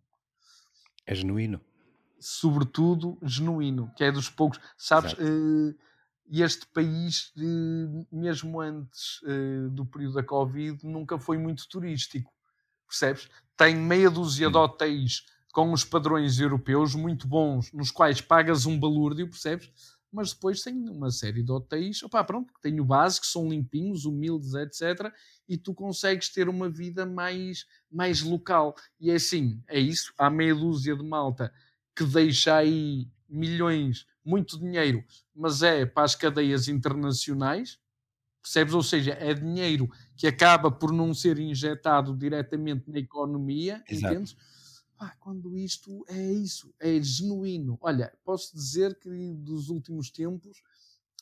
É 1.05 1.13
genuíno. 1.13 1.59
Sobretudo 2.19 3.17
genuíno, 3.23 3.91
que 3.95 4.03
é 4.03 4.11
dos 4.11 4.29
poucos, 4.29 4.59
sabes? 4.77 5.13
Uh, 5.13 5.75
e 6.29 6.43
este 6.43 6.67
país, 6.67 7.33
mesmo 8.11 8.61
antes 8.61 9.19
uh, 9.23 9.69
do 9.71 9.83
período 9.83 10.13
da 10.13 10.23
Covid, 10.23 10.85
nunca 10.85 11.17
foi 11.17 11.39
muito 11.39 11.67
turístico, 11.67 12.31
percebes? 12.87 13.27
Tem 13.57 13.75
meia 13.75 14.11
dúzia 14.11 14.49
de 14.49 14.55
hotéis 14.55 15.25
com 15.51 15.73
os 15.73 15.83
padrões 15.83 16.39
europeus 16.39 16.93
muito 16.93 17.27
bons, 17.27 17.73
nos 17.73 17.89
quais 17.89 18.21
pagas 18.21 18.67
um 18.67 18.79
balúrdio, 18.79 19.27
percebes? 19.27 19.71
Mas 20.11 20.31
depois 20.31 20.61
tem 20.61 20.87
uma 20.87 21.09
série 21.09 21.41
de 21.41 21.51
hotéis, 21.51 22.01
opá, 22.03 22.23
pronto, 22.23 22.53
que 22.53 22.61
tem 22.61 22.79
o 22.79 22.85
básico, 22.85 23.25
são 23.25 23.49
limpinhos, 23.49 24.05
humildes, 24.05 24.53
etc. 24.53 25.11
E 25.47 25.57
tu 25.57 25.73
consegues 25.73 26.29
ter 26.29 26.47
uma 26.47 26.69
vida 26.69 27.05
mais, 27.05 27.65
mais 27.91 28.21
local. 28.21 28.75
E 28.99 29.11
é 29.11 29.15
assim, 29.15 29.61
é 29.67 29.79
isso. 29.79 30.13
Há 30.17 30.29
meia 30.29 30.55
dúzia 30.55 30.95
de 30.95 31.03
malta 31.03 31.51
que 31.95 32.03
deixa 32.03 32.55
aí 32.55 33.07
milhões 33.27 34.05
muito 34.25 34.59
dinheiro, 34.59 35.03
mas 35.35 35.61
é 35.61 35.85
para 35.85 36.03
as 36.03 36.15
cadeias 36.15 36.67
internacionais, 36.67 37.79
percebes? 38.41 38.73
Ou 38.73 38.83
seja, 38.83 39.13
é 39.13 39.33
dinheiro 39.33 39.89
que 40.15 40.27
acaba 40.27 40.71
por 40.71 40.91
não 40.91 41.13
ser 41.13 41.39
injetado 41.39 42.15
diretamente 42.15 42.89
na 42.89 42.99
economia, 42.99 43.83
Exato. 43.87 44.13
entendes? 44.13 44.35
Pá, 44.97 45.15
quando 45.19 45.55
isto 45.55 46.05
é 46.09 46.33
isso, 46.33 46.73
é 46.79 47.01
genuíno. 47.01 47.77
Olha, 47.79 48.13
posso 48.23 48.53
dizer 48.53 48.99
que 48.99 49.09
dos 49.33 49.69
últimos 49.69 50.09
tempos 50.09 50.61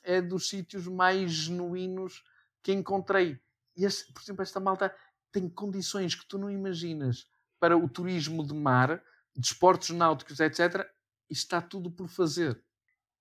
é 0.04 0.22
dos 0.22 0.50
sítios 0.50 0.88
mais 0.88 1.32
genuínos 1.32 2.24
que 2.64 2.74
encontrei. 2.74 3.40
Esse, 3.76 4.12
por 4.12 4.24
exemplo, 4.24 4.42
esta 4.42 4.60
malta 4.60 4.94
tem 5.32 5.48
condições 5.48 6.16
que 6.16 6.26
tu 6.28 6.40
não 6.40 6.50
imaginas 6.50 7.30
para 7.60 7.78
o 7.78 7.88
turismo 7.88 8.46
de 8.46 8.54
mar, 8.54 9.04
desportos 9.36 9.92
náuticos, 9.92 10.40
etc. 10.40 10.88
E 11.30 11.34
está 11.34 11.62
tudo 11.62 11.92
por 11.92 12.08
fazer 12.08 12.60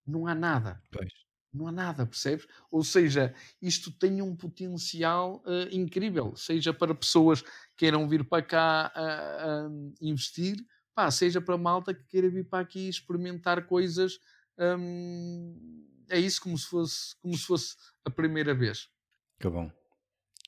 não 0.06 0.26
há 0.26 0.34
nada. 0.34 0.80
Pois. 0.90 1.12
Não 1.52 1.66
há 1.66 1.72
nada, 1.72 2.06
percebes? 2.06 2.46
Ou 2.70 2.84
seja, 2.84 3.34
isto 3.62 3.90
tem 3.90 4.20
um 4.20 4.36
potencial 4.36 5.42
uh, 5.46 5.74
incrível, 5.74 6.36
seja 6.36 6.72
para 6.72 6.94
pessoas 6.94 7.40
que 7.40 7.50
queiram 7.78 8.06
vir 8.08 8.24
para 8.24 8.42
cá 8.42 8.92
uh, 8.94 9.68
uh, 9.68 9.94
investir, 10.00 10.56
pá, 10.94 11.10
seja 11.10 11.40
para 11.40 11.56
malta 11.56 11.94
que 11.94 12.04
queira 12.04 12.28
vir 12.28 12.48
para 12.48 12.62
aqui 12.62 12.88
experimentar 12.88 13.66
coisas. 13.66 14.18
Um, 14.58 15.84
é 16.08 16.18
isso 16.18 16.40
como 16.40 16.56
se 16.56 16.66
fosse 16.66 17.16
como 17.20 17.36
se 17.36 17.44
fosse 17.44 17.76
a 18.04 18.10
primeira 18.10 18.54
vez. 18.54 18.88
Que 19.40 19.48
bom, 19.48 19.70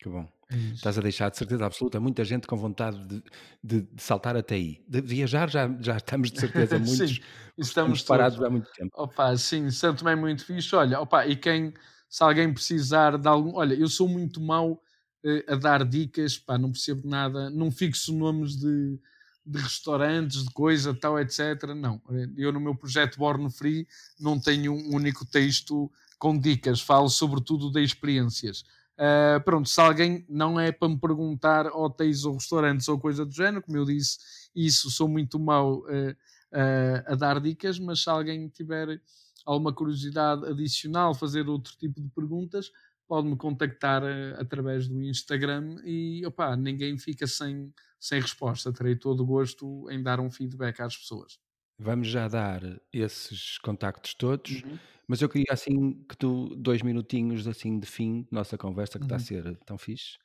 que 0.00 0.08
bom. 0.08 0.37
É 0.50 0.56
Estás 0.72 0.96
a 0.96 1.02
deixar 1.02 1.30
de 1.30 1.36
certeza 1.36 1.66
absoluta 1.66 2.00
muita 2.00 2.24
gente 2.24 2.46
com 2.46 2.56
vontade 2.56 2.98
de, 3.06 3.22
de, 3.62 3.82
de 3.82 4.02
saltar 4.02 4.34
até 4.34 4.54
aí. 4.54 4.82
De 4.88 5.00
viajar 5.02 5.50
já, 5.50 5.68
já 5.80 5.98
estamos 5.98 6.32
de 6.32 6.40
certeza 6.40 6.78
muitos 6.80 7.16
sim, 7.16 7.20
estamos 7.58 8.02
parados 8.02 8.42
há 8.42 8.48
muito 8.48 8.70
tempo. 8.72 8.90
Opa, 8.96 9.36
sim, 9.36 9.70
Santo 9.70 9.98
também 9.98 10.14
é 10.14 10.16
muito 10.16 10.44
fixe. 10.44 10.74
Olha, 10.74 11.00
opa, 11.00 11.26
e 11.26 11.36
quem, 11.36 11.74
se 12.08 12.22
alguém 12.22 12.52
precisar 12.52 13.18
de 13.18 13.28
algum. 13.28 13.56
Olha, 13.56 13.74
eu 13.74 13.88
sou 13.88 14.08
muito 14.08 14.40
mau 14.40 14.72
uh, 14.72 15.52
a 15.52 15.54
dar 15.54 15.84
dicas, 15.84 16.38
pá, 16.38 16.56
não 16.56 16.72
percebo 16.72 17.06
nada, 17.06 17.50
não 17.50 17.70
fixo 17.70 18.16
nomes 18.16 18.56
de, 18.56 18.98
de 19.44 19.58
restaurantes, 19.58 20.44
de 20.44 20.50
coisa, 20.50 20.94
tal, 20.94 21.20
etc. 21.20 21.74
Não. 21.76 22.00
Eu, 22.38 22.52
no 22.54 22.60
meu 22.60 22.74
projeto 22.74 23.18
Born 23.18 23.50
Free, 23.50 23.86
não 24.18 24.40
tenho 24.40 24.72
um 24.72 24.94
único 24.94 25.26
texto 25.26 25.90
com 26.18 26.38
dicas, 26.38 26.80
falo 26.80 27.10
sobretudo 27.10 27.70
de 27.70 27.82
experiências. 27.82 28.64
Uh, 28.98 29.40
pronto, 29.44 29.68
se 29.68 29.80
alguém 29.80 30.26
não 30.28 30.58
é 30.58 30.72
para 30.72 30.88
me 30.88 30.98
perguntar 30.98 31.66
hotéis 31.66 32.24
ou 32.24 32.34
restaurantes 32.34 32.88
ou 32.88 32.98
coisa 32.98 33.24
do 33.24 33.32
género, 33.32 33.62
como 33.62 33.76
eu 33.76 33.84
disse, 33.84 34.18
isso 34.54 34.90
sou 34.90 35.06
muito 35.06 35.38
mau 35.38 35.82
uh, 35.82 36.10
uh, 36.10 37.04
a 37.06 37.14
dar 37.14 37.40
dicas, 37.40 37.78
mas 37.78 38.02
se 38.02 38.10
alguém 38.10 38.48
tiver 38.48 39.00
alguma 39.46 39.72
curiosidade 39.72 40.44
adicional, 40.46 41.14
fazer 41.14 41.48
outro 41.48 41.76
tipo 41.78 42.00
de 42.00 42.08
perguntas, 42.08 42.72
pode-me 43.06 43.36
contactar 43.36 44.02
através 44.36 44.88
do 44.88 45.00
Instagram 45.00 45.80
e 45.84 46.26
opa, 46.26 46.56
ninguém 46.56 46.98
fica 46.98 47.26
sem, 47.26 47.72
sem 48.00 48.20
resposta. 48.20 48.72
Terei 48.72 48.96
todo 48.96 49.22
o 49.22 49.26
gosto 49.26 49.88
em 49.90 50.02
dar 50.02 50.20
um 50.20 50.30
feedback 50.30 50.80
às 50.80 50.96
pessoas. 50.96 51.38
Vamos 51.78 52.08
já 52.08 52.26
dar 52.26 52.60
esses 52.92 53.56
contactos 53.58 54.14
todos. 54.14 54.62
Uhum. 54.62 54.78
Mas 55.06 55.22
eu 55.22 55.28
queria 55.28 55.52
assim 55.52 55.94
que 56.08 56.16
tu, 56.16 56.54
dois 56.56 56.82
minutinhos 56.82 57.46
assim 57.46 57.78
de 57.78 57.86
fim 57.86 58.26
nossa 58.30 58.58
conversa, 58.58 58.98
que 58.98 59.04
está 59.04 59.14
a 59.14 59.18
uhum. 59.18 59.24
ser 59.24 59.56
tão 59.64 59.78
fixe. 59.78 60.18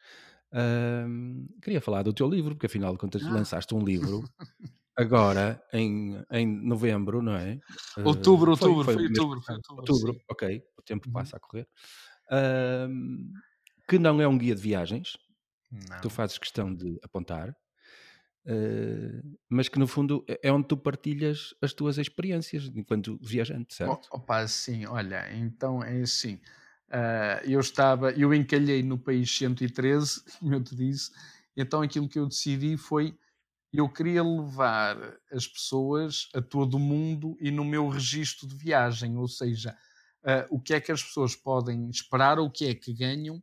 queria 1.61 1.79
falar 1.79 2.03
do 2.03 2.11
teu 2.11 2.27
livro, 2.27 2.55
porque 2.55 2.65
afinal 2.65 2.91
de 2.91 2.97
contas 2.97 3.23
ah. 3.23 3.31
lançaste 3.31 3.73
um 3.73 3.83
livro 3.83 4.23
agora 4.97 5.63
em, 5.71 6.21
em 6.31 6.45
novembro, 6.45 7.21
não 7.21 7.35
é? 7.35 7.59
Outubro, 8.03 8.51
uh, 8.51 8.53
outubro, 8.55 8.83
foi, 8.83 8.83
foi, 8.83 8.93
foi 8.95 9.03
outubro, 9.05 9.41
foi 9.41 9.55
outubro. 9.55 9.93
Outubro, 9.93 10.21
ok, 10.29 10.63
o 10.77 10.81
tempo 10.81 11.07
uhum. 11.07 11.13
passa 11.13 11.37
a 11.37 11.39
correr. 11.39 11.67
que 13.87 13.97
não 13.99 14.19
é 14.19 14.27
um 14.27 14.37
guia 14.37 14.55
de 14.55 14.61
viagens, 14.61 15.17
não. 15.71 16.01
tu 16.01 16.09
fazes 16.09 16.37
questão 16.37 16.73
de 16.73 16.99
apontar. 17.03 17.55
Uh, 18.45 19.37
mas 19.49 19.69
que 19.69 19.79
no 19.79 19.87
fundo 19.87 20.23
é, 20.27 20.39
é 20.43 20.51
onde 20.51 20.67
tu 20.67 20.75
partilhas 20.75 21.53
as 21.61 21.71
tuas 21.71 21.97
experiências 21.97 22.69
enquanto 22.75 23.17
viajante, 23.21 23.73
certo? 23.73 24.09
Opa, 24.11 24.45
sim, 24.47 24.85
olha, 24.85 25.33
então 25.33 25.81
é 25.83 26.01
assim. 26.01 26.35
Uh, 26.89 27.39
eu 27.45 27.59
estava, 27.59 28.11
eu 28.11 28.33
encalhei 28.33 28.83
no 28.83 28.97
país 28.97 29.35
113, 29.35 30.23
como 30.39 30.53
eu 30.53 30.63
te 30.63 30.75
disse, 30.75 31.11
então 31.55 31.81
aquilo 31.81 32.09
que 32.09 32.19
eu 32.19 32.27
decidi 32.27 32.75
foi 32.75 33.17
eu 33.73 33.89
queria 33.89 34.21
levar 34.21 34.95
as 35.31 35.47
pessoas 35.47 36.29
a 36.35 36.41
todo 36.41 36.75
o 36.75 36.79
mundo 36.79 37.35
e 37.41 37.49
no 37.49 37.65
meu 37.65 37.89
registro 37.89 38.47
de 38.47 38.55
viagem, 38.55 39.17
ou 39.17 39.27
seja, 39.27 39.75
uh, 40.23 40.55
o 40.55 40.59
que 40.59 40.75
é 40.75 40.79
que 40.79 40.91
as 40.91 41.01
pessoas 41.01 41.35
podem 41.35 41.89
esperar, 41.89 42.37
o 42.39 42.51
que 42.51 42.67
é 42.67 42.75
que 42.75 42.93
ganham 42.93 43.41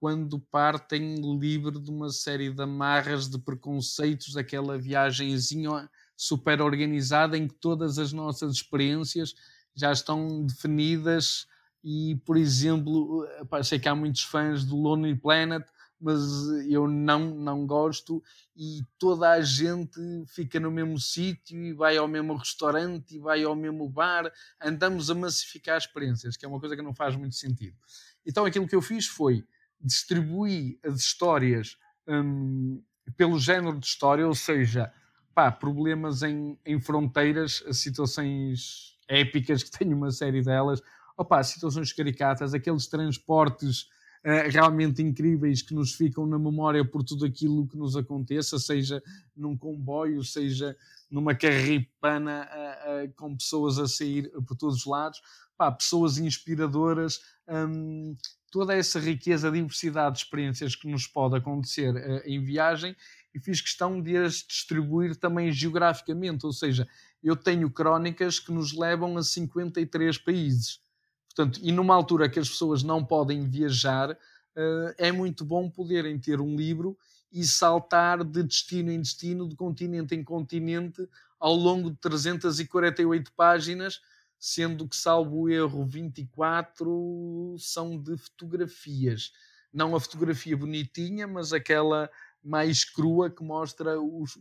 quando 0.00 0.38
partem 0.38 1.16
livre 1.38 1.78
de 1.78 1.90
uma 1.90 2.10
série 2.10 2.50
de 2.50 2.62
amarras, 2.62 3.28
de 3.28 3.38
preconceitos, 3.38 4.32
daquela 4.32 4.78
viagemzinha 4.78 5.90
super 6.16 6.60
organizada 6.60 7.36
em 7.36 7.48
que 7.48 7.54
todas 7.54 7.98
as 7.98 8.12
nossas 8.12 8.54
experiências 8.54 9.34
já 9.74 9.92
estão 9.92 10.44
definidas 10.44 11.46
e, 11.82 12.16
por 12.24 12.36
exemplo, 12.36 13.26
sei 13.62 13.78
que 13.78 13.88
há 13.88 13.94
muitos 13.94 14.22
fãs 14.22 14.64
do 14.64 14.76
Lonely 14.76 15.16
Planet, 15.16 15.64
mas 16.00 16.20
eu 16.68 16.86
não, 16.86 17.34
não 17.34 17.66
gosto 17.66 18.22
e 18.56 18.82
toda 18.98 19.30
a 19.30 19.40
gente 19.40 20.00
fica 20.26 20.60
no 20.60 20.70
mesmo 20.70 20.98
sítio 20.98 21.60
e 21.64 21.72
vai 21.72 21.96
ao 21.96 22.06
mesmo 22.06 22.36
restaurante 22.36 23.16
e 23.16 23.18
vai 23.18 23.42
ao 23.42 23.56
mesmo 23.56 23.88
bar, 23.88 24.32
andamos 24.60 25.10
a 25.10 25.14
massificar 25.14 25.76
experiências, 25.76 26.36
que 26.36 26.44
é 26.44 26.48
uma 26.48 26.60
coisa 26.60 26.76
que 26.76 26.82
não 26.82 26.94
faz 26.94 27.16
muito 27.16 27.34
sentido. 27.34 27.76
Então 28.24 28.44
aquilo 28.44 28.68
que 28.68 28.76
eu 28.76 28.82
fiz 28.82 29.06
foi 29.06 29.44
distribui 29.80 30.78
as 30.84 31.00
histórias 31.00 31.76
um, 32.06 32.82
pelo 33.16 33.38
género 33.38 33.78
de 33.78 33.86
história, 33.86 34.26
ou 34.26 34.34
seja, 34.34 34.92
pá, 35.34 35.50
problemas 35.50 36.22
em, 36.22 36.58
em 36.64 36.80
fronteiras, 36.80 37.62
situações 37.72 38.96
épicas, 39.08 39.62
que 39.62 39.70
tenho 39.78 39.96
uma 39.96 40.10
série 40.10 40.42
delas, 40.42 40.82
opa, 41.16 41.42
situações 41.42 41.92
caricatas, 41.92 42.54
aqueles 42.54 42.86
transportes 42.86 43.82
uh, 44.24 44.50
realmente 44.50 45.02
incríveis 45.02 45.62
que 45.62 45.74
nos 45.74 45.94
ficam 45.94 46.26
na 46.26 46.38
memória 46.38 46.84
por 46.84 47.02
tudo 47.02 47.24
aquilo 47.24 47.66
que 47.66 47.76
nos 47.76 47.96
aconteça, 47.96 48.58
seja 48.58 49.02
num 49.36 49.56
comboio, 49.56 50.24
seja 50.24 50.76
numa 51.10 51.34
carripana 51.34 52.48
uh, 52.52 53.04
uh, 53.04 53.12
com 53.14 53.36
pessoas 53.36 53.78
a 53.78 53.86
sair 53.86 54.30
por 54.46 54.56
todos 54.56 54.76
os 54.76 54.86
lados, 54.86 55.20
pá, 55.56 55.72
pessoas 55.72 56.18
inspiradoras, 56.18 57.20
um, 57.48 58.14
toda 58.50 58.74
essa 58.74 58.98
riqueza, 58.98 59.50
diversidade 59.50 60.16
de 60.16 60.22
experiências 60.22 60.74
que 60.74 60.88
nos 60.88 61.06
pode 61.06 61.36
acontecer 61.36 61.94
uh, 61.94 62.22
em 62.24 62.42
viagem 62.42 62.96
e 63.34 63.40
fiz 63.40 63.60
questão 63.60 64.00
de 64.00 64.16
as 64.16 64.34
distribuir 64.36 65.16
também 65.16 65.52
geograficamente, 65.52 66.46
ou 66.46 66.52
seja, 66.52 66.88
eu 67.22 67.36
tenho 67.36 67.70
crónicas 67.70 68.38
que 68.38 68.52
nos 68.52 68.76
levam 68.76 69.16
a 69.16 69.22
53 69.22 70.18
países. 70.18 70.80
Portanto, 71.26 71.60
e 71.62 71.70
numa 71.70 71.94
altura 71.94 72.28
que 72.28 72.38
as 72.38 72.48
pessoas 72.48 72.82
não 72.82 73.04
podem 73.04 73.48
viajar, 73.48 74.10
uh, 74.10 74.94
é 74.96 75.12
muito 75.12 75.44
bom 75.44 75.70
poderem 75.70 76.18
ter 76.18 76.40
um 76.40 76.56
livro 76.56 76.96
e 77.30 77.44
saltar 77.44 78.24
de 78.24 78.42
destino 78.42 78.90
em 78.90 79.00
destino, 79.00 79.48
de 79.48 79.54
continente 79.54 80.14
em 80.14 80.24
continente, 80.24 81.06
ao 81.38 81.54
longo 81.54 81.90
de 81.90 81.96
348 81.98 83.32
páginas, 83.36 84.00
sendo 84.38 84.88
que, 84.88 84.96
salvo 84.96 85.48
erro, 85.48 85.84
24 85.84 87.56
são 87.58 88.00
de 88.00 88.16
fotografias. 88.16 89.32
Não 89.72 89.94
a 89.94 90.00
fotografia 90.00 90.56
bonitinha, 90.56 91.26
mas 91.26 91.52
aquela 91.52 92.08
mais 92.42 92.84
crua 92.84 93.30
que 93.30 93.42
mostra 93.42 94.00
os, 94.00 94.38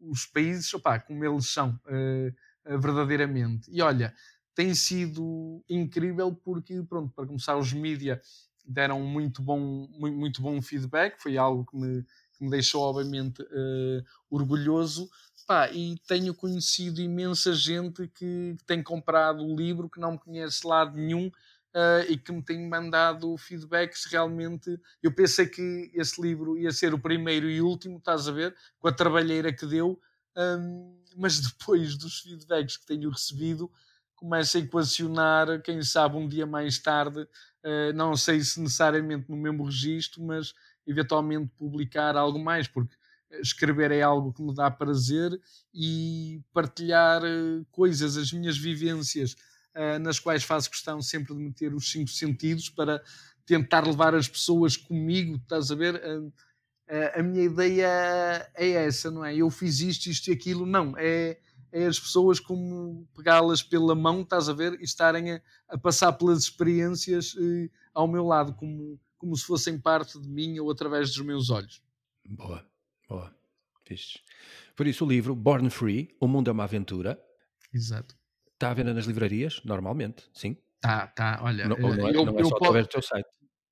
os, 0.00 0.26
países 0.26 0.70
como 1.06 1.24
eles 1.24 1.48
são 1.48 1.78
uh, 1.86 2.78
verdadeiramente. 2.78 3.70
E 3.70 3.82
olha, 3.82 4.14
tem 4.54 4.74
sido 4.74 5.62
incrível 5.68 6.34
porque, 6.34 6.82
pronto, 6.82 7.12
para 7.14 7.26
começar, 7.26 7.56
os 7.56 7.72
mídia 7.72 8.20
deram 8.66 9.00
muito 9.00 9.42
bom, 9.42 9.88
muito, 9.90 10.16
muito 10.16 10.42
bom 10.42 10.60
feedback, 10.60 11.20
foi 11.20 11.38
algo 11.38 11.64
que 11.64 11.76
me, 11.76 12.02
que 12.32 12.44
me 12.44 12.50
deixou, 12.50 12.82
obviamente, 12.82 13.40
uh, 13.42 14.04
orgulhoso 14.30 15.08
Pá, 15.48 15.70
e 15.72 15.96
tenho 16.06 16.34
conhecido 16.34 17.00
imensa 17.00 17.54
gente 17.54 18.06
que 18.06 18.54
tem 18.66 18.82
comprado 18.82 19.42
o 19.42 19.56
livro, 19.56 19.88
que 19.88 19.98
não 19.98 20.12
me 20.12 20.18
conhece 20.18 20.66
lado 20.66 20.94
nenhum 20.94 21.28
uh, 21.28 22.04
e 22.06 22.18
que 22.18 22.30
me 22.30 22.42
tem 22.42 22.68
mandado 22.68 23.34
feedbacks 23.38 24.04
realmente. 24.04 24.78
Eu 25.02 25.10
pensei 25.10 25.46
que 25.46 25.90
esse 25.94 26.20
livro 26.20 26.58
ia 26.58 26.70
ser 26.70 26.92
o 26.92 26.98
primeiro 26.98 27.48
e 27.48 27.62
último, 27.62 27.96
estás 27.96 28.28
a 28.28 28.30
ver, 28.30 28.54
com 28.78 28.88
a 28.88 28.92
trabalheira 28.92 29.50
que 29.50 29.64
deu, 29.64 29.98
um, 30.36 31.02
mas 31.16 31.40
depois 31.48 31.96
dos 31.96 32.20
feedbacks 32.20 32.76
que 32.76 32.84
tenho 32.84 33.08
recebido, 33.08 33.72
começo 34.16 34.58
a 34.58 34.60
equacionar, 34.60 35.62
quem 35.62 35.82
sabe 35.82 36.18
um 36.18 36.28
dia 36.28 36.44
mais 36.44 36.78
tarde, 36.78 37.22
uh, 37.22 37.92
não 37.94 38.14
sei 38.14 38.42
se 38.42 38.60
necessariamente 38.60 39.30
no 39.30 39.36
mesmo 39.38 39.64
registro, 39.64 40.22
mas 40.22 40.52
eventualmente 40.86 41.50
publicar 41.56 42.18
algo 42.18 42.38
mais, 42.38 42.68
porque 42.68 42.94
escrever 43.40 43.90
é 43.90 44.02
algo 44.02 44.32
que 44.32 44.42
me 44.42 44.54
dá 44.54 44.70
prazer 44.70 45.38
e 45.74 46.40
partilhar 46.52 47.22
eh, 47.24 47.64
coisas, 47.70 48.16
as 48.16 48.32
minhas 48.32 48.56
vivências, 48.56 49.36
uh, 49.74 49.98
nas 50.00 50.18
quais 50.18 50.44
faço 50.44 50.70
questão 50.70 51.00
sempre 51.02 51.34
de 51.34 51.40
meter 51.40 51.74
os 51.74 51.90
cinco 51.90 52.10
sentidos 52.10 52.68
para 52.68 53.02
tentar 53.44 53.86
levar 53.86 54.14
as 54.14 54.28
pessoas 54.28 54.76
comigo, 54.76 55.36
estás 55.36 55.70
a 55.70 55.74
ver? 55.74 55.94
Uh, 55.96 56.26
uh, 56.26 56.32
a 57.18 57.22
minha 57.22 57.44
ideia 57.44 58.50
é 58.54 58.70
essa, 58.70 59.10
não 59.10 59.24
é? 59.24 59.36
Eu 59.36 59.50
fiz 59.50 59.80
isto, 59.80 60.06
isto 60.06 60.28
e 60.28 60.32
aquilo, 60.32 60.64
não, 60.64 60.94
é, 60.96 61.38
é 61.70 61.86
as 61.86 61.98
pessoas 61.98 62.40
como 62.40 63.06
pegá-las 63.14 63.62
pela 63.62 63.94
mão, 63.94 64.22
estás 64.22 64.48
a 64.48 64.52
ver? 64.52 64.78
E 64.80 64.84
estarem 64.84 65.32
a, 65.32 65.42
a 65.68 65.78
passar 65.78 66.12
pelas 66.14 66.40
experiências 66.40 67.34
ao 67.94 68.08
meu 68.08 68.24
lado, 68.24 68.54
como, 68.54 68.98
como 69.18 69.36
se 69.36 69.44
fossem 69.44 69.78
parte 69.78 70.18
de 70.18 70.28
mim 70.28 70.58
ou 70.58 70.70
através 70.70 71.10
dos 71.10 71.24
meus 71.24 71.50
olhos. 71.50 71.82
Boa. 72.24 72.66
Boa, 73.08 73.34
fixe. 73.84 74.18
Por 74.76 74.86
isso, 74.86 75.04
o 75.04 75.08
livro 75.08 75.34
Born 75.34 75.70
Free, 75.70 76.14
O 76.20 76.28
Mundo 76.28 76.50
é 76.50 76.52
uma 76.52 76.64
Aventura. 76.64 77.18
Exato. 77.72 78.14
Está 78.52 78.70
à 78.70 78.74
venda 78.74 78.92
nas 78.92 79.06
livrarias, 79.06 79.62
normalmente, 79.64 80.28
sim? 80.34 80.56
Tá, 80.80 81.06
tá. 81.06 81.40
Olha, 81.42 81.68
não, 81.68 81.76
não 81.76 82.08
é, 82.08 82.14
eu, 82.14 82.26
não 82.26 82.38
é 82.38 82.44
só 82.44 82.56
através 82.56 82.86
do 82.86 82.90
teu 82.90 83.02
site. 83.02 83.28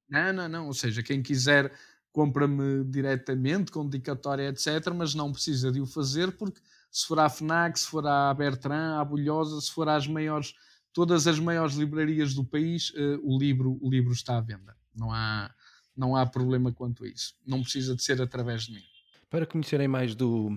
Não, 0.08 0.32
não, 0.32 0.48
não. 0.48 0.66
Ou 0.66 0.72
seja, 0.72 1.02
quem 1.02 1.22
quiser 1.22 1.72
compra-me 2.12 2.84
diretamente, 2.84 3.70
com 3.70 3.86
dedicatória, 3.86 4.48
etc. 4.48 4.92
Mas 4.94 5.14
não 5.14 5.32
precisa 5.32 5.70
de 5.70 5.80
o 5.80 5.86
fazer 5.86 6.32
porque 6.36 6.60
se 6.90 7.06
for 7.06 7.18
à 7.18 7.28
FNAC, 7.28 7.78
se 7.78 7.88
for 7.88 8.06
à 8.06 8.32
Bertrand, 8.32 9.00
à 9.00 9.04
Bulhosa, 9.04 9.60
se 9.60 9.70
for 9.70 9.88
às 9.88 10.06
maiores, 10.06 10.54
todas 10.92 11.26
as 11.26 11.38
maiores 11.38 11.74
livrarias 11.74 12.32
do 12.32 12.42
país, 12.42 12.90
uh, 12.90 13.20
o, 13.22 13.38
livro, 13.38 13.78
o 13.82 13.90
livro 13.90 14.12
está 14.12 14.38
à 14.38 14.40
venda. 14.40 14.74
Não 14.94 15.12
há, 15.12 15.54
não 15.94 16.16
há 16.16 16.24
problema 16.24 16.72
quanto 16.72 17.04
a 17.04 17.08
isso. 17.08 17.34
Não 17.46 17.60
precisa 17.60 17.94
de 17.94 18.02
ser 18.02 18.22
através 18.22 18.62
de 18.62 18.72
mim. 18.72 18.84
Para 19.30 19.46
conhecerem 19.46 19.88
mais 19.88 20.14
do 20.14 20.50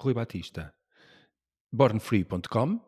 Rui 0.00 0.14
Batista, 0.14 0.74
bornfree.com. 1.72 2.80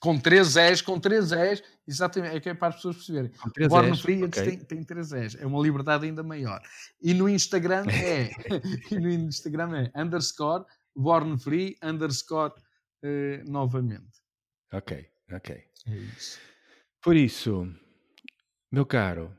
Com 0.00 0.18
três 0.18 0.56
S, 0.56 0.82
com 0.82 1.00
três 1.00 1.32
S, 1.32 1.62
exatamente, 1.88 2.36
é 2.36 2.40
que 2.40 2.48
é 2.50 2.54
para 2.54 2.68
as 2.68 2.76
pessoas 2.76 2.96
perceberem. 2.96 3.30
Born 3.68 3.96
Free 3.96 4.24
okay. 4.24 4.44
tem, 4.44 4.58
tem 4.58 4.84
três 4.84 5.12
S, 5.12 5.38
é 5.40 5.46
uma 5.46 5.62
liberdade 5.62 6.04
ainda 6.04 6.22
maior. 6.22 6.60
E 7.00 7.14
no 7.14 7.28
Instagram 7.28 7.86
é, 7.88 8.30
e 8.92 8.98
no 8.98 9.08
Instagram 9.08 9.90
é 9.94 10.02
underscore 10.02 10.64
Born 10.94 11.38
Free 11.38 11.76
underscore 11.82 12.52
uh, 13.02 13.50
novamente. 13.50 14.20
Ok, 14.72 15.08
ok. 15.32 15.64
É 15.86 15.96
isso. 15.96 16.38
Por 17.00 17.16
isso, 17.16 17.66
meu 18.70 18.84
caro, 18.84 19.34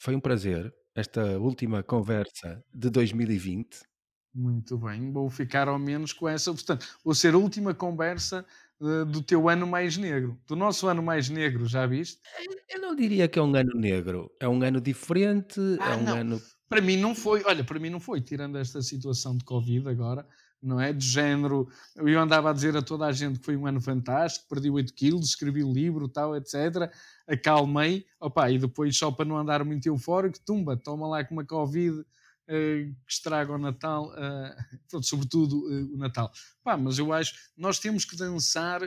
foi 0.00 0.14
um 0.16 0.20
prazer 0.20 0.74
esta 0.94 1.38
última 1.38 1.82
conversa 1.82 2.64
de 2.74 2.90
2020. 2.90 3.87
Muito 4.34 4.76
bem, 4.78 5.10
vou 5.10 5.28
ficar 5.30 5.68
ao 5.68 5.78
menos 5.78 6.12
com 6.12 6.28
essa. 6.28 6.52
Portanto, 6.52 6.86
vou 7.04 7.14
ser 7.14 7.34
a 7.34 7.38
última 7.38 7.74
conversa 7.74 8.44
uh, 8.80 9.04
do 9.04 9.22
teu 9.22 9.48
ano 9.48 9.66
mais 9.66 9.96
negro, 9.96 10.38
do 10.46 10.54
nosso 10.54 10.86
ano 10.86 11.02
mais 11.02 11.28
negro, 11.28 11.66
já 11.66 11.86
viste? 11.86 12.20
Eu 12.68 12.80
não 12.80 12.94
diria 12.94 13.26
que 13.26 13.38
é 13.38 13.42
um 13.42 13.54
ano 13.54 13.72
negro, 13.74 14.30
é 14.38 14.48
um 14.48 14.62
ano 14.62 14.80
diferente, 14.80 15.60
Ah, 15.80 15.94
é 15.94 15.96
um 15.96 16.02
não. 16.04 16.16
ano. 16.16 16.42
Para 16.68 16.80
mim 16.82 16.96
não 16.98 17.14
foi, 17.14 17.42
olha, 17.44 17.64
para 17.64 17.80
mim 17.80 17.88
não 17.88 17.98
foi, 17.98 18.20
tirando 18.20 18.58
esta 18.58 18.82
situação 18.82 19.36
de 19.36 19.44
Covid 19.44 19.88
agora, 19.88 20.26
não 20.62 20.78
é? 20.78 20.92
De 20.92 21.04
género, 21.06 21.66
eu 21.96 22.20
andava 22.20 22.50
a 22.50 22.52
dizer 22.52 22.76
a 22.76 22.82
toda 22.82 23.06
a 23.06 23.12
gente 23.12 23.38
que 23.38 23.44
foi 23.46 23.56
um 23.56 23.66
ano 23.66 23.80
fantástico, 23.80 24.46
perdi 24.48 24.68
8 24.70 24.92
quilos, 24.92 25.30
escrevi 25.30 25.64
o 25.64 25.72
livro, 25.72 26.06
tal, 26.08 26.36
etc. 26.36 26.92
Acalmei, 27.26 28.04
opa, 28.20 28.50
e 28.50 28.58
depois 28.58 28.96
só 28.96 29.10
para 29.10 29.24
não 29.24 29.38
andar 29.38 29.64
muito 29.64 29.86
eufórico, 29.86 30.38
tumba, 30.44 30.76
toma 30.76 31.08
lá 31.08 31.24
com 31.24 31.34
uma 31.34 31.44
Covid 31.44 32.00
eh, 32.00 32.04
que 32.48 33.12
estraga 33.12 33.52
o 33.52 33.58
Natal, 33.58 34.12
eh, 34.16 34.56
pronto, 34.88 35.06
sobretudo 35.06 35.70
eh, 35.70 35.82
o 35.94 35.98
Natal. 35.98 36.32
Pá, 36.62 36.76
mas 36.76 36.98
eu 36.98 37.12
acho, 37.12 37.34
nós 37.56 37.78
temos 37.78 38.04
que 38.04 38.16
dançar, 38.16 38.80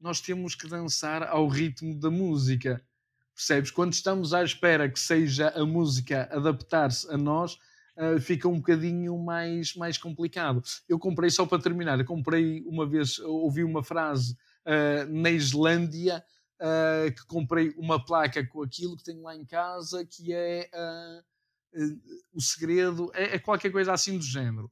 nós 0.00 0.20
temos 0.20 0.54
que 0.54 0.66
dançar 0.66 1.22
ao 1.24 1.46
ritmo 1.46 1.98
da 1.98 2.10
música. 2.10 2.82
Percebes? 3.34 3.70
Quando 3.70 3.92
estamos 3.92 4.32
à 4.32 4.42
espera 4.42 4.88
que 4.88 4.98
seja 4.98 5.48
a 5.50 5.64
música 5.64 6.28
adaptar-se 6.32 7.10
a 7.10 7.16
nós, 7.16 7.58
uh, 7.96 8.18
fica 8.20 8.48
um 8.48 8.56
bocadinho 8.56 9.18
mais, 9.18 9.74
mais 9.74 9.98
complicado. 9.98 10.62
Eu 10.88 10.98
comprei, 10.98 11.30
só 11.30 11.44
para 11.46 11.62
terminar, 11.62 11.98
eu 11.98 12.04
comprei 12.04 12.62
uma 12.66 12.86
vez, 12.86 13.18
ouvi 13.18 13.64
uma 13.64 13.82
frase 13.82 14.36
uh, 14.66 15.10
na 15.10 15.30
Islândia, 15.30 16.24
uh, 16.60 17.12
que 17.12 17.26
comprei 17.26 17.70
uma 17.76 18.02
placa 18.02 18.46
com 18.46 18.62
aquilo 18.62 18.96
que 18.96 19.04
tenho 19.04 19.22
lá 19.22 19.34
em 19.34 19.44
casa, 19.44 20.04
que 20.04 20.32
é 20.32 20.68
o 22.32 22.40
segredo, 22.40 23.10
é, 23.14 23.36
é, 23.36 23.38
qualquer 23.38 23.70
coisa 23.72 23.92
assim 23.92 24.16
do 24.18 24.24
género. 24.24 24.70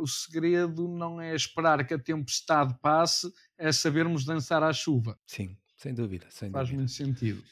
o 0.00 0.06
segredo 0.06 0.86
não 0.88 1.20
é 1.20 1.34
esperar 1.34 1.84
que 1.86 1.94
a 1.94 1.98
tempestade 1.98 2.74
passe, 2.80 3.32
é 3.58 3.72
sabermos 3.72 4.24
dançar 4.24 4.62
à 4.62 4.72
chuva. 4.72 5.18
Sim, 5.26 5.56
sem 5.76 5.94
dúvida. 5.94 6.26
Sem 6.30 6.50
Faz 6.50 6.68
dúvida. 6.68 6.76
muito 6.76 6.92
sentido. 6.92 7.42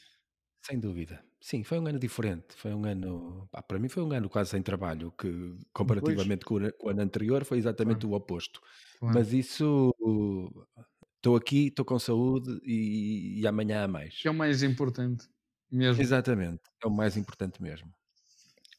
Sem 0.61 0.79
dúvida. 0.79 1.23
Sim, 1.39 1.63
foi 1.63 1.79
um 1.79 1.87
ano 1.87 1.99
diferente. 1.99 2.55
Foi 2.55 2.73
um 2.73 2.85
ano, 2.85 3.47
pá, 3.51 3.61
para 3.63 3.79
mim 3.79 3.89
foi 3.89 4.03
um 4.03 4.11
ano 4.13 4.29
quase 4.29 4.51
sem 4.51 4.61
trabalho, 4.61 5.11
que 5.13 5.57
comparativamente 5.73 6.45
com 6.45 6.55
o, 6.55 6.73
com 6.73 6.87
o 6.87 6.89
ano 6.91 7.01
anterior 7.01 7.43
foi 7.45 7.57
exatamente 7.57 8.01
Claro. 8.01 8.13
o 8.13 8.17
oposto. 8.17 8.61
Claro. 8.99 9.15
Mas 9.17 9.33
isso, 9.33 9.91
estou 11.17 11.35
aqui, 11.35 11.67
estou 11.67 11.83
com 11.85 11.97
saúde 11.99 12.59
e, 12.63 13.39
e 13.41 13.47
amanhã 13.47 13.83
há 13.85 13.87
mais. 13.87 14.15
Que 14.21 14.27
é 14.27 14.31
o 14.31 14.33
mais 14.35 14.61
importante, 14.63 15.27
mesmo. 15.71 16.01
Exatamente, 16.01 16.61
é 16.83 16.87
o 16.87 16.91
mais 16.91 17.17
importante 17.17 17.61
mesmo. 17.61 17.91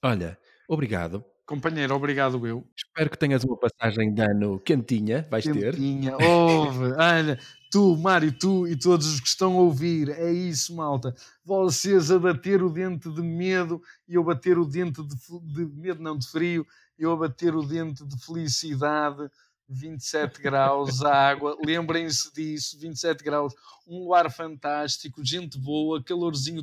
Olha, 0.02 0.36
obrigado. 0.66 1.24
Companheiro, 1.46 1.94
obrigado 1.94 2.44
eu. 2.46 2.66
Espero 2.76 3.10
que 3.10 3.18
tenhas 3.18 3.44
uma 3.44 3.56
passagem 3.56 4.12
de 4.12 4.20
ano 4.20 4.58
quentinha, 4.58 5.26
vais 5.30 5.44
ter. 5.44 5.74
Quentinha, 5.74 6.16
ouve, 6.16 6.92
olha, 6.98 7.38
tu, 7.70 7.96
Mário, 7.96 8.32
tu 8.32 8.66
e 8.66 8.76
todos 8.76 9.06
os 9.06 9.20
que 9.20 9.28
estão 9.28 9.56
a 9.58 9.60
ouvir, 9.60 10.08
é 10.08 10.32
isso, 10.32 10.74
malta. 10.74 11.14
Vocês 11.44 12.10
a 12.10 12.18
bater 12.18 12.62
o 12.62 12.70
dente 12.70 13.08
de 13.12 13.22
medo 13.22 13.80
e 14.08 14.14
eu 14.14 14.24
bater 14.24 14.58
o 14.58 14.64
dente 14.64 15.02
de, 15.02 15.14
de 15.54 15.66
medo, 15.66 16.02
não 16.02 16.18
de 16.18 16.28
frio, 16.28 16.66
eu 16.98 17.12
a 17.12 17.16
bater 17.16 17.54
o 17.54 17.62
dente 17.62 18.04
de 18.04 18.24
felicidade. 18.24 19.28
27 19.72 20.40
graus, 20.42 21.02
a 21.02 21.14
água, 21.14 21.56
lembrem-se 21.64 22.32
disso, 22.32 22.78
27 22.78 23.24
graus, 23.24 23.54
um 23.86 24.04
luar 24.04 24.30
fantástico, 24.30 25.24
gente 25.24 25.58
boa, 25.58 26.02
calorzinho 26.02 26.62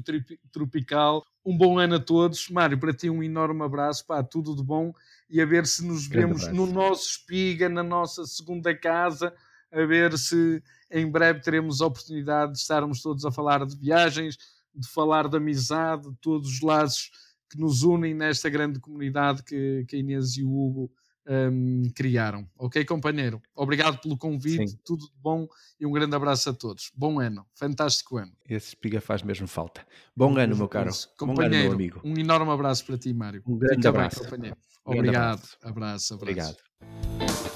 tropical, 0.51 1.25
um 1.45 1.57
bom 1.57 1.79
ano 1.79 1.95
a 1.95 1.99
todos. 1.99 2.49
Mário, 2.49 2.79
para 2.79 2.93
ti 2.93 3.09
um 3.09 3.23
enorme 3.23 3.63
abraço, 3.63 4.05
pá, 4.05 4.23
tudo 4.23 4.55
de 4.55 4.63
bom. 4.63 4.93
E 5.29 5.41
a 5.41 5.45
ver 5.45 5.65
se 5.65 5.85
nos 5.85 6.07
vemos 6.07 6.47
no 6.47 6.65
nosso 6.65 7.09
espiga, 7.09 7.67
na 7.67 7.83
nossa 7.83 8.25
segunda 8.25 8.75
casa, 8.75 9.33
a 9.71 9.85
ver 9.85 10.17
se 10.17 10.61
em 10.91 11.09
breve 11.09 11.41
teremos 11.41 11.81
a 11.81 11.87
oportunidade 11.87 12.53
de 12.53 12.59
estarmos 12.59 13.01
todos 13.01 13.25
a 13.25 13.31
falar 13.31 13.65
de 13.65 13.75
viagens, 13.75 14.37
de 14.73 14.87
falar 14.87 15.27
de 15.27 15.37
amizade, 15.37 16.09
de 16.09 16.15
todos 16.21 16.47
os 16.47 16.61
laços 16.61 17.11
que 17.49 17.59
nos 17.59 17.83
unem 17.83 18.13
nesta 18.13 18.49
grande 18.49 18.79
comunidade 18.79 19.43
que, 19.43 19.83
que 19.87 19.95
a 19.95 19.99
Inês 19.99 20.37
e 20.37 20.43
o 20.43 20.49
Hugo 20.49 20.91
hum, 21.29 21.83
criaram. 21.95 22.47
Ok, 22.57 22.83
companheiro? 22.85 23.41
Obrigado 23.55 23.99
pelo 23.99 24.17
convite, 24.17 24.71
Sim. 24.71 24.77
tudo 24.83 25.05
de 25.05 25.13
bom 25.21 25.47
e 25.79 25.85
um 25.85 25.91
grande 25.91 26.15
abraço 26.15 26.49
a 26.49 26.53
todos. 26.53 26.91
Bom 26.95 27.19
ano, 27.19 27.45
fantástico 27.53 28.17
ano. 28.17 28.31
Esse 28.49 28.69
espiga 28.69 28.99
faz 28.99 29.21
mesmo 29.21 29.47
falta. 29.47 29.85
Bom 30.15 30.37
ano, 30.37 30.55
meu 30.57 30.67
caro. 30.67 30.89
Bom 30.89 30.95
ano, 30.95 31.07
Companheiro, 31.35 31.63
meu 31.65 31.73
amigo. 31.73 32.01
um 32.03 32.17
enorme 32.17 32.51
abraço 32.51 32.85
para 32.85 32.97
ti, 32.97 33.13
Mário. 33.13 33.43
Um 33.47 33.57
grande 33.57 33.75
Fica 33.77 33.89
abraço. 33.89 34.19
bem, 34.21 34.29
companheiro. 34.29 34.57
Um 34.85 34.91
grande 34.91 35.07
Obrigado. 35.09 35.23
abraço. 35.33 35.57
Abraço, 35.61 36.13
abraço. 36.15 36.15
Obrigado. 36.15 37.49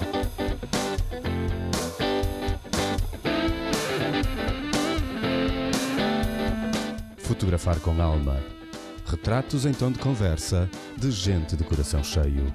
Fotografar 7.18 7.78
com 7.80 8.00
alma. 8.00 8.36
Retratos 9.06 9.66
em 9.66 9.72
tom 9.72 9.90
de 9.92 9.98
conversa 9.98 10.68
de 10.96 11.10
gente 11.10 11.56
de 11.56 11.64
coração 11.64 12.02
cheio. 12.02 12.52